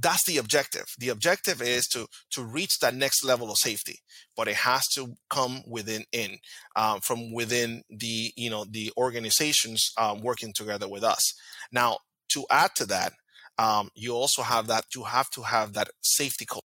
that's 0.00 0.24
the 0.26 0.36
objective. 0.36 0.84
The 0.98 1.08
objective 1.08 1.62
is 1.62 1.86
to 1.88 2.06
to 2.32 2.44
reach 2.44 2.78
that 2.80 2.94
next 2.94 3.24
level 3.24 3.50
of 3.50 3.58
safety 3.58 4.00
but 4.38 4.46
it 4.46 4.54
has 4.54 4.86
to 4.86 5.16
come 5.28 5.62
within 5.66 6.04
in 6.12 6.38
um, 6.76 7.00
from 7.00 7.32
within 7.34 7.82
the 7.90 8.32
you 8.36 8.48
know 8.48 8.64
the 8.70 8.90
organizations 8.96 9.90
um, 9.98 10.22
working 10.22 10.52
together 10.54 10.88
with 10.88 11.02
us. 11.02 11.34
Now 11.72 11.98
to 12.30 12.46
add 12.50 12.70
to 12.76 12.86
that 12.86 13.12
um, 13.58 13.90
you 13.94 14.14
also 14.14 14.42
have 14.42 14.68
that 14.68 14.84
you 14.94 15.02
have 15.02 15.28
to 15.30 15.42
have 15.42 15.72
that 15.72 15.88
safety 16.00 16.46
culture. 16.46 16.62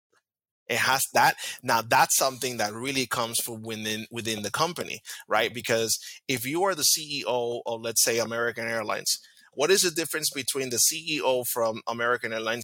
It 0.68 0.78
has 0.78 1.06
that 1.14 1.36
now 1.62 1.82
that's 1.82 2.18
something 2.18 2.58
that 2.58 2.74
really 2.74 3.06
comes 3.06 3.40
from 3.40 3.62
within 3.62 4.08
within 4.12 4.42
the 4.42 4.52
company 4.52 5.02
right? 5.28 5.54
Because 5.54 6.00
if 6.28 6.48
you 6.48 6.64
are 6.64 6.74
the 6.74 6.84
ceo 6.84 7.62
of 7.68 7.82
let's 7.82 8.04
say 8.04 8.18
american 8.18 8.68
airlines 8.68 9.20
what 9.54 9.72
is 9.72 9.82
the 9.82 9.92
difference 9.92 10.30
between 10.30 10.70
the 10.70 10.78
ceo 10.78 11.44
from 11.48 11.82
american 11.88 12.34
airlines 12.34 12.64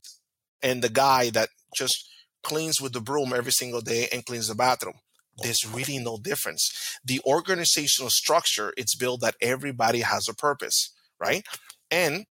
and 0.65 0.81
the 0.81 0.89
guy 0.89 1.29
that 1.29 1.47
just 1.73 2.09
cleans 2.43 2.81
with 2.81 2.91
the 2.91 2.99
broom 2.99 3.31
every 3.31 3.53
single 3.53 3.81
day 3.81 4.09
and 4.11 4.25
cleans 4.25 4.49
the 4.49 4.55
bathroom. 4.55 4.95
There's 5.41 5.65
really 5.65 5.97
no 5.97 6.17
difference. 6.17 6.97
The 7.03 7.21
organizational 7.25 8.09
structure 8.09 8.73
it's 8.75 8.95
built 8.95 9.21
that 9.21 9.35
everybody 9.41 10.01
has 10.01 10.27
a 10.27 10.33
purpose 10.33 10.91
right? 11.19 11.45
And 11.91 12.25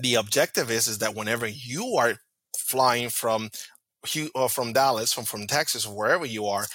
the 0.00 0.14
objective 0.14 0.70
is 0.70 0.88
is 0.88 0.98
that 0.98 1.14
whenever 1.14 1.46
you 1.46 1.96
are 1.96 2.14
flying 2.56 3.08
from 3.08 3.50
uh, 4.34 4.48
from 4.48 4.72
Dallas 4.72 5.12
from 5.12 5.24
from 5.24 5.46
Texas 5.46 5.86
wherever 5.86 6.24
you 6.24 6.46
are 6.46 6.66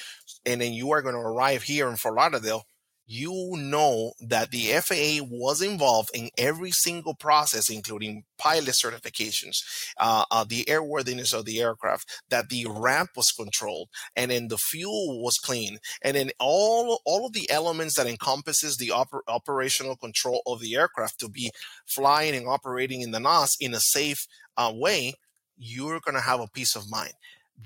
and 0.45 0.61
then 0.61 0.73
you 0.73 0.91
are 0.91 1.01
going 1.01 1.15
to 1.15 1.21
arrive 1.21 1.63
here 1.63 1.87
in 1.89 1.95
Fort 1.95 2.15
Lauderdale 2.15 2.63
you 3.05 3.53
know 3.57 4.13
that 4.21 4.51
the 4.51 4.67
FAA 4.81 5.25
was 5.29 5.61
involved 5.61 6.09
in 6.13 6.29
every 6.37 6.71
single 6.71 7.13
process, 7.13 7.69
including 7.69 8.23
pilot 8.37 8.75
certifications, 8.83 9.57
uh, 9.99 10.25
uh, 10.31 10.45
the 10.47 10.63
airworthiness 10.65 11.33
of 11.33 11.45
the 11.45 11.61
aircraft, 11.61 12.09
that 12.29 12.49
the 12.49 12.65
ramp 12.69 13.11
was 13.15 13.31
controlled, 13.31 13.89
and 14.15 14.31
then 14.31 14.47
the 14.47 14.57
fuel 14.57 15.21
was 15.21 15.37
clean, 15.37 15.79
and 16.01 16.15
then 16.15 16.31
all 16.39 17.01
all 17.05 17.25
of 17.25 17.33
the 17.33 17.49
elements 17.49 17.95
that 17.95 18.07
encompasses 18.07 18.77
the 18.77 18.89
oper- 18.89 19.21
operational 19.27 19.95
control 19.95 20.41
of 20.45 20.61
the 20.61 20.75
aircraft 20.75 21.19
to 21.19 21.29
be 21.29 21.51
flying 21.85 22.35
and 22.35 22.47
operating 22.47 23.01
in 23.01 23.11
the 23.11 23.19
NOS 23.19 23.55
in 23.59 23.73
a 23.73 23.79
safe 23.79 24.25
uh, 24.57 24.71
way, 24.73 25.13
you're 25.57 25.99
going 25.99 26.15
to 26.15 26.21
have 26.21 26.39
a 26.39 26.47
peace 26.53 26.75
of 26.75 26.89
mind. 26.89 27.13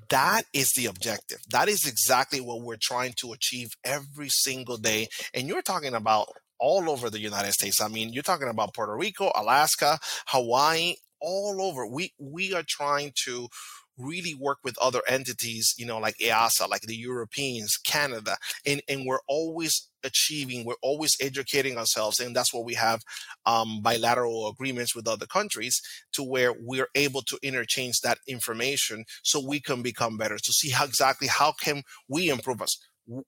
That 0.09 0.43
is 0.53 0.71
the 0.71 0.85
objective. 0.85 1.39
That 1.49 1.67
is 1.67 1.85
exactly 1.85 2.39
what 2.41 2.61
we're 2.61 2.77
trying 2.81 3.13
to 3.21 3.33
achieve 3.33 3.69
every 3.83 4.29
single 4.29 4.77
day. 4.77 5.07
And 5.33 5.47
you're 5.47 5.61
talking 5.61 5.93
about 5.93 6.29
all 6.59 6.89
over 6.89 7.09
the 7.09 7.19
United 7.19 7.53
States. 7.53 7.81
I 7.81 7.87
mean, 7.87 8.13
you're 8.13 8.23
talking 8.23 8.49
about 8.49 8.73
Puerto 8.73 8.95
Rico, 8.95 9.31
Alaska, 9.35 9.99
Hawaii, 10.27 10.95
all 11.19 11.61
over. 11.61 11.85
We 11.85 12.13
we 12.19 12.53
are 12.53 12.63
trying 12.67 13.11
to 13.25 13.47
really 13.97 14.33
work 14.33 14.59
with 14.63 14.77
other 14.79 15.01
entities, 15.07 15.73
you 15.77 15.85
know, 15.85 15.97
like 15.97 16.17
EASA, 16.17 16.69
like 16.69 16.81
the 16.81 16.95
Europeans, 16.95 17.77
Canada, 17.77 18.37
and, 18.65 18.81
and 18.87 19.05
we're 19.05 19.21
always 19.27 19.89
achieving, 20.03 20.65
we're 20.65 20.75
always 20.81 21.17
educating 21.19 21.77
ourselves. 21.77 22.19
And 22.19 22.35
that's 22.35 22.53
what 22.53 22.65
we 22.65 22.75
have 22.75 23.01
um, 23.45 23.81
bilateral 23.81 24.47
agreements 24.47 24.95
with 24.95 25.07
other 25.07 25.25
countries 25.25 25.81
to 26.13 26.23
where 26.23 26.53
we're 26.59 26.89
able 26.95 27.21
to 27.23 27.39
interchange 27.41 28.01
that 28.01 28.19
information 28.27 29.05
so 29.23 29.45
we 29.45 29.59
can 29.59 29.81
become 29.81 30.17
better, 30.17 30.37
to 30.37 30.53
see 30.53 30.69
how 30.69 30.85
exactly 30.85 31.27
how 31.27 31.53
can 31.59 31.83
we 32.07 32.29
improve 32.29 32.61
us 32.61 32.77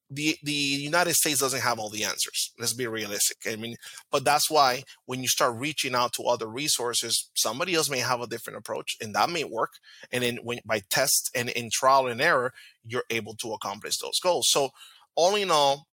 the 0.10 0.38
the 0.44 0.52
United 0.52 1.14
States 1.14 1.40
doesn't 1.40 1.62
have 1.62 1.80
all 1.80 1.90
the 1.90 2.04
answers. 2.04 2.52
Let's 2.60 2.74
be 2.74 2.88
realistic. 2.88 3.38
I 3.48 3.56
mean, 3.56 3.76
but 4.12 4.26
that's 4.26 4.50
why 4.50 4.84
when 5.06 5.22
you 5.22 5.28
start 5.28 5.56
reaching 5.58 5.96
out 5.96 6.14
to 6.14 6.24
other 6.24 6.48
resources, 6.48 7.30
somebody 7.34 7.76
else 7.76 7.90
may 7.90 8.00
have 8.00 8.22
a 8.22 8.28
different 8.28 8.60
approach, 8.60 8.98
and 9.02 9.16
that 9.16 9.30
may 9.30 9.44
work. 9.44 9.72
And 10.12 10.24
then 10.24 10.40
when 10.44 10.60
by 10.66 10.82
test 10.90 11.32
and 11.34 11.50
in 11.50 11.70
trial 11.72 12.08
and 12.08 12.22
error, 12.22 12.52
you're 12.86 13.06
able 13.10 13.36
to 13.36 13.54
accomplish 13.54 13.98
those 13.98 14.20
goals. 14.20 14.50
So 14.50 14.70
all 15.16 15.36
in 15.36 15.52
all, 15.52 15.88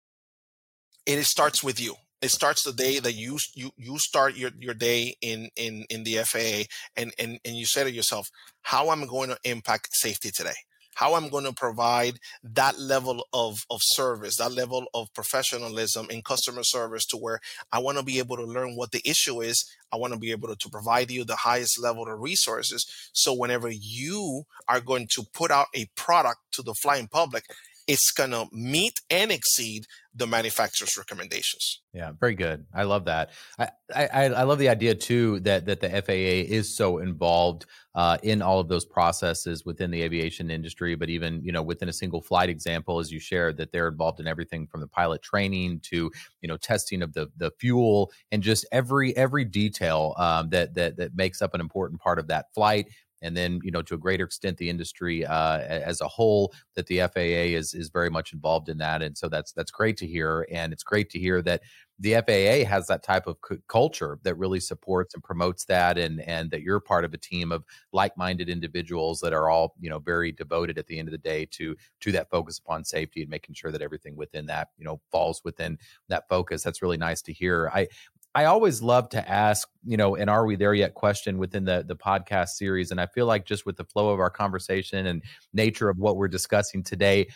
it 1.06 1.22
starts 1.26 1.64
with 1.64 1.80
you. 1.80 1.96
It 2.22 2.32
starts 2.32 2.64
the 2.64 2.72
day 2.72 3.00
that 3.00 3.14
you 3.14 3.38
you 3.54 3.72
you 3.76 4.00
start 4.00 4.38
your, 4.38 4.52
your 4.58 4.74
day 4.74 5.16
in 5.22 5.50
in 5.58 5.86
in 5.90 6.06
the 6.06 6.20
FAA, 6.24 6.72
and 6.96 7.14
and 7.20 7.38
and 7.44 7.58
you 7.58 7.66
say 7.66 7.84
to 7.84 7.92
yourself, 7.92 8.30
how 8.62 8.92
am 8.92 9.04
I 9.04 9.08
going 9.08 9.30
to 9.30 9.38
impact 9.44 9.90
safety 9.92 10.32
today? 10.32 10.56
How 10.96 11.16
I'm 11.16 11.30
going 11.30 11.46
to 11.46 11.54
provide 11.54 12.20
that 12.44 12.80
level 12.80 13.26
of, 13.34 13.66
of 13.70 13.82
service, 13.82 14.38
that 14.38 14.52
level 14.52 14.86
of 14.94 15.14
professionalism 15.14 16.08
in 16.10 16.22
customer 16.22 16.64
service 16.64 17.06
to 17.08 17.18
where 17.18 17.40
I 17.72 17.80
want 17.80 17.98
to 17.98 18.04
be 18.04 18.20
able 18.20 18.38
to 18.38 18.44
learn 18.44 18.76
what 18.76 18.92
the 18.92 19.02
issue 19.06 19.42
is. 19.42 19.70
I 19.92 19.98
want 19.98 20.14
to 20.14 20.20
be 20.20 20.32
able 20.32 20.56
to 20.56 20.70
provide 20.70 21.12
you 21.12 21.24
the 21.24 21.36
highest 21.36 21.80
level 21.80 22.08
of 22.08 22.20
resources. 22.20 22.86
So 23.14 23.34
whenever 23.34 23.70
you 23.70 24.46
are 24.68 24.82
going 24.82 25.08
to 25.12 25.24
put 25.34 25.52
out 25.52 25.68
a 25.76 25.86
product 25.96 26.40
to 26.54 26.62
the 26.62 26.74
flying 26.74 27.08
public, 27.08 27.46
it's 27.88 28.12
going 28.12 28.32
to 28.32 28.48
meet 28.52 29.02
and 29.10 29.32
exceed 29.32 29.86
the 30.16 30.28
manufacturer's 30.28 30.96
recommendations. 30.96 31.82
Yeah, 31.92 32.12
very 32.20 32.36
good. 32.36 32.66
I 32.74 32.84
love 32.84 33.06
that. 33.06 33.32
I, 33.58 33.70
I, 33.94 34.08
I 34.30 34.44
love 34.44 34.60
the 34.60 34.70
idea 34.70 34.94
too 34.94 35.40
that 35.42 35.66
that 35.66 35.80
the 35.80 35.90
FAA 35.90 36.54
is 36.54 36.76
so 36.76 37.00
involved 37.00 37.66
uh, 37.96 38.18
in 38.24 38.42
all 38.42 38.60
of 38.60 38.68
those 38.68 38.86
processes 38.86 39.64
within 39.66 39.92
the 39.92 40.02
aviation 40.02 40.52
industry, 40.52 40.96
but 40.96 41.10
even 41.10 41.42
you 41.44 41.52
know 41.52 41.64
within 41.64 41.90
a 41.90 41.94
single 41.94 42.22
flight 42.22 42.50
example, 42.50 43.00
as 43.00 43.12
you 43.12 43.20
shared, 43.20 43.58
that 43.58 43.72
they're 43.72 43.88
involved 43.88 44.20
in 44.20 44.28
everything 44.28 44.68
from 44.68 44.82
the 44.82 44.88
pilot 44.88 45.22
training 45.24 45.80
to 45.86 46.12
you 46.42 46.48
know 46.48 46.58
testing 46.58 47.02
of 47.02 47.14
the 47.14 47.28
the 47.38 47.52
fuel 47.60 48.12
and 48.32 48.44
just 48.44 48.66
every 48.72 49.16
every 49.18 49.46
detail 49.46 50.14
um, 50.18 50.50
that 50.50 50.76
that 50.76 50.98
that 50.98 51.16
makes 51.16 51.42
up 51.42 51.54
an 51.56 51.62
important 51.62 52.00
part 52.00 52.20
of 52.20 52.28
that 52.28 52.46
flight 52.54 52.88
and 53.24 53.36
then 53.36 53.60
you 53.64 53.72
know 53.72 53.82
to 53.82 53.96
a 53.96 53.98
greater 53.98 54.26
extent 54.26 54.58
the 54.58 54.70
industry 54.70 55.26
uh, 55.26 55.60
as 55.60 56.02
a 56.02 56.08
whole 56.08 56.54
that 56.76 56.86
the 56.88 57.00
FAA 57.00 57.56
is 57.56 57.74
is 57.74 57.90
very 57.90 58.10
much 58.12 58.34
involved 58.34 58.70
in 58.70 58.78
that, 58.80 59.02
and 59.02 59.18
so 59.18 59.30
that's 59.30 59.52
that's 59.54 59.72
great 59.72 59.98
to 59.98 60.08
hear, 60.08 60.46
and 60.52 60.74
it's 60.74 60.84
great 60.84 61.10
to 61.12 61.20
hear 61.20 61.42
that 61.42 61.62
the 62.00 62.16
FAA 62.16 62.66
has 62.66 62.88
that 62.88 63.04
type 63.04 63.28
of 63.28 63.38
c- 63.48 63.58
culture 63.68 64.20
that 64.24 64.36
really 64.36 64.60
supports 64.60 65.14
and 65.14 65.24
promotes 65.24 65.66
that, 65.66 65.98
and 65.98 66.22
and 66.22 66.52
that 66.52 66.62
you're 66.62 66.80
part 66.80 67.06
of 67.06 67.14
a 67.14 67.18
team 67.18 67.52
of 67.52 67.64
like-minded 67.94 68.50
individuals 68.50 69.20
that 69.22 69.34
are 69.34 69.50
all 69.50 69.74
you 69.80 69.90
know 69.90 70.00
very 70.00 70.32
devoted 70.32 70.78
at 70.78 70.88
the 70.88 71.00
end 71.00 71.08
of 71.08 71.12
the 71.12 71.18
day 71.18 71.46
to 71.52 71.76
to 72.02 72.12
that 72.12 72.30
focus 72.30 72.60
upon 72.60 72.84
safety 72.84 73.22
and 73.22 73.30
making 73.30 73.56
sure 73.56 73.72
that 73.72 73.82
everything 73.82 74.16
within 74.16 74.46
that 74.48 74.70
you 74.78 74.86
know 74.86 75.00
falls 75.12 75.42
within 75.44 75.78
that 76.10 76.28
focus. 76.30 76.64
That's 76.64 76.82
really 76.82 76.98
nice 76.98 77.22
to 77.24 77.34
hear. 77.34 77.70
I 77.74 77.88
I 78.36 78.46
always 78.46 78.82
love 78.82 79.10
to 79.10 79.30
ask, 79.30 79.68
you 79.86 79.98
know, 79.98 80.16
an 80.16 80.28
"Are 80.28 80.46
we 80.46 80.56
there 80.56 80.74
yet?" 80.74 80.94
question 80.96 81.38
within 81.38 81.66
the 81.66 81.84
the 81.88 81.96
podcast 81.96 82.50
series, 82.50 82.92
and 82.92 83.00
I 83.00 83.06
feel 83.06 83.26
like 83.26 83.46
just 83.46 83.66
with 83.66 83.78
the 83.78 83.86
flow 83.86 84.10
of 84.10 84.20
our 84.20 84.30
conversation 84.30 85.06
and 85.06 85.24
nature 85.54 85.90
of 85.90 86.00
what 86.00 86.18
we're 86.18 86.28
discussing 86.28 86.84
today, 86.84 87.28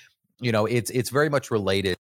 you 0.42 0.52
know, 0.52 0.66
it's 0.66 0.90
it's 0.92 1.10
very 1.10 1.30
much 1.30 1.52
related. 1.52 1.98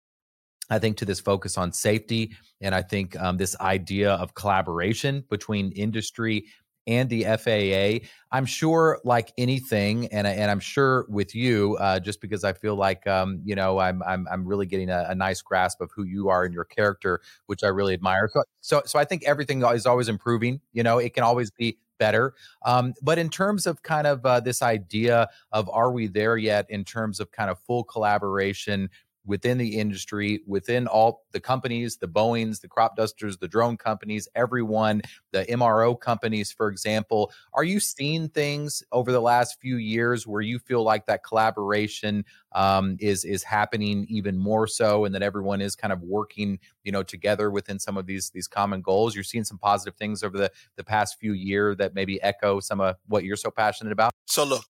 I 0.70 0.80
think 0.80 0.98
to 0.98 1.06
this 1.06 1.20
focus 1.20 1.58
on 1.58 1.74
safety, 1.74 2.36
and 2.62 2.74
I 2.74 2.82
think 2.82 3.20
um, 3.20 3.38
this 3.38 3.56
idea 3.60 4.14
of 4.14 4.34
collaboration 4.34 5.24
between 5.30 5.72
industry 5.74 6.46
and 6.88 7.10
the 7.10 7.24
FAA. 7.24 8.08
I'm 8.32 8.46
sure, 8.46 9.00
like 9.04 9.32
anything, 9.38 10.08
and 10.08 10.26
and 10.26 10.50
I'm 10.50 10.60
sure 10.60 11.06
with 11.10 11.36
you, 11.36 11.78
uh, 11.78 12.00
just 12.00 12.22
because 12.22 12.44
I 12.44 12.54
feel 12.54 12.76
like 12.76 13.06
um, 13.08 13.42
you 13.44 13.56
know 13.56 13.80
I'm 13.80 14.02
I'm 14.04 14.28
I'm 14.32 14.46
really 14.46 14.66
getting 14.66 14.90
a, 14.90 15.06
a, 15.10 15.16
nice 15.16 15.42
grasp 15.42 15.82
of 15.82 15.92
who 15.96 16.04
you 16.04 16.30
are 16.30 16.44
and 16.44 16.54
your 16.54 16.66
character, 16.66 17.22
which 17.46 17.64
I 17.64 17.68
really 17.68 17.94
admire. 17.94 18.30
So 18.34 18.44
so 18.62 18.82
so 18.86 19.00
I 19.00 19.06
think 19.06 19.24
everything 19.26 19.64
is 19.64 19.86
always 19.86 20.10
improving. 20.10 20.62
You 20.72 20.84
know, 20.84 20.98
it 20.98 21.14
can 21.14 21.24
always 21.24 21.52
be 21.52 21.78
better. 22.00 22.34
Um, 22.66 22.94
but 23.02 23.18
in 23.18 23.30
terms 23.30 23.66
of 23.66 23.82
kind 23.82 24.08
of 24.08 24.26
uh, 24.26 24.40
this 24.40 24.62
idea 24.62 25.30
of 25.52 25.70
are 25.70 25.92
we 25.92 26.08
there 26.08 26.38
yet 26.38 26.66
in 26.70 26.84
terms 26.84 27.20
of 27.20 27.32
kind 27.32 27.50
of 27.50 27.60
full 27.60 27.84
collaboration 27.84 28.90
within 29.26 29.58
the 29.58 29.78
industry, 29.80 30.42
within 30.46 30.88
all 30.88 31.26
the 31.32 31.40
companies, 31.40 31.98
the 31.98 32.08
Boeings, 32.08 32.62
the 32.62 32.68
crop 32.68 32.96
dusters, 32.96 33.38
the 33.38 33.48
drone 33.48 33.78
companies, 33.78 34.28
everyone, 34.36 35.02
the 35.32 35.46
MRO 35.46 36.00
companies, 36.00 36.52
for 36.52 36.68
example. 36.68 37.32
Are 37.54 37.64
you 37.64 37.80
seeing 37.80 38.30
things 38.30 38.84
over 38.92 39.12
the 39.12 39.22
last 39.22 39.60
few 39.62 39.78
years 39.78 40.28
where 40.28 40.42
you 40.42 40.60
feel 40.60 40.84
like 40.84 41.06
that 41.06 41.24
collaboration 41.24 42.26
um, 42.54 42.98
is 43.00 43.24
is 43.24 43.44
happening 43.44 44.06
even 44.10 44.38
more 44.38 44.68
so, 44.68 45.06
and 45.06 45.16
that 45.16 45.24
everyone 45.24 45.62
is 45.62 45.76
kind 45.76 45.94
of 45.94 46.02
working, 46.02 46.60
you 46.84 46.92
know, 46.92 47.04
together 47.04 47.50
within 47.50 47.80
some 47.80 47.98
of 47.98 48.06
these 48.06 48.30
these 48.32 48.48
common 48.48 48.82
goals? 48.82 49.16
You're 49.16 49.24
seeing 49.24 49.46
some 49.46 49.58
positive 49.58 49.96
things 49.96 50.24
over 50.24 50.38
the 50.38 50.52
the 50.76 50.84
past 50.84 51.18
few 51.20 51.34
years 51.34 51.78
that 51.78 51.94
maybe 51.94 52.22
echo 52.22 52.60
some 52.60 52.82
of 52.82 52.98
what 53.08 53.24
you're 53.24 53.36
so 53.36 53.52
passionate 53.52 53.92
about. 53.94 54.12
So 54.28 54.44
look, 54.44 54.66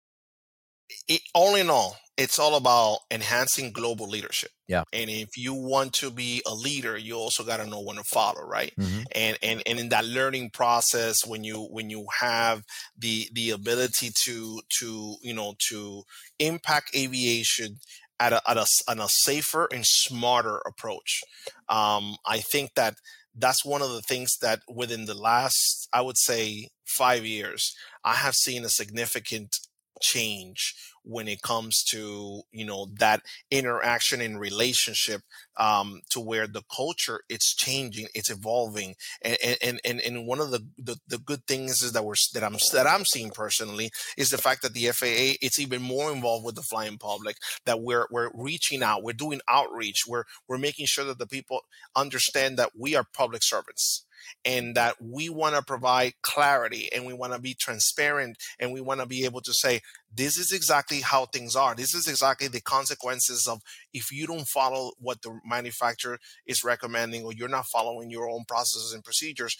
it, 1.07 1.21
all 1.33 1.55
in 1.55 1.69
all, 1.69 1.97
it's 2.21 2.37
all 2.37 2.55
about 2.55 2.99
enhancing 3.09 3.71
global 3.71 4.07
leadership. 4.07 4.51
Yeah. 4.67 4.83
And 4.93 5.09
if 5.09 5.29
you 5.35 5.55
want 5.55 5.93
to 5.93 6.11
be 6.11 6.43
a 6.45 6.53
leader, 6.53 6.95
you 6.95 7.15
also 7.15 7.43
got 7.43 7.57
to 7.57 7.65
know 7.65 7.81
when 7.81 7.95
to 7.95 8.03
follow, 8.03 8.43
right? 8.43 8.71
Mm-hmm. 8.79 9.01
And 9.15 9.37
and 9.41 9.63
and 9.65 9.79
in 9.79 9.89
that 9.89 10.05
learning 10.05 10.51
process, 10.53 11.25
when 11.25 11.43
you 11.43 11.67
when 11.71 11.89
you 11.89 12.05
have 12.19 12.61
the 12.95 13.27
the 13.33 13.49
ability 13.49 14.11
to 14.25 14.61
to 14.79 15.15
you 15.23 15.33
know 15.33 15.55
to 15.69 16.03
impact 16.37 16.95
aviation 16.95 17.77
at 18.19 18.33
a 18.33 18.41
at 18.47 18.57
a, 18.57 18.65
at 18.87 18.99
a 18.99 19.07
safer 19.07 19.67
and 19.73 19.83
smarter 19.83 20.61
approach, 20.67 21.21
um, 21.69 22.15
I 22.25 22.37
think 22.37 22.75
that 22.75 22.93
that's 23.35 23.65
one 23.65 23.81
of 23.81 23.89
the 23.89 24.01
things 24.01 24.37
that 24.43 24.59
within 24.69 25.05
the 25.05 25.15
last 25.15 25.87
I 25.91 26.01
would 26.01 26.17
say 26.17 26.69
five 26.85 27.25
years, 27.25 27.73
I 28.05 28.13
have 28.13 28.35
seen 28.35 28.63
a 28.63 28.69
significant 28.69 29.55
change 30.01 30.75
when 31.03 31.27
it 31.27 31.41
comes 31.41 31.83
to 31.83 32.41
you 32.51 32.65
know 32.65 32.87
that 32.99 33.21
interaction 33.49 34.21
and 34.21 34.39
relationship 34.39 35.21
um, 35.57 36.01
to 36.09 36.19
where 36.19 36.47
the 36.47 36.63
culture 36.75 37.21
it's 37.29 37.53
changing 37.53 38.07
it's 38.13 38.29
evolving. 38.29 38.95
And 39.21 39.37
and 39.61 39.81
and, 39.83 40.01
and 40.01 40.27
one 40.27 40.39
of 40.39 40.51
the, 40.51 40.65
the, 40.77 40.97
the 41.07 41.17
good 41.17 41.45
things 41.47 41.81
is 41.81 41.93
that 41.93 42.05
we're 42.05 42.15
that 42.33 42.43
i'm 42.43 42.57
that 42.73 42.87
i'm 42.87 43.05
seeing 43.05 43.31
personally 43.31 43.91
is 44.17 44.29
the 44.29 44.37
fact 44.37 44.61
that 44.61 44.73
the 44.73 44.87
faa 44.87 45.35
it's 45.41 45.59
even 45.59 45.81
more 45.81 46.11
involved 46.11 46.45
with 46.45 46.55
the 46.55 46.61
flying 46.61 46.97
public 46.97 47.37
that 47.65 47.81
we're 47.81 48.07
we're 48.11 48.29
reaching 48.33 48.83
out 48.83 49.03
we're 49.03 49.13
doing 49.13 49.41
outreach 49.47 50.03
we're 50.07 50.23
we're 50.47 50.57
making 50.57 50.85
sure 50.85 51.05
that 51.05 51.19
the 51.19 51.27
people 51.27 51.61
understand 51.95 52.57
that 52.57 52.71
we 52.77 52.95
are 52.95 53.05
public 53.13 53.43
servants 53.43 54.05
and 54.45 54.75
that 54.75 54.95
we 55.01 55.29
want 55.29 55.55
to 55.55 55.61
provide 55.61 56.13
clarity 56.21 56.89
and 56.93 57.05
we 57.05 57.13
want 57.13 57.33
to 57.33 57.39
be 57.39 57.53
transparent 57.53 58.37
and 58.59 58.71
we 58.71 58.81
want 58.81 58.99
to 58.99 59.05
be 59.05 59.25
able 59.25 59.41
to 59.41 59.53
say 59.53 59.81
this 60.13 60.37
is 60.37 60.51
exactly 60.51 61.01
how 61.01 61.25
things 61.25 61.55
are. 61.55 61.73
This 61.75 61.93
is 61.93 62.07
exactly 62.07 62.47
the 62.47 62.61
consequences 62.61 63.47
of 63.47 63.61
if 63.93 64.11
you 64.11 64.27
don't 64.27 64.47
follow 64.47 64.91
what 64.99 65.21
the 65.21 65.39
manufacturer 65.45 66.19
is 66.45 66.63
recommending 66.63 67.23
or 67.23 67.33
you're 67.33 67.47
not 67.47 67.65
following 67.67 68.09
your 68.09 68.29
own 68.29 68.43
processes 68.47 68.93
and 68.93 69.03
procedures 69.03 69.55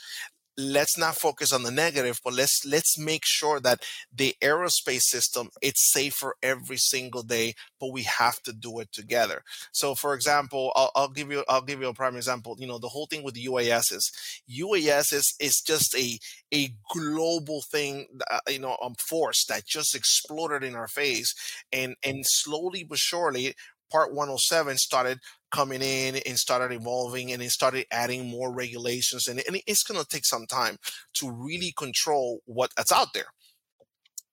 let's 0.62 0.98
not 0.98 1.16
focus 1.16 1.54
on 1.54 1.64
the 1.64 1.72
negative 1.72 2.20
but 2.24 2.34
let's 2.34 2.64
let's 2.66 2.98
make 2.98 3.24
sure 3.26 3.60
that 3.60 3.84
the 4.16 4.36
aerospace 4.42 5.04
system 5.04 5.50
it's 5.62 5.92
safer 5.92 6.36
every 6.44 6.78
single 6.78 7.24
day 7.24 7.54
but 7.80 7.92
we 7.92 8.04
have 8.04 8.42
to 8.44 8.54
do 8.54 8.80
it 8.80 8.92
together. 8.92 9.44
So 9.72 9.96
for 9.96 10.14
example 10.14 10.72
i'll, 10.76 10.92
I'll 10.96 11.10
give 11.10 11.32
you 11.32 11.44
i'll 11.50 11.62
give 11.62 11.82
you 11.82 11.88
a 11.88 11.94
prime 11.94 12.16
example. 12.16 12.56
You 12.60 12.68
know 12.68 12.78
the 12.78 12.90
whole 12.90 13.08
thing 13.08 13.24
with 13.24 13.34
the 13.36 13.46
uas 13.46 13.94
is 13.94 14.12
uas 14.50 15.14
is, 15.14 15.34
is 15.40 15.62
just 15.62 15.96
a 15.96 16.20
a 16.54 16.74
global 16.94 17.62
thing 17.72 18.08
uh, 18.30 18.40
you 18.50 18.60
know 18.60 18.78
um, 18.84 18.96
force 18.96 19.46
that 19.46 19.66
just 19.66 19.96
exploded 19.96 20.64
in 20.64 20.76
our 20.76 20.88
face 20.88 21.34
and 21.72 21.96
and 22.04 22.24
slowly 22.28 22.84
but 22.84 22.98
surely 22.98 23.56
part 23.92 24.14
107 24.14 24.78
started 24.78 25.20
coming 25.52 25.82
in 25.82 26.16
and 26.26 26.38
started 26.38 26.74
evolving 26.74 27.32
and 27.32 27.42
it 27.42 27.52
started 27.52 27.86
adding 27.92 28.28
more 28.28 28.52
regulations 28.54 29.28
and, 29.28 29.42
and 29.46 29.62
it's 29.68 29.84
going 29.84 30.00
to 30.00 30.08
take 30.08 30.26
some 30.26 30.46
time 30.46 30.78
to 31.14 31.30
really 31.30 31.74
control 31.78 32.40
what's 32.46 32.92
out 32.92 33.14
there. 33.14 33.26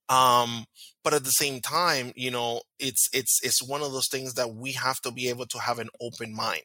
Um 0.08 0.64
but 1.04 1.12
at 1.12 1.24
the 1.24 1.30
same 1.30 1.60
time 1.60 2.12
you 2.16 2.30
know 2.30 2.62
it's 2.78 3.10
it's 3.12 3.40
it's 3.42 3.62
one 3.62 3.82
of 3.82 3.92
those 3.92 4.08
things 4.08 4.34
that 4.34 4.54
we 4.54 4.72
have 4.72 5.00
to 5.02 5.10
be 5.10 5.28
able 5.28 5.44
to 5.46 5.58
have 5.58 5.78
an 5.78 5.90
open 6.00 6.34
mind. 6.34 6.62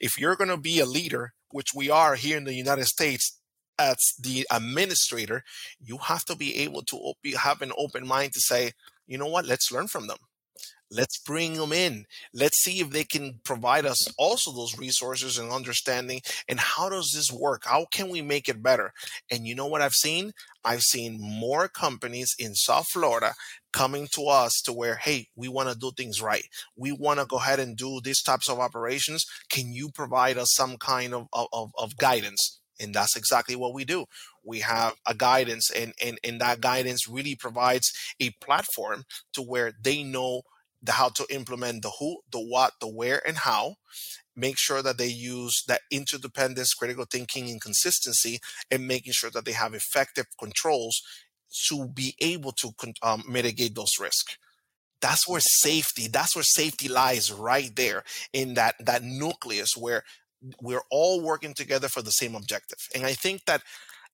If 0.00 0.18
you're 0.18 0.34
going 0.34 0.50
to 0.50 0.56
be 0.56 0.80
a 0.80 0.86
leader 0.86 1.32
which 1.50 1.74
we 1.74 1.90
are 1.90 2.16
here 2.16 2.36
in 2.36 2.44
the 2.44 2.54
united 2.54 2.86
states 2.86 3.38
as 3.78 4.14
the 4.18 4.46
administrator 4.50 5.44
you 5.80 5.96
have 5.98 6.24
to 6.24 6.34
be 6.34 6.56
able 6.58 6.82
to 6.82 6.96
op- 6.96 7.24
have 7.38 7.62
an 7.62 7.72
open 7.78 8.04
mind 8.04 8.32
to 8.32 8.40
say 8.40 8.72
you 9.06 9.16
know 9.18 9.26
what? 9.26 9.46
Let's 9.46 9.70
learn 9.70 9.86
from 9.86 10.08
them 10.08 10.18
Let's 10.94 11.18
bring 11.18 11.54
them 11.54 11.72
in. 11.72 12.04
Let's 12.34 12.58
see 12.58 12.80
if 12.80 12.90
they 12.90 13.04
can 13.04 13.40
provide 13.44 13.86
us 13.86 14.12
also 14.18 14.52
those 14.52 14.78
resources 14.78 15.38
and 15.38 15.50
understanding. 15.50 16.20
And 16.46 16.60
how 16.60 16.90
does 16.90 17.12
this 17.14 17.32
work? 17.32 17.62
How 17.64 17.86
can 17.90 18.10
we 18.10 18.20
make 18.20 18.46
it 18.46 18.62
better? 18.62 18.92
And 19.30 19.46
you 19.46 19.54
know 19.54 19.66
what 19.66 19.80
I've 19.80 19.94
seen? 19.94 20.32
I've 20.62 20.82
seen 20.82 21.18
more 21.18 21.66
companies 21.66 22.34
in 22.38 22.54
South 22.54 22.88
Florida 22.88 23.32
coming 23.72 24.06
to 24.14 24.26
us 24.26 24.60
to 24.66 24.72
where, 24.72 24.96
hey, 24.96 25.28
we 25.34 25.48
want 25.48 25.70
to 25.70 25.78
do 25.78 25.92
things 25.96 26.20
right. 26.20 26.44
We 26.76 26.92
want 26.92 27.20
to 27.20 27.26
go 27.26 27.38
ahead 27.38 27.58
and 27.58 27.74
do 27.74 28.00
these 28.04 28.22
types 28.22 28.50
of 28.50 28.60
operations. 28.60 29.24
Can 29.48 29.72
you 29.72 29.90
provide 29.90 30.36
us 30.36 30.52
some 30.52 30.76
kind 30.76 31.14
of, 31.14 31.26
of, 31.32 31.72
of 31.78 31.96
guidance? 31.96 32.60
And 32.78 32.94
that's 32.94 33.16
exactly 33.16 33.56
what 33.56 33.74
we 33.74 33.84
do. 33.84 34.06
We 34.44 34.60
have 34.60 34.94
a 35.06 35.14
guidance, 35.14 35.70
and, 35.70 35.94
and, 36.04 36.18
and 36.24 36.40
that 36.40 36.60
guidance 36.60 37.08
really 37.08 37.36
provides 37.36 37.92
a 38.18 38.30
platform 38.40 39.04
to 39.34 39.42
where 39.42 39.72
they 39.80 40.02
know 40.02 40.42
the 40.82 40.92
how 40.92 41.08
to 41.10 41.26
implement 41.30 41.82
the 41.82 41.92
who, 41.98 42.18
the 42.30 42.40
what, 42.40 42.72
the 42.80 42.88
where, 42.88 43.26
and 43.26 43.38
how. 43.38 43.76
Make 44.34 44.56
sure 44.58 44.82
that 44.82 44.98
they 44.98 45.08
use 45.08 45.62
that 45.68 45.82
interdependence, 45.90 46.72
critical 46.74 47.04
thinking, 47.04 47.50
and 47.50 47.60
consistency, 47.60 48.40
and 48.70 48.88
making 48.88 49.12
sure 49.12 49.30
that 49.30 49.44
they 49.44 49.52
have 49.52 49.74
effective 49.74 50.26
controls 50.38 51.02
to 51.68 51.86
be 51.86 52.14
able 52.20 52.52
to 52.52 52.72
um, 53.02 53.22
mitigate 53.28 53.74
those 53.74 53.98
risks. 54.00 54.36
That's 55.02 55.28
where 55.28 55.40
safety. 55.40 56.08
That's 56.08 56.34
where 56.34 56.44
safety 56.44 56.88
lies, 56.88 57.30
right 57.30 57.74
there 57.76 58.04
in 58.32 58.54
that 58.54 58.76
that 58.80 59.02
nucleus 59.02 59.76
where 59.76 60.04
we're 60.60 60.82
all 60.90 61.20
working 61.20 61.54
together 61.54 61.88
for 61.88 62.02
the 62.02 62.10
same 62.10 62.34
objective. 62.34 62.78
And 62.94 63.04
I 63.04 63.12
think 63.12 63.44
that 63.46 63.62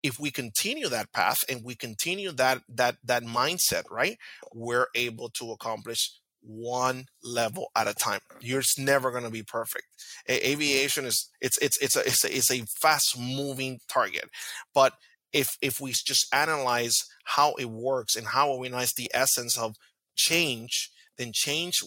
if 0.02 0.18
we 0.18 0.30
continue 0.30 0.88
that 0.88 1.12
path 1.12 1.38
and 1.48 1.64
we 1.64 1.74
continue 1.74 2.32
that 2.32 2.62
that 2.68 2.96
that 3.04 3.22
mindset, 3.22 3.84
right, 3.90 4.16
we're 4.52 4.86
able 4.94 5.28
to 5.30 5.52
accomplish 5.52 6.12
one 6.40 7.06
level 7.22 7.68
at 7.76 7.88
a 7.88 7.94
time. 7.94 8.20
You're 8.40 8.62
never 8.78 9.10
going 9.10 9.24
to 9.24 9.30
be 9.30 9.42
perfect. 9.42 9.84
A- 10.28 10.50
aviation 10.50 11.04
is 11.04 11.30
it's 11.40 11.58
it's 11.58 11.78
it's 11.82 11.96
a 11.96 12.06
it's 12.06 12.24
a, 12.24 12.36
it's 12.36 12.50
a 12.50 12.64
fast 12.80 13.18
moving 13.18 13.78
target, 13.88 14.28
but 14.74 14.94
if 15.32 15.56
if 15.60 15.80
we 15.80 15.92
just 15.92 16.26
analyze 16.32 16.96
how 17.24 17.54
it 17.54 17.66
works 17.66 18.16
and 18.16 18.28
how 18.28 18.56
we 18.56 18.68
analyze 18.68 18.94
the 18.94 19.10
essence 19.12 19.58
of 19.58 19.74
change, 20.16 20.90
then 21.16 21.32
change 21.34 21.82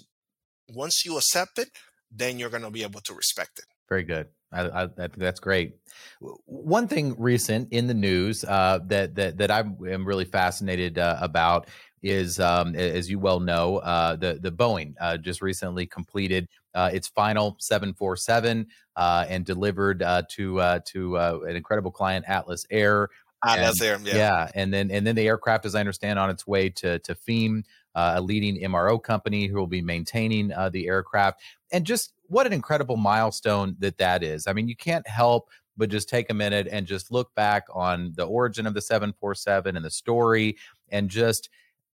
once 0.70 1.06
you 1.06 1.18
accept 1.18 1.58
it, 1.58 1.70
then 2.12 2.40
you're 2.40 2.50
going 2.50 2.64
to 2.64 2.72
be 2.72 2.84
able 2.84 3.02
to 3.02 3.14
respect 3.14 3.60
it. 3.60 3.66
Very 3.90 4.04
good. 4.04 4.28
I, 4.54 4.84
I, 4.84 4.90
that's 5.16 5.40
great. 5.40 5.76
One 6.20 6.88
thing 6.88 7.16
recent 7.18 7.70
in 7.72 7.88
the 7.88 7.94
news 7.94 8.44
uh, 8.44 8.80
that 8.88 9.16
that 9.16 9.38
that 9.38 9.50
I 9.50 9.60
am 9.60 10.06
really 10.06 10.26
fascinated 10.26 10.98
uh, 10.98 11.18
about 11.22 11.68
is, 12.04 12.40
um, 12.40 12.76
as 12.76 13.10
you 13.10 13.20
well 13.20 13.40
know, 13.40 13.78
uh, 13.78 14.16
the 14.16 14.40
the 14.42 14.52
Boeing 14.52 14.94
uh, 15.00 15.18
just 15.18 15.42
recently 15.42 15.86
completed 15.86 16.48
uh, 16.74 16.90
its 16.94 17.08
final 17.08 17.56
747 17.60 18.68
uh, 18.96 19.26
and 19.30 19.46
delivered 19.46 20.02
uh, 20.02 20.24
to 20.32 20.60
uh, 20.60 20.80
to 20.88 21.18
an 21.18 21.56
incredible 21.56 21.92
client, 21.92 22.26
Atlas 22.28 22.66
Air. 22.72 23.10
Atlas 23.44 23.82
Air, 23.82 23.98
yeah. 24.04 24.16
yeah, 24.16 24.52
and 24.54 24.74
then 24.74 24.92
and 24.92 25.06
then 25.06 25.16
the 25.16 25.28
aircraft, 25.28 25.66
as 25.66 25.74
I 25.74 25.80
understand, 25.80 26.20
on 26.20 26.30
its 26.30 26.46
way 26.46 26.70
to 26.70 27.00
to 27.00 27.16
FEAM, 27.16 27.64
a 27.96 28.22
leading 28.22 28.58
MRO 28.58 29.02
company 29.02 29.48
who 29.48 29.58
will 29.58 29.68
be 29.68 29.82
maintaining 29.82 30.52
the 30.72 30.88
aircraft, 30.88 31.42
and 31.72 31.86
just 31.86 32.14
what 32.28 32.46
an 32.46 32.54
incredible 32.54 32.98
milestone 32.98 33.76
that 33.80 33.98
that 33.98 34.24
is. 34.24 34.48
I 34.48 34.54
mean, 34.54 34.68
you 34.68 34.76
can't 34.76 35.08
help 35.08 35.50
but 35.78 35.90
just 35.90 36.10
take 36.10 36.30
a 36.30 36.34
minute 36.34 36.68
and 36.72 36.86
just 36.86 37.12
look 37.12 37.34
back 37.34 37.64
on 37.74 38.14
the 38.16 38.24
origin 38.24 38.68
of 38.68 38.74
the 38.74 38.82
747 38.82 39.76
and 39.76 39.84
the 39.84 39.90
story 39.90 40.58
and 40.90 41.10
just 41.10 41.50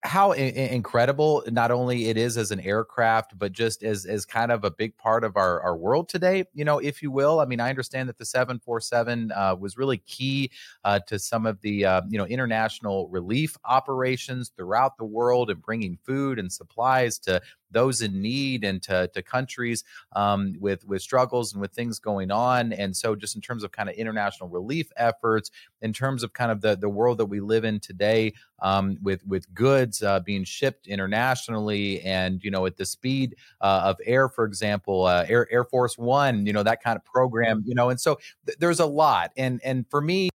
how 0.05 0.32
I- 0.32 0.36
incredible 0.36 1.42
not 1.50 1.70
only 1.70 2.09
it 2.11 2.18
is 2.18 2.36
as 2.36 2.50
an 2.50 2.61
aircraft 2.61 3.38
but 3.38 3.52
just 3.52 3.82
as 3.82 4.05
as 4.05 4.26
kind 4.26 4.52
of 4.52 4.62
a 4.62 4.70
big 4.70 4.96
part 4.98 5.24
of 5.24 5.34
our 5.36 5.62
our 5.62 5.74
world 5.74 6.11
today 6.11 6.44
you 6.52 6.62
know 6.64 6.78
if 6.78 7.02
you 7.02 7.11
will 7.11 7.40
i 7.40 7.46
mean 7.46 7.59
i 7.59 7.70
understand 7.70 8.09
that 8.11 8.18
the 8.18 8.24
747 8.26 9.32
uh, 9.32 9.57
was 9.59 9.78
really 9.78 9.96
key 9.98 10.50
uh, 10.84 10.98
to 11.07 11.18
some 11.18 11.46
of 11.46 11.59
the 11.62 11.86
uh, 11.86 12.02
you 12.09 12.18
know 12.18 12.26
international 12.26 13.09
relief 13.09 13.57
operations 13.64 14.50
throughout 14.55 14.98
the 14.98 15.05
world 15.05 15.48
and 15.48 15.62
bringing 15.62 15.96
food 16.05 16.38
and 16.38 16.52
supplies 16.52 17.18
to 17.18 17.40
those 17.70 18.02
in 18.02 18.22
need 18.22 18.64
and 18.64 18.82
to, 18.84 19.09
to 19.14 19.22
countries 19.22 19.84
um, 20.14 20.55
with 20.61 20.86
with 20.86 21.02
struggles 21.02 21.52
and 21.52 21.61
with 21.61 21.72
things 21.72 21.98
going 21.98 22.30
on. 22.30 22.72
And 22.72 22.96
so, 22.96 23.14
just 23.16 23.34
in 23.34 23.42
terms 23.42 23.64
of 23.64 23.72
kind 23.72 23.88
of 23.88 23.96
international 23.96 24.48
relief 24.48 24.90
efforts, 24.96 25.50
in 25.82 25.92
terms 25.92 26.22
of 26.22 26.32
kind 26.32 26.50
of 26.50 26.61
the 26.61 26.76
the 26.76 26.88
world 26.88 27.18
that 27.18 27.26
we 27.26 27.40
live 27.40 27.64
in 27.64 27.80
today, 27.80 28.32
um, 28.64 28.98
with 29.02 29.24
with 29.26 29.52
goods 29.54 30.02
uh, 30.02 30.18
being 30.20 30.42
shipped 30.42 30.88
internationally, 30.88 32.00
and 32.00 32.42
you 32.42 32.50
know 32.50 32.66
at 32.66 32.76
the 32.76 32.86
speed 32.86 33.36
uh, 33.60 33.82
of 33.84 33.98
air, 34.04 34.28
for 34.28 34.44
example, 34.44 35.04
uh, 35.04 35.26
Air 35.28 35.46
Air 35.52 35.64
Force 35.64 35.96
One, 35.98 36.46
you 36.46 36.52
know 36.52 36.62
that 36.64 36.82
kind 36.82 36.96
of 36.96 37.04
program, 37.04 37.62
you 37.66 37.74
know, 37.74 37.90
and 37.90 38.00
so 38.00 38.18
th- 38.46 38.58
there's 38.58 38.80
a 38.80 38.86
lot. 38.86 39.32
And 39.36 39.60
and 39.62 39.84
for 39.90 40.00
me 40.00 40.30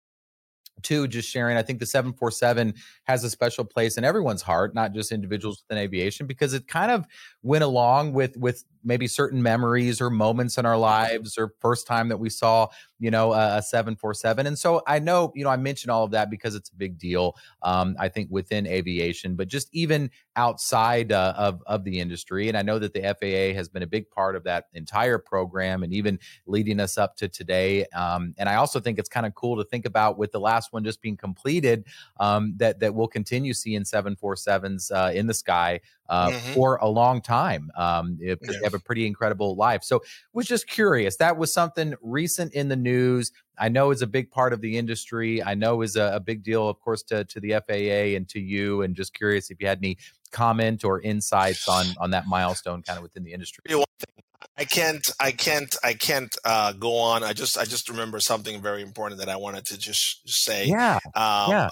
Two, 0.83 1.09
just 1.09 1.29
sharing, 1.29 1.57
I 1.57 1.63
think 1.63 1.79
the 1.79 1.87
747 1.87 2.75
has 3.05 3.25
a 3.25 3.31
special 3.31 3.65
place 3.65 3.99
in 3.99 4.05
everyone's 4.05 4.43
heart, 4.43 4.75
not 4.75 4.93
just 4.93 5.13
individuals 5.13 5.63
within 5.63 5.83
aviation, 5.83 6.27
because 6.27 6.55
it 6.55 6.67
kind 6.69 6.91
of 6.91 7.07
went 7.43 7.65
along 7.65 8.13
with 8.13 8.37
with 8.37 8.65
maybe 8.85 9.07
certain 9.07 9.43
memories 9.43 10.01
or 10.01 10.11
moments 10.11 10.59
in 10.59 10.65
our 10.65 10.77
lives 10.77 11.37
or 11.37 11.53
first 11.61 11.87
time 11.87 12.09
that 12.09 12.19
we 12.19 12.31
saw 12.31 12.67
you 12.99 13.11
know 13.11 13.33
a, 13.33 13.63
747 13.63 14.47
and 14.47 14.59
so 14.59 14.83
i 14.87 14.99
know 14.99 15.33
you 15.35 15.45
know 15.45 15.51
i 15.51 15.57
mentioned 15.57 15.91
all 15.91 16.05
of 16.05 16.11
that 16.11 16.31
because 16.31 16.55
it's 16.55 16.71
a 16.71 16.75
big 16.75 16.99
deal 16.99 17.37
um, 17.63 17.97
i 17.99 18.09
think 18.09 18.29
within 18.31 18.67
aviation 18.67 19.37
but 19.37 19.49
just 19.49 19.69
even 19.73 20.11
outside 20.37 21.13
uh, 21.13 21.35
of, 21.37 21.63
of 21.67 21.85
the 21.85 22.01
industry 22.01 22.49
and 22.49 22.57
i 22.57 22.63
know 22.63 22.79
that 22.79 22.93
the 22.93 23.01
faa 23.01 23.55
has 23.55 23.69
been 23.69 23.83
a 23.83 23.87
big 23.87 24.09
part 24.11 24.37
of 24.37 24.45
that 24.45 24.67
entire 24.75 25.19
program 25.19 25.83
and 25.83 25.93
even 25.93 26.19
leading 26.47 26.81
us 26.81 26.97
up 26.99 27.17
to 27.17 27.29
today 27.29 27.85
um, 27.95 28.35
and 28.39 28.49
i 28.49 28.55
also 28.57 28.81
think 28.81 28.99
it's 28.99 29.09
kind 29.09 29.27
of 29.27 29.35
cool 29.35 29.57
to 29.57 29.65
think 29.65 29.87
about 29.87 30.19
with 30.19 30.33
the 30.33 30.41
last 30.41 30.68
one 30.73 30.85
just 30.85 31.01
being 31.03 31.17
completed 31.17 31.85
um, 32.21 32.55
that 32.57 32.81
that 32.81 32.95
we'll 32.95 33.09
continue 33.09 33.53
seeing 33.53 33.83
747s 33.83 34.91
uh, 34.91 35.13
in 35.13 35.27
the 35.27 35.35
sky 35.35 35.81
uh, 36.09 36.29
mm-hmm. 36.29 36.53
for 36.55 36.77
a 36.77 36.89
long 36.89 37.21
time. 37.21 37.71
Um, 37.77 38.19
it, 38.21 38.39
yes. 38.43 38.53
They 38.53 38.65
have 38.65 38.75
a 38.75 38.79
pretty 38.79 39.07
incredible 39.07 39.57
life. 39.57 39.85
So, 39.85 40.03
was 40.33 40.47
just 40.47 40.67
curious. 40.67 41.17
That 41.17 41.37
was 41.37 41.53
something 41.53 41.95
recent 42.01 42.55
in 42.55 42.69
the 42.69 42.77
news. 42.77 43.33
I 43.59 43.69
know 43.69 43.91
is 43.91 44.03
a 44.03 44.07
big 44.07 44.31
part 44.31 44.53
of 44.53 44.61
the 44.61 44.79
industry. 44.79 45.43
I 45.43 45.55
know 45.55 45.83
is 45.83 45.97
a, 45.97 46.13
a, 46.15 46.21
big 46.21 46.43
deal, 46.43 46.69
of 46.69 46.79
course, 46.81 47.03
to 47.05 47.25
to 47.25 47.41
the 47.41 47.61
FAA 47.67 48.17
and 48.17 48.29
to 48.29 48.41
you. 48.41 48.83
And 48.83 48.95
just 48.95 49.15
curious 49.15 49.51
if 49.51 49.61
you 49.61 49.67
had 49.67 49.79
any 49.79 49.99
comment 50.31 50.85
or 50.85 51.01
insights 51.01 51.69
on 51.69 51.87
on 52.01 52.11
that 52.11 52.27
milestone, 52.27 52.83
kind 52.83 52.97
of 52.97 53.03
within 53.03 53.25
the 53.25 53.33
industry. 53.33 53.65
I 54.57 54.65
can't, 54.65 55.09
I 55.21 55.33
can't, 55.33 55.75
I 55.83 55.95
can't 55.95 56.37
uh, 56.45 56.73
go 56.73 56.97
on. 56.97 57.23
I 57.25 57.33
just, 57.33 57.59
I 57.59 57.65
just 57.65 57.89
remember 57.89 58.21
something 58.21 58.61
very 58.61 58.83
important 58.83 59.21
that 59.21 59.29
I 59.29 59.37
wanted 59.37 59.65
to 59.67 59.79
just 59.79 60.29
say. 60.29 60.67
Yeah, 60.67 60.99
um, 61.15 61.51
yeah. 61.51 61.69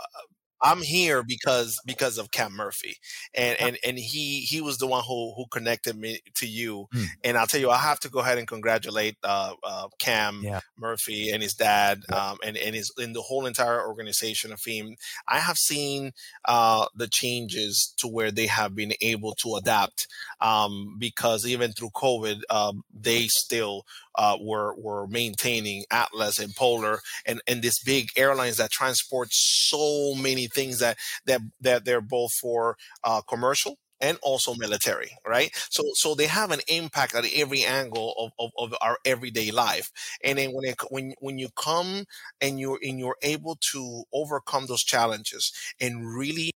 I'm 0.63 0.83
here 0.83 1.23
because 1.23 1.79
because 1.85 2.19
of 2.19 2.31
Cam 2.31 2.55
Murphy, 2.55 2.97
and 3.35 3.61
and 3.61 3.79
and 3.85 3.99
he 3.99 4.41
he 4.41 4.61
was 4.61 4.79
the 4.79 4.87
one 4.87 5.05
who 5.07 5.35
who 5.37 5.47
connected 5.51 5.97
me 5.97 6.21
to 6.37 6.47
you. 6.47 6.87
Mm. 6.95 7.07
And 7.25 7.39
I'll 7.39 7.47
tell 7.47 7.61
you, 7.61 7.71
I 7.71 7.79
have 7.79 8.01
to 8.01 8.09
go 8.09 8.21
ahead 8.21 8.39
and 8.39 8.47
congratulate 8.47 9.17
uh, 9.23 9.55
uh, 9.63 9.89
Cam 9.99 10.41
yeah. 10.43 10.61
Murphy 10.79 11.31
and 11.31 11.43
his 11.43 11.55
dad, 11.55 12.03
yeah. 12.09 12.31
um, 12.31 12.39
and 12.45 12.57
and 12.57 12.75
his 12.75 12.93
in 12.99 13.13
the 13.13 13.23
whole 13.23 13.47
entire 13.47 13.87
organization 13.87 14.53
of 14.53 14.61
FEAM. 14.61 14.97
I 15.29 15.39
have 15.39 15.59
seen 15.59 16.13
uh, 16.47 16.87
the 16.95 17.09
changes 17.09 17.95
to 17.99 18.09
where 18.09 18.31
they 18.31 18.47
have 18.47 18.75
been 18.75 18.95
able 19.01 19.35
to 19.43 19.57
adapt, 19.57 20.07
um, 20.41 20.97
because 20.99 21.47
even 21.47 21.73
through 21.73 21.91
COVID, 21.91 22.41
um, 22.51 22.83
they 22.93 23.27
still 23.29 23.85
uh, 24.17 24.37
were 24.41 24.75
were 24.77 25.07
maintaining 25.07 25.85
Atlas 25.91 26.39
and 26.39 26.55
Polar 26.55 27.01
and 27.27 27.41
and 27.47 27.63
these 27.63 27.79
big 27.81 28.09
airlines 28.17 28.57
that 28.57 28.71
transport 28.71 29.29
so 29.33 30.15
many 30.15 30.47
things 30.47 30.79
that 30.79 30.97
that 31.27 31.41
that 31.61 31.85
they're 31.85 32.01
both 32.01 32.33
for 32.33 32.77
uh, 33.05 33.21
commercial 33.29 33.77
and 34.01 34.19
also 34.23 34.55
military, 34.55 35.11
right? 35.27 35.51
So 35.71 35.83
so 35.95 36.15
they 36.15 36.27
have 36.27 36.51
an 36.51 36.61
impact 36.69 37.15
at 37.15 37.25
every 37.35 37.65
angle 37.65 38.15
of, 38.19 38.33
of, 38.39 38.51
of, 38.59 38.75
our 38.81 38.99
everyday 39.05 39.51
life. 39.51 39.91
And 40.23 40.39
then 40.39 40.51
when 40.53 40.65
it, 40.67 40.77
when 40.91 41.15
when 41.21 41.39
you 41.39 41.49
come 41.57 42.05
and 42.41 42.61
you're 42.61 42.79
and 42.83 42.99
you're 42.99 43.17
able 43.23 43.57
to 43.73 44.05
overcome 44.13 44.67
those 44.67 44.85
challenges 44.85 45.53
and 45.81 46.07
really 46.15 46.53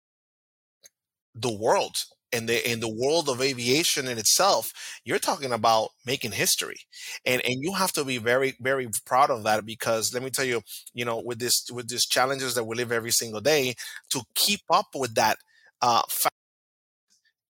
the 1.34 1.52
world 1.52 1.96
in 2.32 2.46
the 2.46 2.70
in 2.70 2.80
the 2.80 2.88
world 2.88 3.28
of 3.28 3.40
aviation 3.42 4.08
in 4.08 4.18
itself, 4.18 4.70
you're 5.04 5.18
talking 5.18 5.52
about 5.52 5.90
making 6.06 6.32
history, 6.32 6.76
and 7.24 7.42
and 7.44 7.56
you 7.62 7.72
have 7.74 7.92
to 7.92 8.04
be 8.04 8.18
very 8.18 8.54
very 8.60 8.88
proud 9.06 9.30
of 9.30 9.42
that 9.44 9.64
because 9.66 10.12
let 10.14 10.22
me 10.22 10.30
tell 10.30 10.44
you, 10.44 10.62
you 10.94 11.04
know, 11.04 11.20
with 11.24 11.38
this 11.38 11.64
with 11.72 11.88
these 11.88 12.06
challenges 12.06 12.54
that 12.54 12.64
we 12.64 12.76
live 12.76 12.92
every 12.92 13.10
single 13.12 13.40
day, 13.40 13.74
to 14.10 14.22
keep 14.34 14.60
up 14.70 14.86
with 14.94 15.14
that. 15.14 15.36
Uh, 15.82 16.02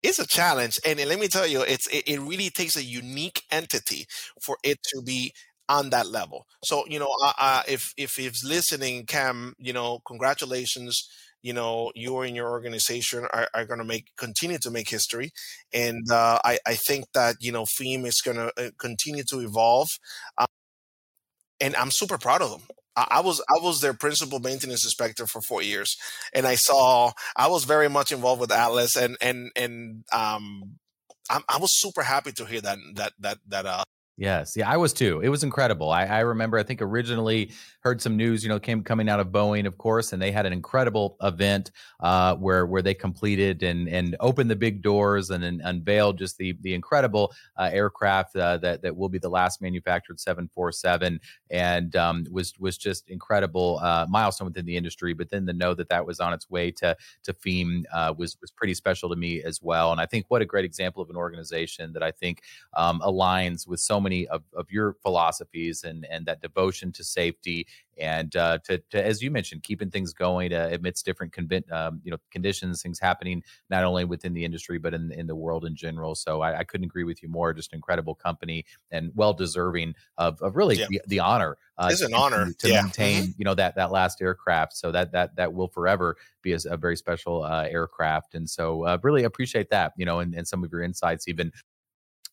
is 0.04 0.20
a 0.20 0.28
challenge, 0.28 0.78
and 0.86 1.00
let 1.06 1.20
me 1.20 1.28
tell 1.28 1.48
you, 1.48 1.62
it's 1.62 1.88
it, 1.88 2.04
it 2.08 2.20
really 2.20 2.50
takes 2.50 2.76
a 2.78 2.84
unique 2.84 3.42
entity 3.52 4.06
for 4.42 4.58
it 4.64 4.78
to 4.94 5.02
be 5.04 5.34
on 5.68 5.90
that 5.90 6.08
level. 6.08 6.46
So 6.64 6.84
you 6.88 7.00
know, 7.00 7.10
uh, 7.24 7.34
uh, 7.38 7.64
if 7.68 7.92
if 7.98 8.12
he's 8.16 8.44
listening, 8.44 9.06
Cam, 9.06 9.54
you 9.58 9.74
know, 9.74 10.00
congratulations 10.06 11.10
you 11.46 11.54
know 11.54 11.92
you 11.94 12.20
and 12.22 12.36
your 12.36 12.50
organization 12.50 13.28
are, 13.32 13.48
are 13.54 13.66
going 13.66 13.78
to 13.78 13.86
make 13.86 14.08
continue 14.18 14.58
to 14.58 14.72
make 14.72 14.90
history. 14.90 15.30
And 15.72 16.10
uh, 16.12 16.40
I, 16.44 16.58
I 16.66 16.74
think 16.74 17.06
that 17.14 17.36
you 17.40 17.52
know 17.52 17.66
FEAM 17.66 18.06
is 18.06 18.20
going 18.26 18.38
to 18.38 18.52
uh, 18.58 18.72
continue 18.80 19.24
to 19.30 19.40
evolve 19.40 19.90
um, 20.40 20.48
and 21.62 21.76
i'm 21.76 21.92
super 21.92 22.18
proud 22.18 22.42
of 22.42 22.50
them. 22.50 22.62
I, 22.96 23.08
I 23.12 23.22
was 23.22 23.42
I 23.42 23.60
was 23.62 23.80
their 23.82 23.94
principal 23.94 24.40
maintenance 24.40 24.84
inspector 24.84 25.28
for 25.28 25.42
four 25.42 25.62
years, 25.62 25.96
and 26.34 26.48
I 26.48 26.56
saw 26.56 27.12
I 27.36 27.48
was 27.48 27.66
very 27.66 27.90
much 27.90 28.12
involved 28.12 28.42
with 28.42 28.52
Atlas, 28.52 28.96
and 28.96 29.16
and 29.22 29.52
and 29.56 30.04
um, 30.12 30.78
I, 31.30 31.42
I 31.48 31.58
was 31.58 31.80
super 31.80 32.04
happy 32.04 32.32
to 32.34 32.46
hear 32.46 32.62
that 32.62 32.78
that 32.96 33.14
that 33.20 33.38
that 33.48 33.66
uh 33.66 33.84
Yes, 34.18 34.56
yeah, 34.56 34.70
I 34.70 34.78
was 34.78 34.94
too. 34.94 35.20
It 35.20 35.28
was 35.28 35.44
incredible. 35.44 35.92
I, 35.92 36.06
I, 36.06 36.20
remember, 36.22 36.58
I 36.58 36.64
think 36.64 36.82
originally 36.82 37.52
heard 37.82 38.02
some 38.02 38.16
news, 38.16 38.44
you 38.44 38.50
know, 38.50 38.60
came 38.62 38.82
coming 38.82 39.10
out 39.10 39.20
of 39.20 39.28
Boeing, 39.28 39.68
of 39.68 39.78
course, 39.78 40.14
and 40.14 40.22
they 40.22 40.32
had 40.32 40.46
an 40.46 40.54
incredible 40.54 41.18
event 41.22 41.72
uh, 42.00 42.34
where 42.38 42.66
where 42.66 42.82
they 42.82 42.94
completed 42.94 43.62
and 43.62 43.90
and 43.90 44.16
opened 44.22 44.50
the 44.50 44.56
big 44.56 44.82
doors 44.82 45.32
and, 45.32 45.44
and 45.44 45.62
unveiled 45.66 46.18
just 46.18 46.38
the 46.38 46.54
the 46.62 46.74
incredible 46.74 47.34
uh, 47.58 47.70
aircraft 47.74 48.38
uh, 48.38 48.58
that 48.60 48.82
that 48.84 48.96
will 48.96 49.10
be 49.10 49.20
the 49.20 49.28
last 49.28 49.62
manufactured 49.62 50.18
747, 50.18 51.20
and 51.50 51.96
um, 51.98 52.26
was 52.32 52.54
was 52.58 52.78
just 52.78 53.10
incredible 53.10 53.80
uh, 53.84 54.06
milestone 54.10 54.48
within 54.48 54.66
the 54.66 54.78
industry. 54.78 55.12
But 55.14 55.30
then 55.30 55.46
to 55.46 55.52
know 55.52 55.74
that 55.74 55.90
that 55.90 56.06
was 56.06 56.22
on 56.22 56.32
its 56.32 56.50
way 56.50 56.72
to 56.72 56.96
to 57.24 57.34
FEAM 57.34 57.86
uh, 57.94 58.14
was 58.18 58.38
was 58.40 58.50
pretty 58.50 58.76
special 58.76 59.10
to 59.10 59.18
me 59.18 59.44
as 59.44 59.62
well. 59.62 59.92
And 59.92 60.00
I 60.00 60.06
think 60.06 60.28
what 60.30 60.42
a 60.42 60.46
great 60.46 60.64
example 60.64 61.04
of 61.04 61.10
an 61.10 61.18
organization 61.18 61.92
that 61.92 62.02
I 62.02 62.12
think 62.12 62.44
um, 62.76 63.02
aligns 63.02 63.68
with 63.68 63.82
so 63.82 64.00
many 64.06 64.28
of, 64.28 64.44
of 64.54 64.72
your 64.72 64.94
philosophies 65.02 65.84
and 65.84 66.06
and 66.10 66.26
that 66.26 66.42
devotion 66.42 66.92
to 66.94 67.04
safety 67.04 67.68
and 67.98 68.36
uh, 68.36 68.58
to, 68.66 68.78
to, 68.90 69.04
as 69.06 69.22
you 69.22 69.32
mentioned, 69.32 69.64
keeping 69.64 69.90
things 69.90 70.14
going 70.14 70.54
uh, 70.54 70.70
amidst 70.74 71.06
different 71.06 71.34
conv- 71.34 71.72
um, 71.72 72.02
you 72.04 72.12
know 72.12 72.18
conditions, 72.32 72.82
things 72.82 73.00
happening 73.00 73.44
not 73.70 73.84
only 73.84 74.06
within 74.06 74.34
the 74.34 74.44
industry 74.44 74.78
but 74.78 74.94
in 74.94 75.12
in 75.12 75.28
the 75.28 75.36
world 75.36 75.66
in 75.66 75.76
general. 75.76 76.16
So 76.16 76.42
I, 76.42 76.60
I 76.60 76.64
couldn't 76.64 76.86
agree 76.86 77.04
with 77.04 77.24
you 77.24 77.30
more. 77.30 77.54
Just 77.54 77.74
incredible 77.74 78.16
company 78.16 78.66
and 78.92 79.12
well 79.16 79.34
deserving 79.34 79.96
of, 80.18 80.42
of 80.42 80.56
really 80.56 80.78
yeah. 80.78 80.88
the, 80.90 81.02
the, 81.08 81.20
honor. 81.20 81.58
Uh, 81.78 81.90
it's 81.92 82.02
an 82.02 82.12
to, 82.12 82.18
honor 82.18 82.54
to 82.60 82.70
yeah. 82.70 82.82
maintain 82.82 83.24
mm-hmm. 83.24 83.32
you 83.38 83.46
know 83.46 83.56
that 83.56 83.76
that 83.76 83.92
last 83.92 84.22
aircraft. 84.22 84.76
So 84.76 84.92
that 84.92 85.12
that 85.14 85.36
that 85.36 85.54
will 85.54 85.68
forever 85.68 86.18
be 86.42 86.54
a, 86.54 86.60
a 86.70 86.78
very 86.78 86.98
special 86.98 87.44
uh, 87.44 87.68
aircraft. 87.70 88.36
And 88.36 88.50
so 88.50 88.86
uh, 88.86 88.98
really 89.04 89.24
appreciate 89.24 89.70
that 89.70 89.94
you 89.98 90.06
know 90.06 90.20
and, 90.20 90.34
and 90.36 90.48
some 90.48 90.64
of 90.64 90.72
your 90.72 90.84
insights 90.84 91.28
even 91.28 91.52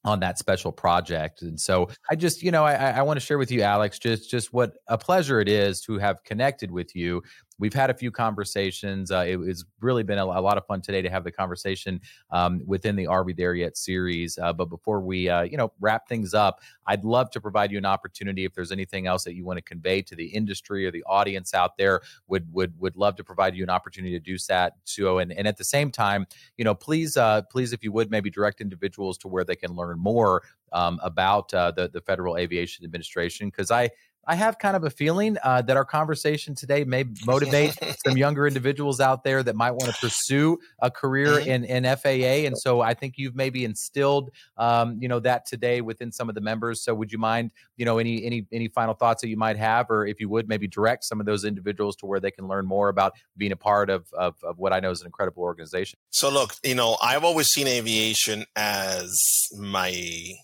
on 0.04 0.20
that 0.20 0.38
special 0.38 0.72
project. 0.72 1.42
And 1.42 1.58
so 1.58 1.88
I 2.10 2.16
just, 2.16 2.42
you 2.42 2.50
know, 2.50 2.64
I, 2.64 2.90
I 2.90 3.02
want 3.02 3.18
to 3.18 3.24
share 3.24 3.38
with 3.38 3.50
you, 3.50 3.62
Alex, 3.62 3.98
just 3.98 4.30
just 4.30 4.52
what 4.52 4.76
a 4.88 4.98
pleasure 4.98 5.40
it 5.40 5.48
is 5.48 5.80
to 5.82 5.98
have 5.98 6.24
connected 6.24 6.70
with 6.70 6.96
you 6.96 7.22
We've 7.62 7.72
had 7.72 7.90
a 7.90 7.94
few 7.94 8.10
conversations. 8.10 9.12
Uh, 9.12 9.24
it, 9.24 9.38
it's 9.42 9.64
really 9.80 10.02
been 10.02 10.18
a, 10.18 10.24
a, 10.24 10.42
lot 10.42 10.58
of 10.58 10.66
fun 10.66 10.80
today 10.80 11.00
to 11.00 11.08
have 11.08 11.22
the 11.22 11.30
conversation 11.30 12.00
um, 12.32 12.60
within 12.66 12.96
the 12.96 13.06
Are 13.06 13.22
We 13.22 13.34
There 13.34 13.54
Yet 13.54 13.76
series. 13.76 14.36
Uh, 14.36 14.52
but 14.52 14.64
before 14.64 15.00
we, 15.00 15.28
uh, 15.28 15.42
you 15.42 15.56
know, 15.56 15.72
wrap 15.78 16.08
things 16.08 16.34
up, 16.34 16.60
I'd 16.88 17.04
love 17.04 17.30
to 17.30 17.40
provide 17.40 17.70
you 17.70 17.78
an 17.78 17.84
opportunity 17.84 18.44
if 18.44 18.52
there's 18.52 18.72
anything 18.72 19.06
else 19.06 19.22
that 19.22 19.36
you 19.36 19.44
want 19.44 19.58
to 19.58 19.62
convey 19.62 20.02
to 20.02 20.16
the 20.16 20.26
industry 20.26 20.84
or 20.84 20.90
the 20.90 21.04
audience 21.04 21.54
out 21.54 21.76
there. 21.76 22.00
Would 22.26 22.52
would 22.52 22.76
would 22.80 22.96
love 22.96 23.14
to 23.14 23.22
provide 23.22 23.54
you 23.54 23.62
an 23.62 23.70
opportunity 23.70 24.18
to 24.18 24.24
do 24.24 24.36
that. 24.48 24.72
So, 24.82 25.18
and 25.18 25.32
and 25.32 25.46
at 25.46 25.56
the 25.56 25.62
same 25.62 25.92
time, 25.92 26.26
you 26.56 26.64
know, 26.64 26.74
please, 26.74 27.16
uh, 27.16 27.42
please, 27.42 27.72
if 27.72 27.84
you 27.84 27.92
would, 27.92 28.10
maybe 28.10 28.28
direct 28.28 28.60
individuals 28.60 29.18
to 29.18 29.28
where 29.28 29.44
they 29.44 29.54
can 29.54 29.70
learn 29.76 30.00
more 30.00 30.42
um, 30.72 30.98
about 31.00 31.54
uh, 31.54 31.70
the 31.70 31.88
the 31.88 32.00
Federal 32.00 32.36
Aviation 32.38 32.84
Administration 32.84 33.50
because 33.50 33.70
I 33.70 33.90
I 34.26 34.36
have 34.36 34.58
kind 34.58 34.76
of 34.76 34.84
a 34.84 34.90
feeling 34.90 35.36
uh, 35.42 35.62
that 35.62 35.76
our 35.76 35.84
conversation 35.84 36.54
today 36.54 36.84
may 36.84 37.04
motivate 37.26 37.76
some 38.06 38.16
younger 38.16 38.46
individuals 38.46 39.00
out 39.00 39.24
there 39.24 39.42
that 39.42 39.56
might 39.56 39.72
want 39.72 39.92
to 39.92 40.00
pursue 40.00 40.58
a 40.80 40.90
career 40.90 41.40
mm-hmm. 41.40 41.64
in, 41.64 41.84
in 41.84 41.96
FAA. 41.96 42.46
And 42.46 42.56
so 42.56 42.80
I 42.80 42.94
think 42.94 43.14
you've 43.16 43.34
maybe 43.34 43.64
instilled, 43.64 44.30
um, 44.56 44.98
you 45.00 45.08
know, 45.08 45.18
that 45.20 45.46
today 45.46 45.80
within 45.80 46.12
some 46.12 46.28
of 46.28 46.34
the 46.34 46.40
members. 46.40 46.84
So 46.84 46.94
would 46.94 47.10
you 47.10 47.18
mind, 47.18 47.50
you 47.76 47.84
know, 47.84 47.98
any 47.98 48.24
any 48.24 48.46
any 48.52 48.68
final 48.68 48.94
thoughts 48.94 49.22
that 49.22 49.28
you 49.28 49.36
might 49.36 49.56
have, 49.56 49.90
or 49.90 50.06
if 50.06 50.20
you 50.20 50.28
would 50.28 50.48
maybe 50.48 50.68
direct 50.68 51.04
some 51.04 51.18
of 51.18 51.26
those 51.26 51.44
individuals 51.44 51.96
to 51.96 52.06
where 52.06 52.20
they 52.20 52.30
can 52.30 52.46
learn 52.46 52.66
more 52.66 52.88
about 52.88 53.14
being 53.36 53.52
a 53.52 53.56
part 53.56 53.90
of 53.90 54.06
of, 54.12 54.36
of 54.44 54.58
what 54.58 54.72
I 54.72 54.80
know 54.80 54.90
is 54.90 55.00
an 55.00 55.06
incredible 55.06 55.42
organization? 55.42 55.98
So 56.10 56.30
look, 56.30 56.54
you 56.62 56.74
know, 56.74 56.96
I've 57.02 57.24
always 57.24 57.48
seen 57.48 57.66
aviation 57.66 58.44
as 58.54 59.18
my 59.58 60.36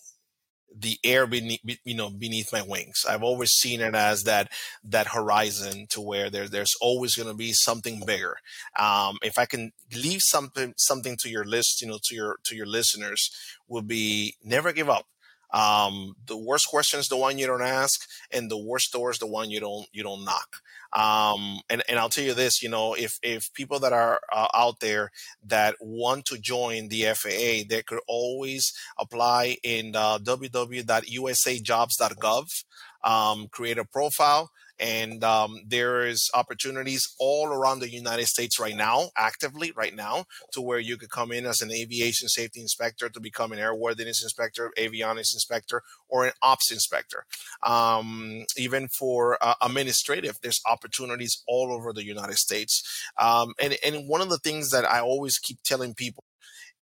the 0.80 0.98
air 1.04 1.26
beneath 1.26 1.60
you 1.84 1.94
know 1.94 2.10
beneath 2.10 2.52
my 2.52 2.62
wings. 2.62 3.04
I've 3.08 3.22
always 3.22 3.50
seen 3.50 3.80
it 3.80 3.94
as 3.94 4.24
that 4.24 4.50
that 4.84 5.08
horizon 5.08 5.86
to 5.90 6.00
where 6.00 6.30
there, 6.30 6.48
there's 6.48 6.74
always 6.80 7.14
going 7.16 7.28
to 7.28 7.34
be 7.34 7.52
something 7.52 8.02
bigger. 8.06 8.36
Um, 8.78 9.18
if 9.22 9.38
i 9.38 9.46
can 9.46 9.72
leave 9.94 10.20
something 10.22 10.74
something 10.76 11.16
to 11.20 11.28
your 11.28 11.44
list 11.44 11.82
you 11.82 11.88
know 11.88 11.98
to 12.04 12.14
your 12.14 12.38
to 12.44 12.54
your 12.56 12.66
listeners 12.66 13.30
would 13.68 13.86
be 13.86 14.34
never 14.42 14.72
give 14.72 14.88
up. 14.88 15.06
Um, 15.50 16.14
the 16.26 16.36
worst 16.36 16.68
question 16.68 17.00
is 17.00 17.08
the 17.08 17.16
one 17.16 17.38
you 17.38 17.46
don't 17.46 17.62
ask 17.62 18.06
and 18.30 18.50
the 18.50 18.58
worst 18.58 18.92
door 18.92 19.10
is 19.10 19.18
the 19.18 19.26
one 19.26 19.50
you 19.50 19.60
don't 19.60 19.86
you 19.92 20.02
don't 20.02 20.24
knock 20.24 20.56
um, 20.93 21.61
and, 21.68 21.82
and 21.89 21.99
I'll 21.99 22.09
tell 22.09 22.22
you 22.24 22.34
this, 22.34 22.62
you 22.62 22.68
know, 22.68 22.95
if, 22.95 23.18
if 23.22 23.53
people 23.53 23.78
that 23.80 23.93
are 23.93 24.20
uh, 24.32 24.47
out 24.55 24.78
there 24.80 25.11
that 25.47 25.74
want 25.80 26.24
to 26.26 26.39
join 26.39 26.89
the 26.89 27.05
FAA, 27.14 27.64
they 27.68 27.82
could 27.86 28.01
always 28.07 28.72
apply 28.99 29.59
in 29.62 29.95
uh, 29.95 30.18
www.usajobs.gov, 30.18 32.64
um, 33.05 33.49
create 33.49 33.78
a 33.78 33.84
profile, 33.84 34.51
and 34.80 35.24
um, 35.24 35.60
there 35.66 36.06
is 36.06 36.30
opportunities 36.34 37.14
all 37.18 37.48
around 37.48 37.80
the 37.80 37.90
United 37.90 38.26
States 38.26 38.58
right 38.58 38.76
now, 38.76 39.10
actively 39.16 39.72
right 39.72 39.94
now, 39.94 40.24
to 40.52 40.60
where 40.60 40.78
you 40.78 40.96
could 40.96 41.10
come 41.10 41.32
in 41.32 41.46
as 41.46 41.60
an 41.60 41.72
aviation 41.72 42.28
safety 42.28 42.60
inspector 42.60 43.08
to 43.08 43.20
become 43.20 43.52
an 43.52 43.58
airworthiness 43.58 44.22
inspector, 44.22 44.70
avionics 44.78 45.34
inspector, 45.34 45.82
or 46.08 46.26
an 46.26 46.32
ops 46.42 46.70
inspector. 46.70 47.24
Um, 47.62 48.44
even 48.56 48.88
for 48.88 49.38
uh, 49.40 49.54
administrative, 49.60 50.38
there's 50.42 50.60
opportunities 50.70 51.42
all 51.46 51.72
over 51.72 51.92
the 51.92 52.04
United 52.04 52.36
States. 52.36 52.82
Um, 53.20 53.54
and 53.60 53.76
and 53.84 54.08
one 54.08 54.20
of 54.20 54.28
the 54.28 54.38
things 54.38 54.70
that 54.70 54.84
I 54.84 55.00
always 55.00 55.38
keep 55.38 55.58
telling 55.64 55.94
people 55.94 56.24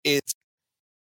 is, 0.04 0.20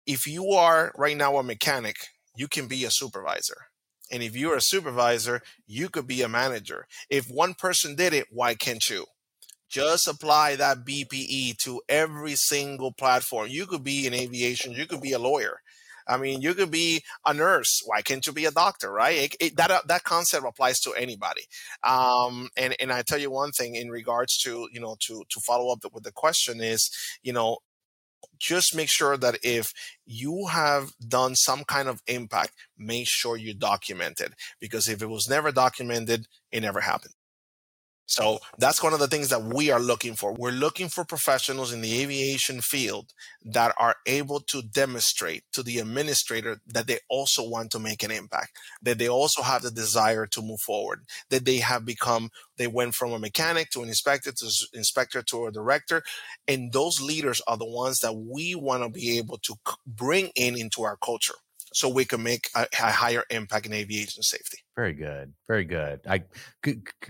if 0.06 0.28
you 0.28 0.52
are 0.52 0.92
right 0.98 1.16
now 1.18 1.38
a 1.38 1.44
mechanic, 1.44 1.96
you 2.36 2.48
can 2.48 2.68
be 2.68 2.84
a 2.86 2.92
supervisor 2.92 3.71
and 4.12 4.22
if 4.22 4.36
you're 4.36 4.56
a 4.56 4.62
supervisor, 4.62 5.42
you 5.66 5.90
could 5.90 6.08
be 6.08 6.22
a 6.22 6.30
manager. 6.30 6.86
If 7.10 7.26
one 7.28 7.54
person 7.54 7.96
did 7.96 8.14
it, 8.14 8.28
why 8.30 8.56
can't 8.56 8.88
you? 8.90 9.06
Just 9.70 10.08
apply 10.08 10.58
that 10.58 10.86
BPE 10.86 11.58
to 11.60 11.82
every 11.88 12.36
single 12.36 12.92
platform. 12.92 13.48
You 13.50 13.66
could 13.66 13.84
be 13.84 14.06
in 14.06 14.14
aviation, 14.14 14.74
you 14.74 14.86
could 14.86 15.02
be 15.02 15.14
a 15.14 15.20
lawyer. 15.20 15.60
I 16.08 16.18
mean, 16.18 16.42
you 16.42 16.54
could 16.54 16.72
be 16.72 17.04
a 17.26 17.34
nurse. 17.34 17.82
Why 17.86 18.02
can't 18.02 18.26
you 18.26 18.34
be 18.34 18.46
a 18.46 18.52
doctor, 18.52 18.92
right? 18.92 19.18
It, 19.18 19.36
it, 19.40 19.58
that 19.58 19.72
uh, 19.72 19.82
that 19.88 20.04
concept 20.04 20.46
applies 20.46 20.80
to 20.82 20.94
anybody. 20.94 21.44
Um, 21.84 22.50
and 22.58 22.76
and 22.80 22.92
I 22.92 23.04
tell 23.04 23.20
you 23.20 23.32
one 23.32 23.52
thing 23.52 23.76
in 23.76 23.90
regards 23.90 24.38
to 24.40 24.68
you 24.74 24.82
know 24.82 24.98
to 25.08 25.24
to 25.30 25.40
follow 25.40 25.72
up 25.72 25.80
with 25.94 26.04
the 26.04 26.12
question 26.12 26.60
is 26.60 26.90
you 27.24 27.32
know 27.32 27.60
just 28.40 28.76
make 28.76 28.90
sure 28.90 29.18
that 29.18 29.38
if 29.44 29.72
you 30.06 30.48
have 30.52 30.92
done 31.08 31.36
some 31.36 31.64
kind 31.64 31.88
of 31.88 32.02
impact, 32.08 32.54
make 32.78 33.08
sure 33.08 33.38
you 33.38 33.54
document 33.54 34.20
it 34.20 34.34
because 34.60 34.88
if 34.88 35.02
it 35.02 35.10
was 35.10 35.30
never 35.30 35.52
documented, 35.52 36.26
it 36.52 36.62
never 36.62 36.82
happened. 36.82 37.14
So 38.12 38.40
that's 38.58 38.84
one 38.84 38.92
of 38.92 39.00
the 39.00 39.08
things 39.08 39.30
that 39.30 39.42
we 39.42 39.72
are 39.72 39.80
looking 39.80 40.16
for. 40.16 40.34
We're 40.34 40.52
looking 40.52 40.90
for 40.90 41.06
professionals 41.06 41.72
in 41.72 41.80
the 41.80 42.02
aviation 42.02 42.60
field 42.60 43.14
that 43.46 43.74
are 43.80 43.96
able 44.06 44.42
to 44.42 44.62
demonstrate 44.62 45.44
to 45.54 45.64
the 45.64 45.80
administrator 45.80 46.60
that 46.68 46.88
they 46.88 47.00
also 47.10 47.48
want 47.48 47.72
to 47.72 47.80
make 47.80 48.04
an 48.04 48.12
impact, 48.12 48.58
that 48.82 48.98
they 48.98 49.08
also 49.08 49.42
have 49.42 49.62
the 49.62 49.72
desire 49.72 50.26
to 50.28 50.42
move 50.42 50.60
forward, 50.60 51.06
that 51.30 51.46
they 51.46 51.60
have 51.60 51.86
become, 51.86 52.32
they 52.58 52.68
went 52.68 52.96
from 52.96 53.14
a 53.14 53.20
mechanic 53.20 53.70
to 53.70 53.82
an 53.82 53.88
inspector 53.88 54.34
to 54.34 54.68
inspector 54.74 55.22
to 55.22 55.46
a 55.46 55.52
director. 55.54 56.04
And 56.50 56.74
those 56.74 57.00
leaders 57.00 57.42
are 57.48 57.56
the 57.56 57.64
ones 57.64 58.00
that 58.00 58.14
we 58.14 58.56
want 58.56 58.84
to 58.84 58.90
be 58.90 59.20
able 59.20 59.38
to 59.38 59.56
bring 59.88 60.32
in 60.36 60.58
into 60.58 60.84
our 60.84 60.98
culture 60.98 61.36
so 61.74 61.88
we 61.88 62.04
can 62.04 62.22
make 62.22 62.50
a, 62.56 62.68
a 62.74 62.92
higher 62.92 63.24
impact 63.30 63.68
in 63.68 63.74
aviation 63.74 64.22
safety. 64.22 64.58
Very 64.82 64.94
good, 64.94 65.32
very 65.48 65.64
good. 65.64 66.00
I 66.10 66.24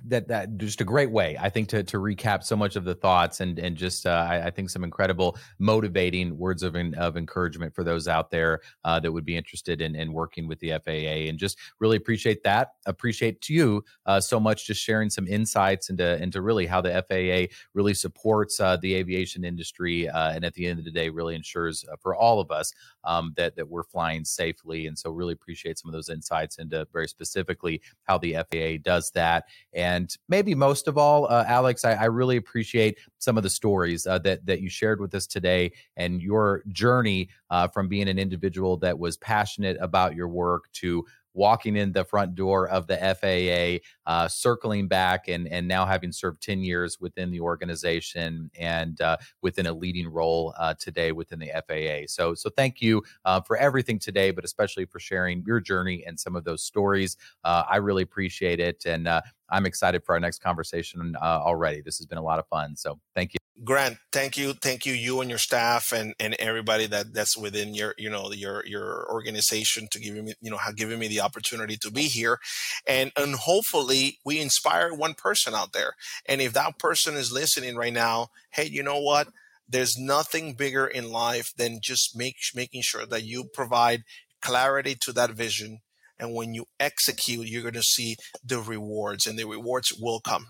that 0.07 0.27
that 0.27 0.57
just 0.57 0.81
a 0.81 0.83
great 0.83 1.09
way, 1.09 1.37
I 1.39 1.47
think, 1.47 1.69
to 1.69 1.81
to 1.83 1.99
recap 1.99 2.43
so 2.43 2.57
much 2.57 2.75
of 2.75 2.83
the 2.83 2.95
thoughts 2.95 3.39
and 3.39 3.57
and 3.57 3.77
just 3.77 4.05
uh, 4.05 4.27
I, 4.29 4.47
I, 4.47 4.51
think 4.51 4.69
some 4.69 4.83
incredible 4.83 5.37
motivating 5.57 6.37
words 6.37 6.63
of 6.63 6.75
of 6.75 7.15
encouragement 7.15 7.73
for 7.73 7.85
those 7.85 8.09
out 8.09 8.29
there 8.29 8.59
uh, 8.83 8.99
that 8.99 9.09
would 9.09 9.23
be 9.23 9.37
interested 9.37 9.79
in 9.79 9.95
in 9.95 10.11
working 10.11 10.49
with 10.49 10.59
the 10.59 10.71
FAA, 10.83 11.29
and 11.29 11.39
just 11.39 11.57
really 11.79 11.95
appreciate 11.95 12.43
that. 12.43 12.71
Appreciate 12.87 13.39
to 13.43 13.53
you 13.53 13.85
uh, 14.05 14.19
so 14.19 14.37
much, 14.37 14.67
just 14.67 14.81
sharing 14.81 15.09
some 15.09 15.25
insights 15.25 15.89
into 15.89 16.21
into 16.21 16.41
really 16.41 16.65
how 16.65 16.81
the 16.81 17.05
FAA 17.07 17.55
really 17.73 17.93
supports 17.93 18.59
uh, 18.59 18.75
the 18.81 18.95
aviation 18.95 19.45
industry, 19.45 20.09
uh, 20.09 20.33
and 20.33 20.43
at 20.43 20.53
the 20.55 20.67
end 20.67 20.77
of 20.77 20.83
the 20.83 20.91
day, 20.91 21.07
really 21.07 21.35
ensures 21.35 21.85
uh, 21.89 21.95
for 22.01 22.13
all 22.17 22.41
of 22.41 22.51
us 22.51 22.73
um, 23.05 23.31
that 23.37 23.55
that 23.55 23.69
we're 23.69 23.83
flying 23.83 24.25
safely. 24.25 24.87
And 24.87 24.99
so, 24.99 25.09
really 25.09 25.33
appreciate 25.33 25.79
some 25.79 25.87
of 25.87 25.93
those 25.93 26.09
insights 26.09 26.57
into 26.57 26.85
very 26.91 27.07
specific 27.07 27.60
specifically 27.61 27.81
how 28.03 28.17
the 28.17 28.33
FAA 28.33 28.81
does 28.83 29.11
that. 29.11 29.45
And 29.73 30.15
maybe 30.27 30.55
most 30.55 30.87
of 30.87 30.97
all, 30.97 31.25
uh, 31.27 31.45
Alex, 31.47 31.85
I, 31.85 31.93
I, 31.93 32.05
really 32.05 32.37
appreciate 32.37 32.97
some 33.19 33.37
of 33.37 33.43
the 33.43 33.49
stories 33.49 34.05
uh, 34.05 34.19
that 34.19 34.45
that 34.45 34.61
you 34.61 34.69
shared 34.69 34.99
with 34.99 35.13
us 35.15 35.27
today 35.27 35.71
and 35.95 36.21
your 36.21 36.63
journey 36.69 37.29
uh, 37.49 37.67
from 37.67 37.87
being 37.87 38.09
an 38.09 38.19
individual 38.19 38.77
that 38.77 38.97
was 38.97 39.17
passionate 39.17 39.77
about 39.79 40.15
your 40.15 40.27
work 40.27 40.71
to 40.73 41.05
walking 41.33 41.75
in 41.75 41.91
the 41.91 42.03
front 42.03 42.35
door 42.35 42.67
of 42.67 42.87
the 42.87 42.97
FAA, 42.97 43.85
uh, 44.11 44.27
circling 44.27 44.87
back, 44.87 45.27
and 45.27 45.47
and 45.47 45.67
now 45.67 45.85
having 45.85 46.11
served 46.11 46.41
ten 46.41 46.63
years 46.63 46.99
within 46.99 47.31
the 47.31 47.39
organization 47.39 48.49
and 48.59 48.99
uh, 49.01 49.17
within 49.41 49.67
a 49.67 49.73
leading 49.73 50.07
role 50.07 50.53
uh, 50.57 50.73
today 50.79 51.11
within 51.11 51.39
the 51.39 51.51
FAA. 51.67 52.07
So 52.07 52.33
so 52.33 52.49
thank 52.49 52.81
you 52.81 53.03
uh, 53.25 53.41
for 53.41 53.57
everything 53.57 53.99
today, 53.99 54.31
but 54.31 54.43
especially 54.43 54.85
for 54.85 54.99
sharing 54.99 55.43
your 55.45 55.59
journey 55.59 56.03
and 56.05 56.19
some 56.19 56.35
of 56.35 56.43
those 56.43 56.63
stories. 56.63 57.17
Uh, 57.43 57.63
I 57.69 57.77
really 57.77 58.03
appreciate 58.03 58.59
it, 58.59 58.85
and 58.85 59.07
uh, 59.07 59.21
I'm 59.49 59.65
excited 59.65 60.03
for 60.03 60.13
our 60.13 60.19
next 60.19 60.39
conversation 60.39 61.15
already. 61.21 61.81
This 61.81 61.97
has 61.97 62.05
been 62.05 62.17
a 62.17 62.23
lot 62.23 62.39
of 62.39 62.47
fun. 62.47 62.75
So 62.75 62.99
thank 63.15 63.33
you. 63.33 63.40
Grant, 63.63 63.97
thank 64.11 64.37
you, 64.37 64.53
thank 64.53 64.85
you, 64.85 64.93
you 64.93 65.21
and 65.21 65.29
your 65.29 65.37
staff 65.37 65.91
and, 65.91 66.15
and 66.19 66.33
everybody 66.39 66.87
that 66.87 67.13
that's 67.13 67.37
within 67.37 67.75
your 67.75 67.93
you 67.97 68.09
know 68.09 68.31
your 68.31 68.65
your 68.65 69.05
organization 69.11 69.87
to 69.91 69.99
giving 69.99 70.25
me 70.25 70.33
you 70.41 70.49
know 70.49 70.57
giving 70.75 70.97
me 70.97 71.07
the 71.07 71.21
opportunity 71.21 71.77
to 71.77 71.91
be 71.91 72.03
here, 72.03 72.39
and 72.87 73.11
and 73.15 73.35
hopefully 73.35 74.17
we 74.25 74.39
inspire 74.39 74.93
one 74.93 75.13
person 75.13 75.53
out 75.53 75.73
there. 75.73 75.93
And 76.25 76.41
if 76.41 76.53
that 76.53 76.79
person 76.79 77.15
is 77.15 77.31
listening 77.31 77.75
right 77.75 77.93
now, 77.93 78.29
hey, 78.51 78.65
you 78.65 78.81
know 78.81 78.99
what? 78.99 79.27
There's 79.69 79.97
nothing 79.97 80.53
bigger 80.53 80.87
in 80.87 81.11
life 81.11 81.51
than 81.55 81.79
just 81.83 82.17
make 82.17 82.37
making 82.55 82.81
sure 82.83 83.05
that 83.05 83.23
you 83.23 83.45
provide 83.53 84.03
clarity 84.41 84.95
to 85.01 85.11
that 85.13 85.31
vision, 85.31 85.79
and 86.17 86.33
when 86.33 86.55
you 86.55 86.65
execute, 86.79 87.47
you're 87.47 87.61
going 87.61 87.73
to 87.75 87.83
see 87.83 88.15
the 88.43 88.59
rewards, 88.59 89.27
and 89.27 89.37
the 89.37 89.45
rewards 89.45 89.93
will 89.99 90.19
come 90.21 90.47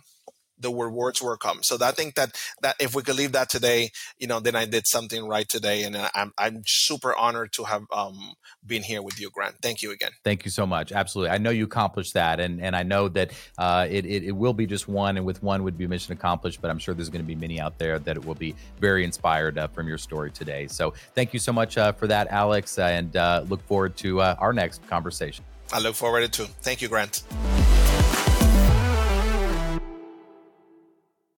the 0.62 0.72
rewards 0.72 1.22
will 1.22 1.38
come. 1.38 1.64
So 1.64 1.78
I 1.82 1.92
think 1.92 2.16
that 2.16 2.36
that 2.62 2.76
if 2.80 2.96
we 2.96 3.02
could 3.02 3.16
leave 3.16 3.32
that 3.34 3.50
today, 3.50 3.92
you 4.18 4.28
know, 4.28 4.40
then 4.40 4.56
I 4.56 4.66
did 4.66 4.88
something 4.88 5.28
right 5.28 5.48
today, 5.48 5.84
and 5.84 5.98
I'm 6.16 6.34
I'm 6.38 6.62
super 6.66 7.16
honored 7.16 7.52
to 7.54 7.64
have 7.64 7.84
um, 7.92 8.34
been 8.66 8.84
here 8.84 9.02
with 9.02 9.20
you, 9.20 9.30
Grant. 9.30 9.56
Thank 9.62 9.82
you 9.82 9.92
again. 9.92 10.12
Thank 10.24 10.46
you 10.46 10.52
so 10.52 10.66
much. 10.66 10.92
Absolutely, 10.92 11.32
I 11.32 11.38
know 11.38 11.50
you 11.50 11.66
accomplished 11.66 12.14
that, 12.14 12.40
and 12.40 12.62
and 12.62 12.76
I 12.76 12.84
know 12.84 13.08
that 13.10 13.32
uh, 13.58 13.88
it, 13.90 14.06
it, 14.06 14.24
it 14.24 14.32
will 14.32 14.54
be 14.54 14.66
just 14.66 14.88
one, 14.88 15.18
and 15.18 15.26
with 15.26 15.42
one 15.44 15.64
would 15.64 15.78
be 15.78 15.88
mission 15.88 16.14
accomplished. 16.14 16.62
But 16.62 16.72
I'm 16.72 16.80
sure 16.80 16.94
there's 16.94 17.10
going 17.10 17.24
to 17.24 17.28
be 17.28 17.36
many 17.36 17.60
out 17.60 17.78
there 17.78 18.00
that 18.00 18.16
it 18.16 18.26
will 18.26 18.36
be 18.36 18.56
very 18.80 19.04
inspired 19.04 19.58
uh, 19.58 19.68
from 19.68 19.88
your 19.88 19.98
story 19.98 20.32
today. 20.32 20.68
So 20.68 20.94
thank 21.16 21.34
you 21.34 21.40
so 21.40 21.52
much 21.52 21.78
uh, 21.78 21.92
for 21.92 22.08
that, 22.08 22.28
Alex, 22.30 22.78
and 22.78 23.16
uh, 23.16 23.44
look 23.48 23.62
forward 23.68 23.96
to 23.98 24.22
uh, 24.22 24.36
our 24.40 24.54
next 24.54 24.88
conversation. 24.88 25.44
I 25.74 25.80
look 25.80 25.96
forward 25.96 26.32
to. 26.34 26.46
Thank 26.62 26.82
you, 26.82 26.90
Grant. 26.90 27.24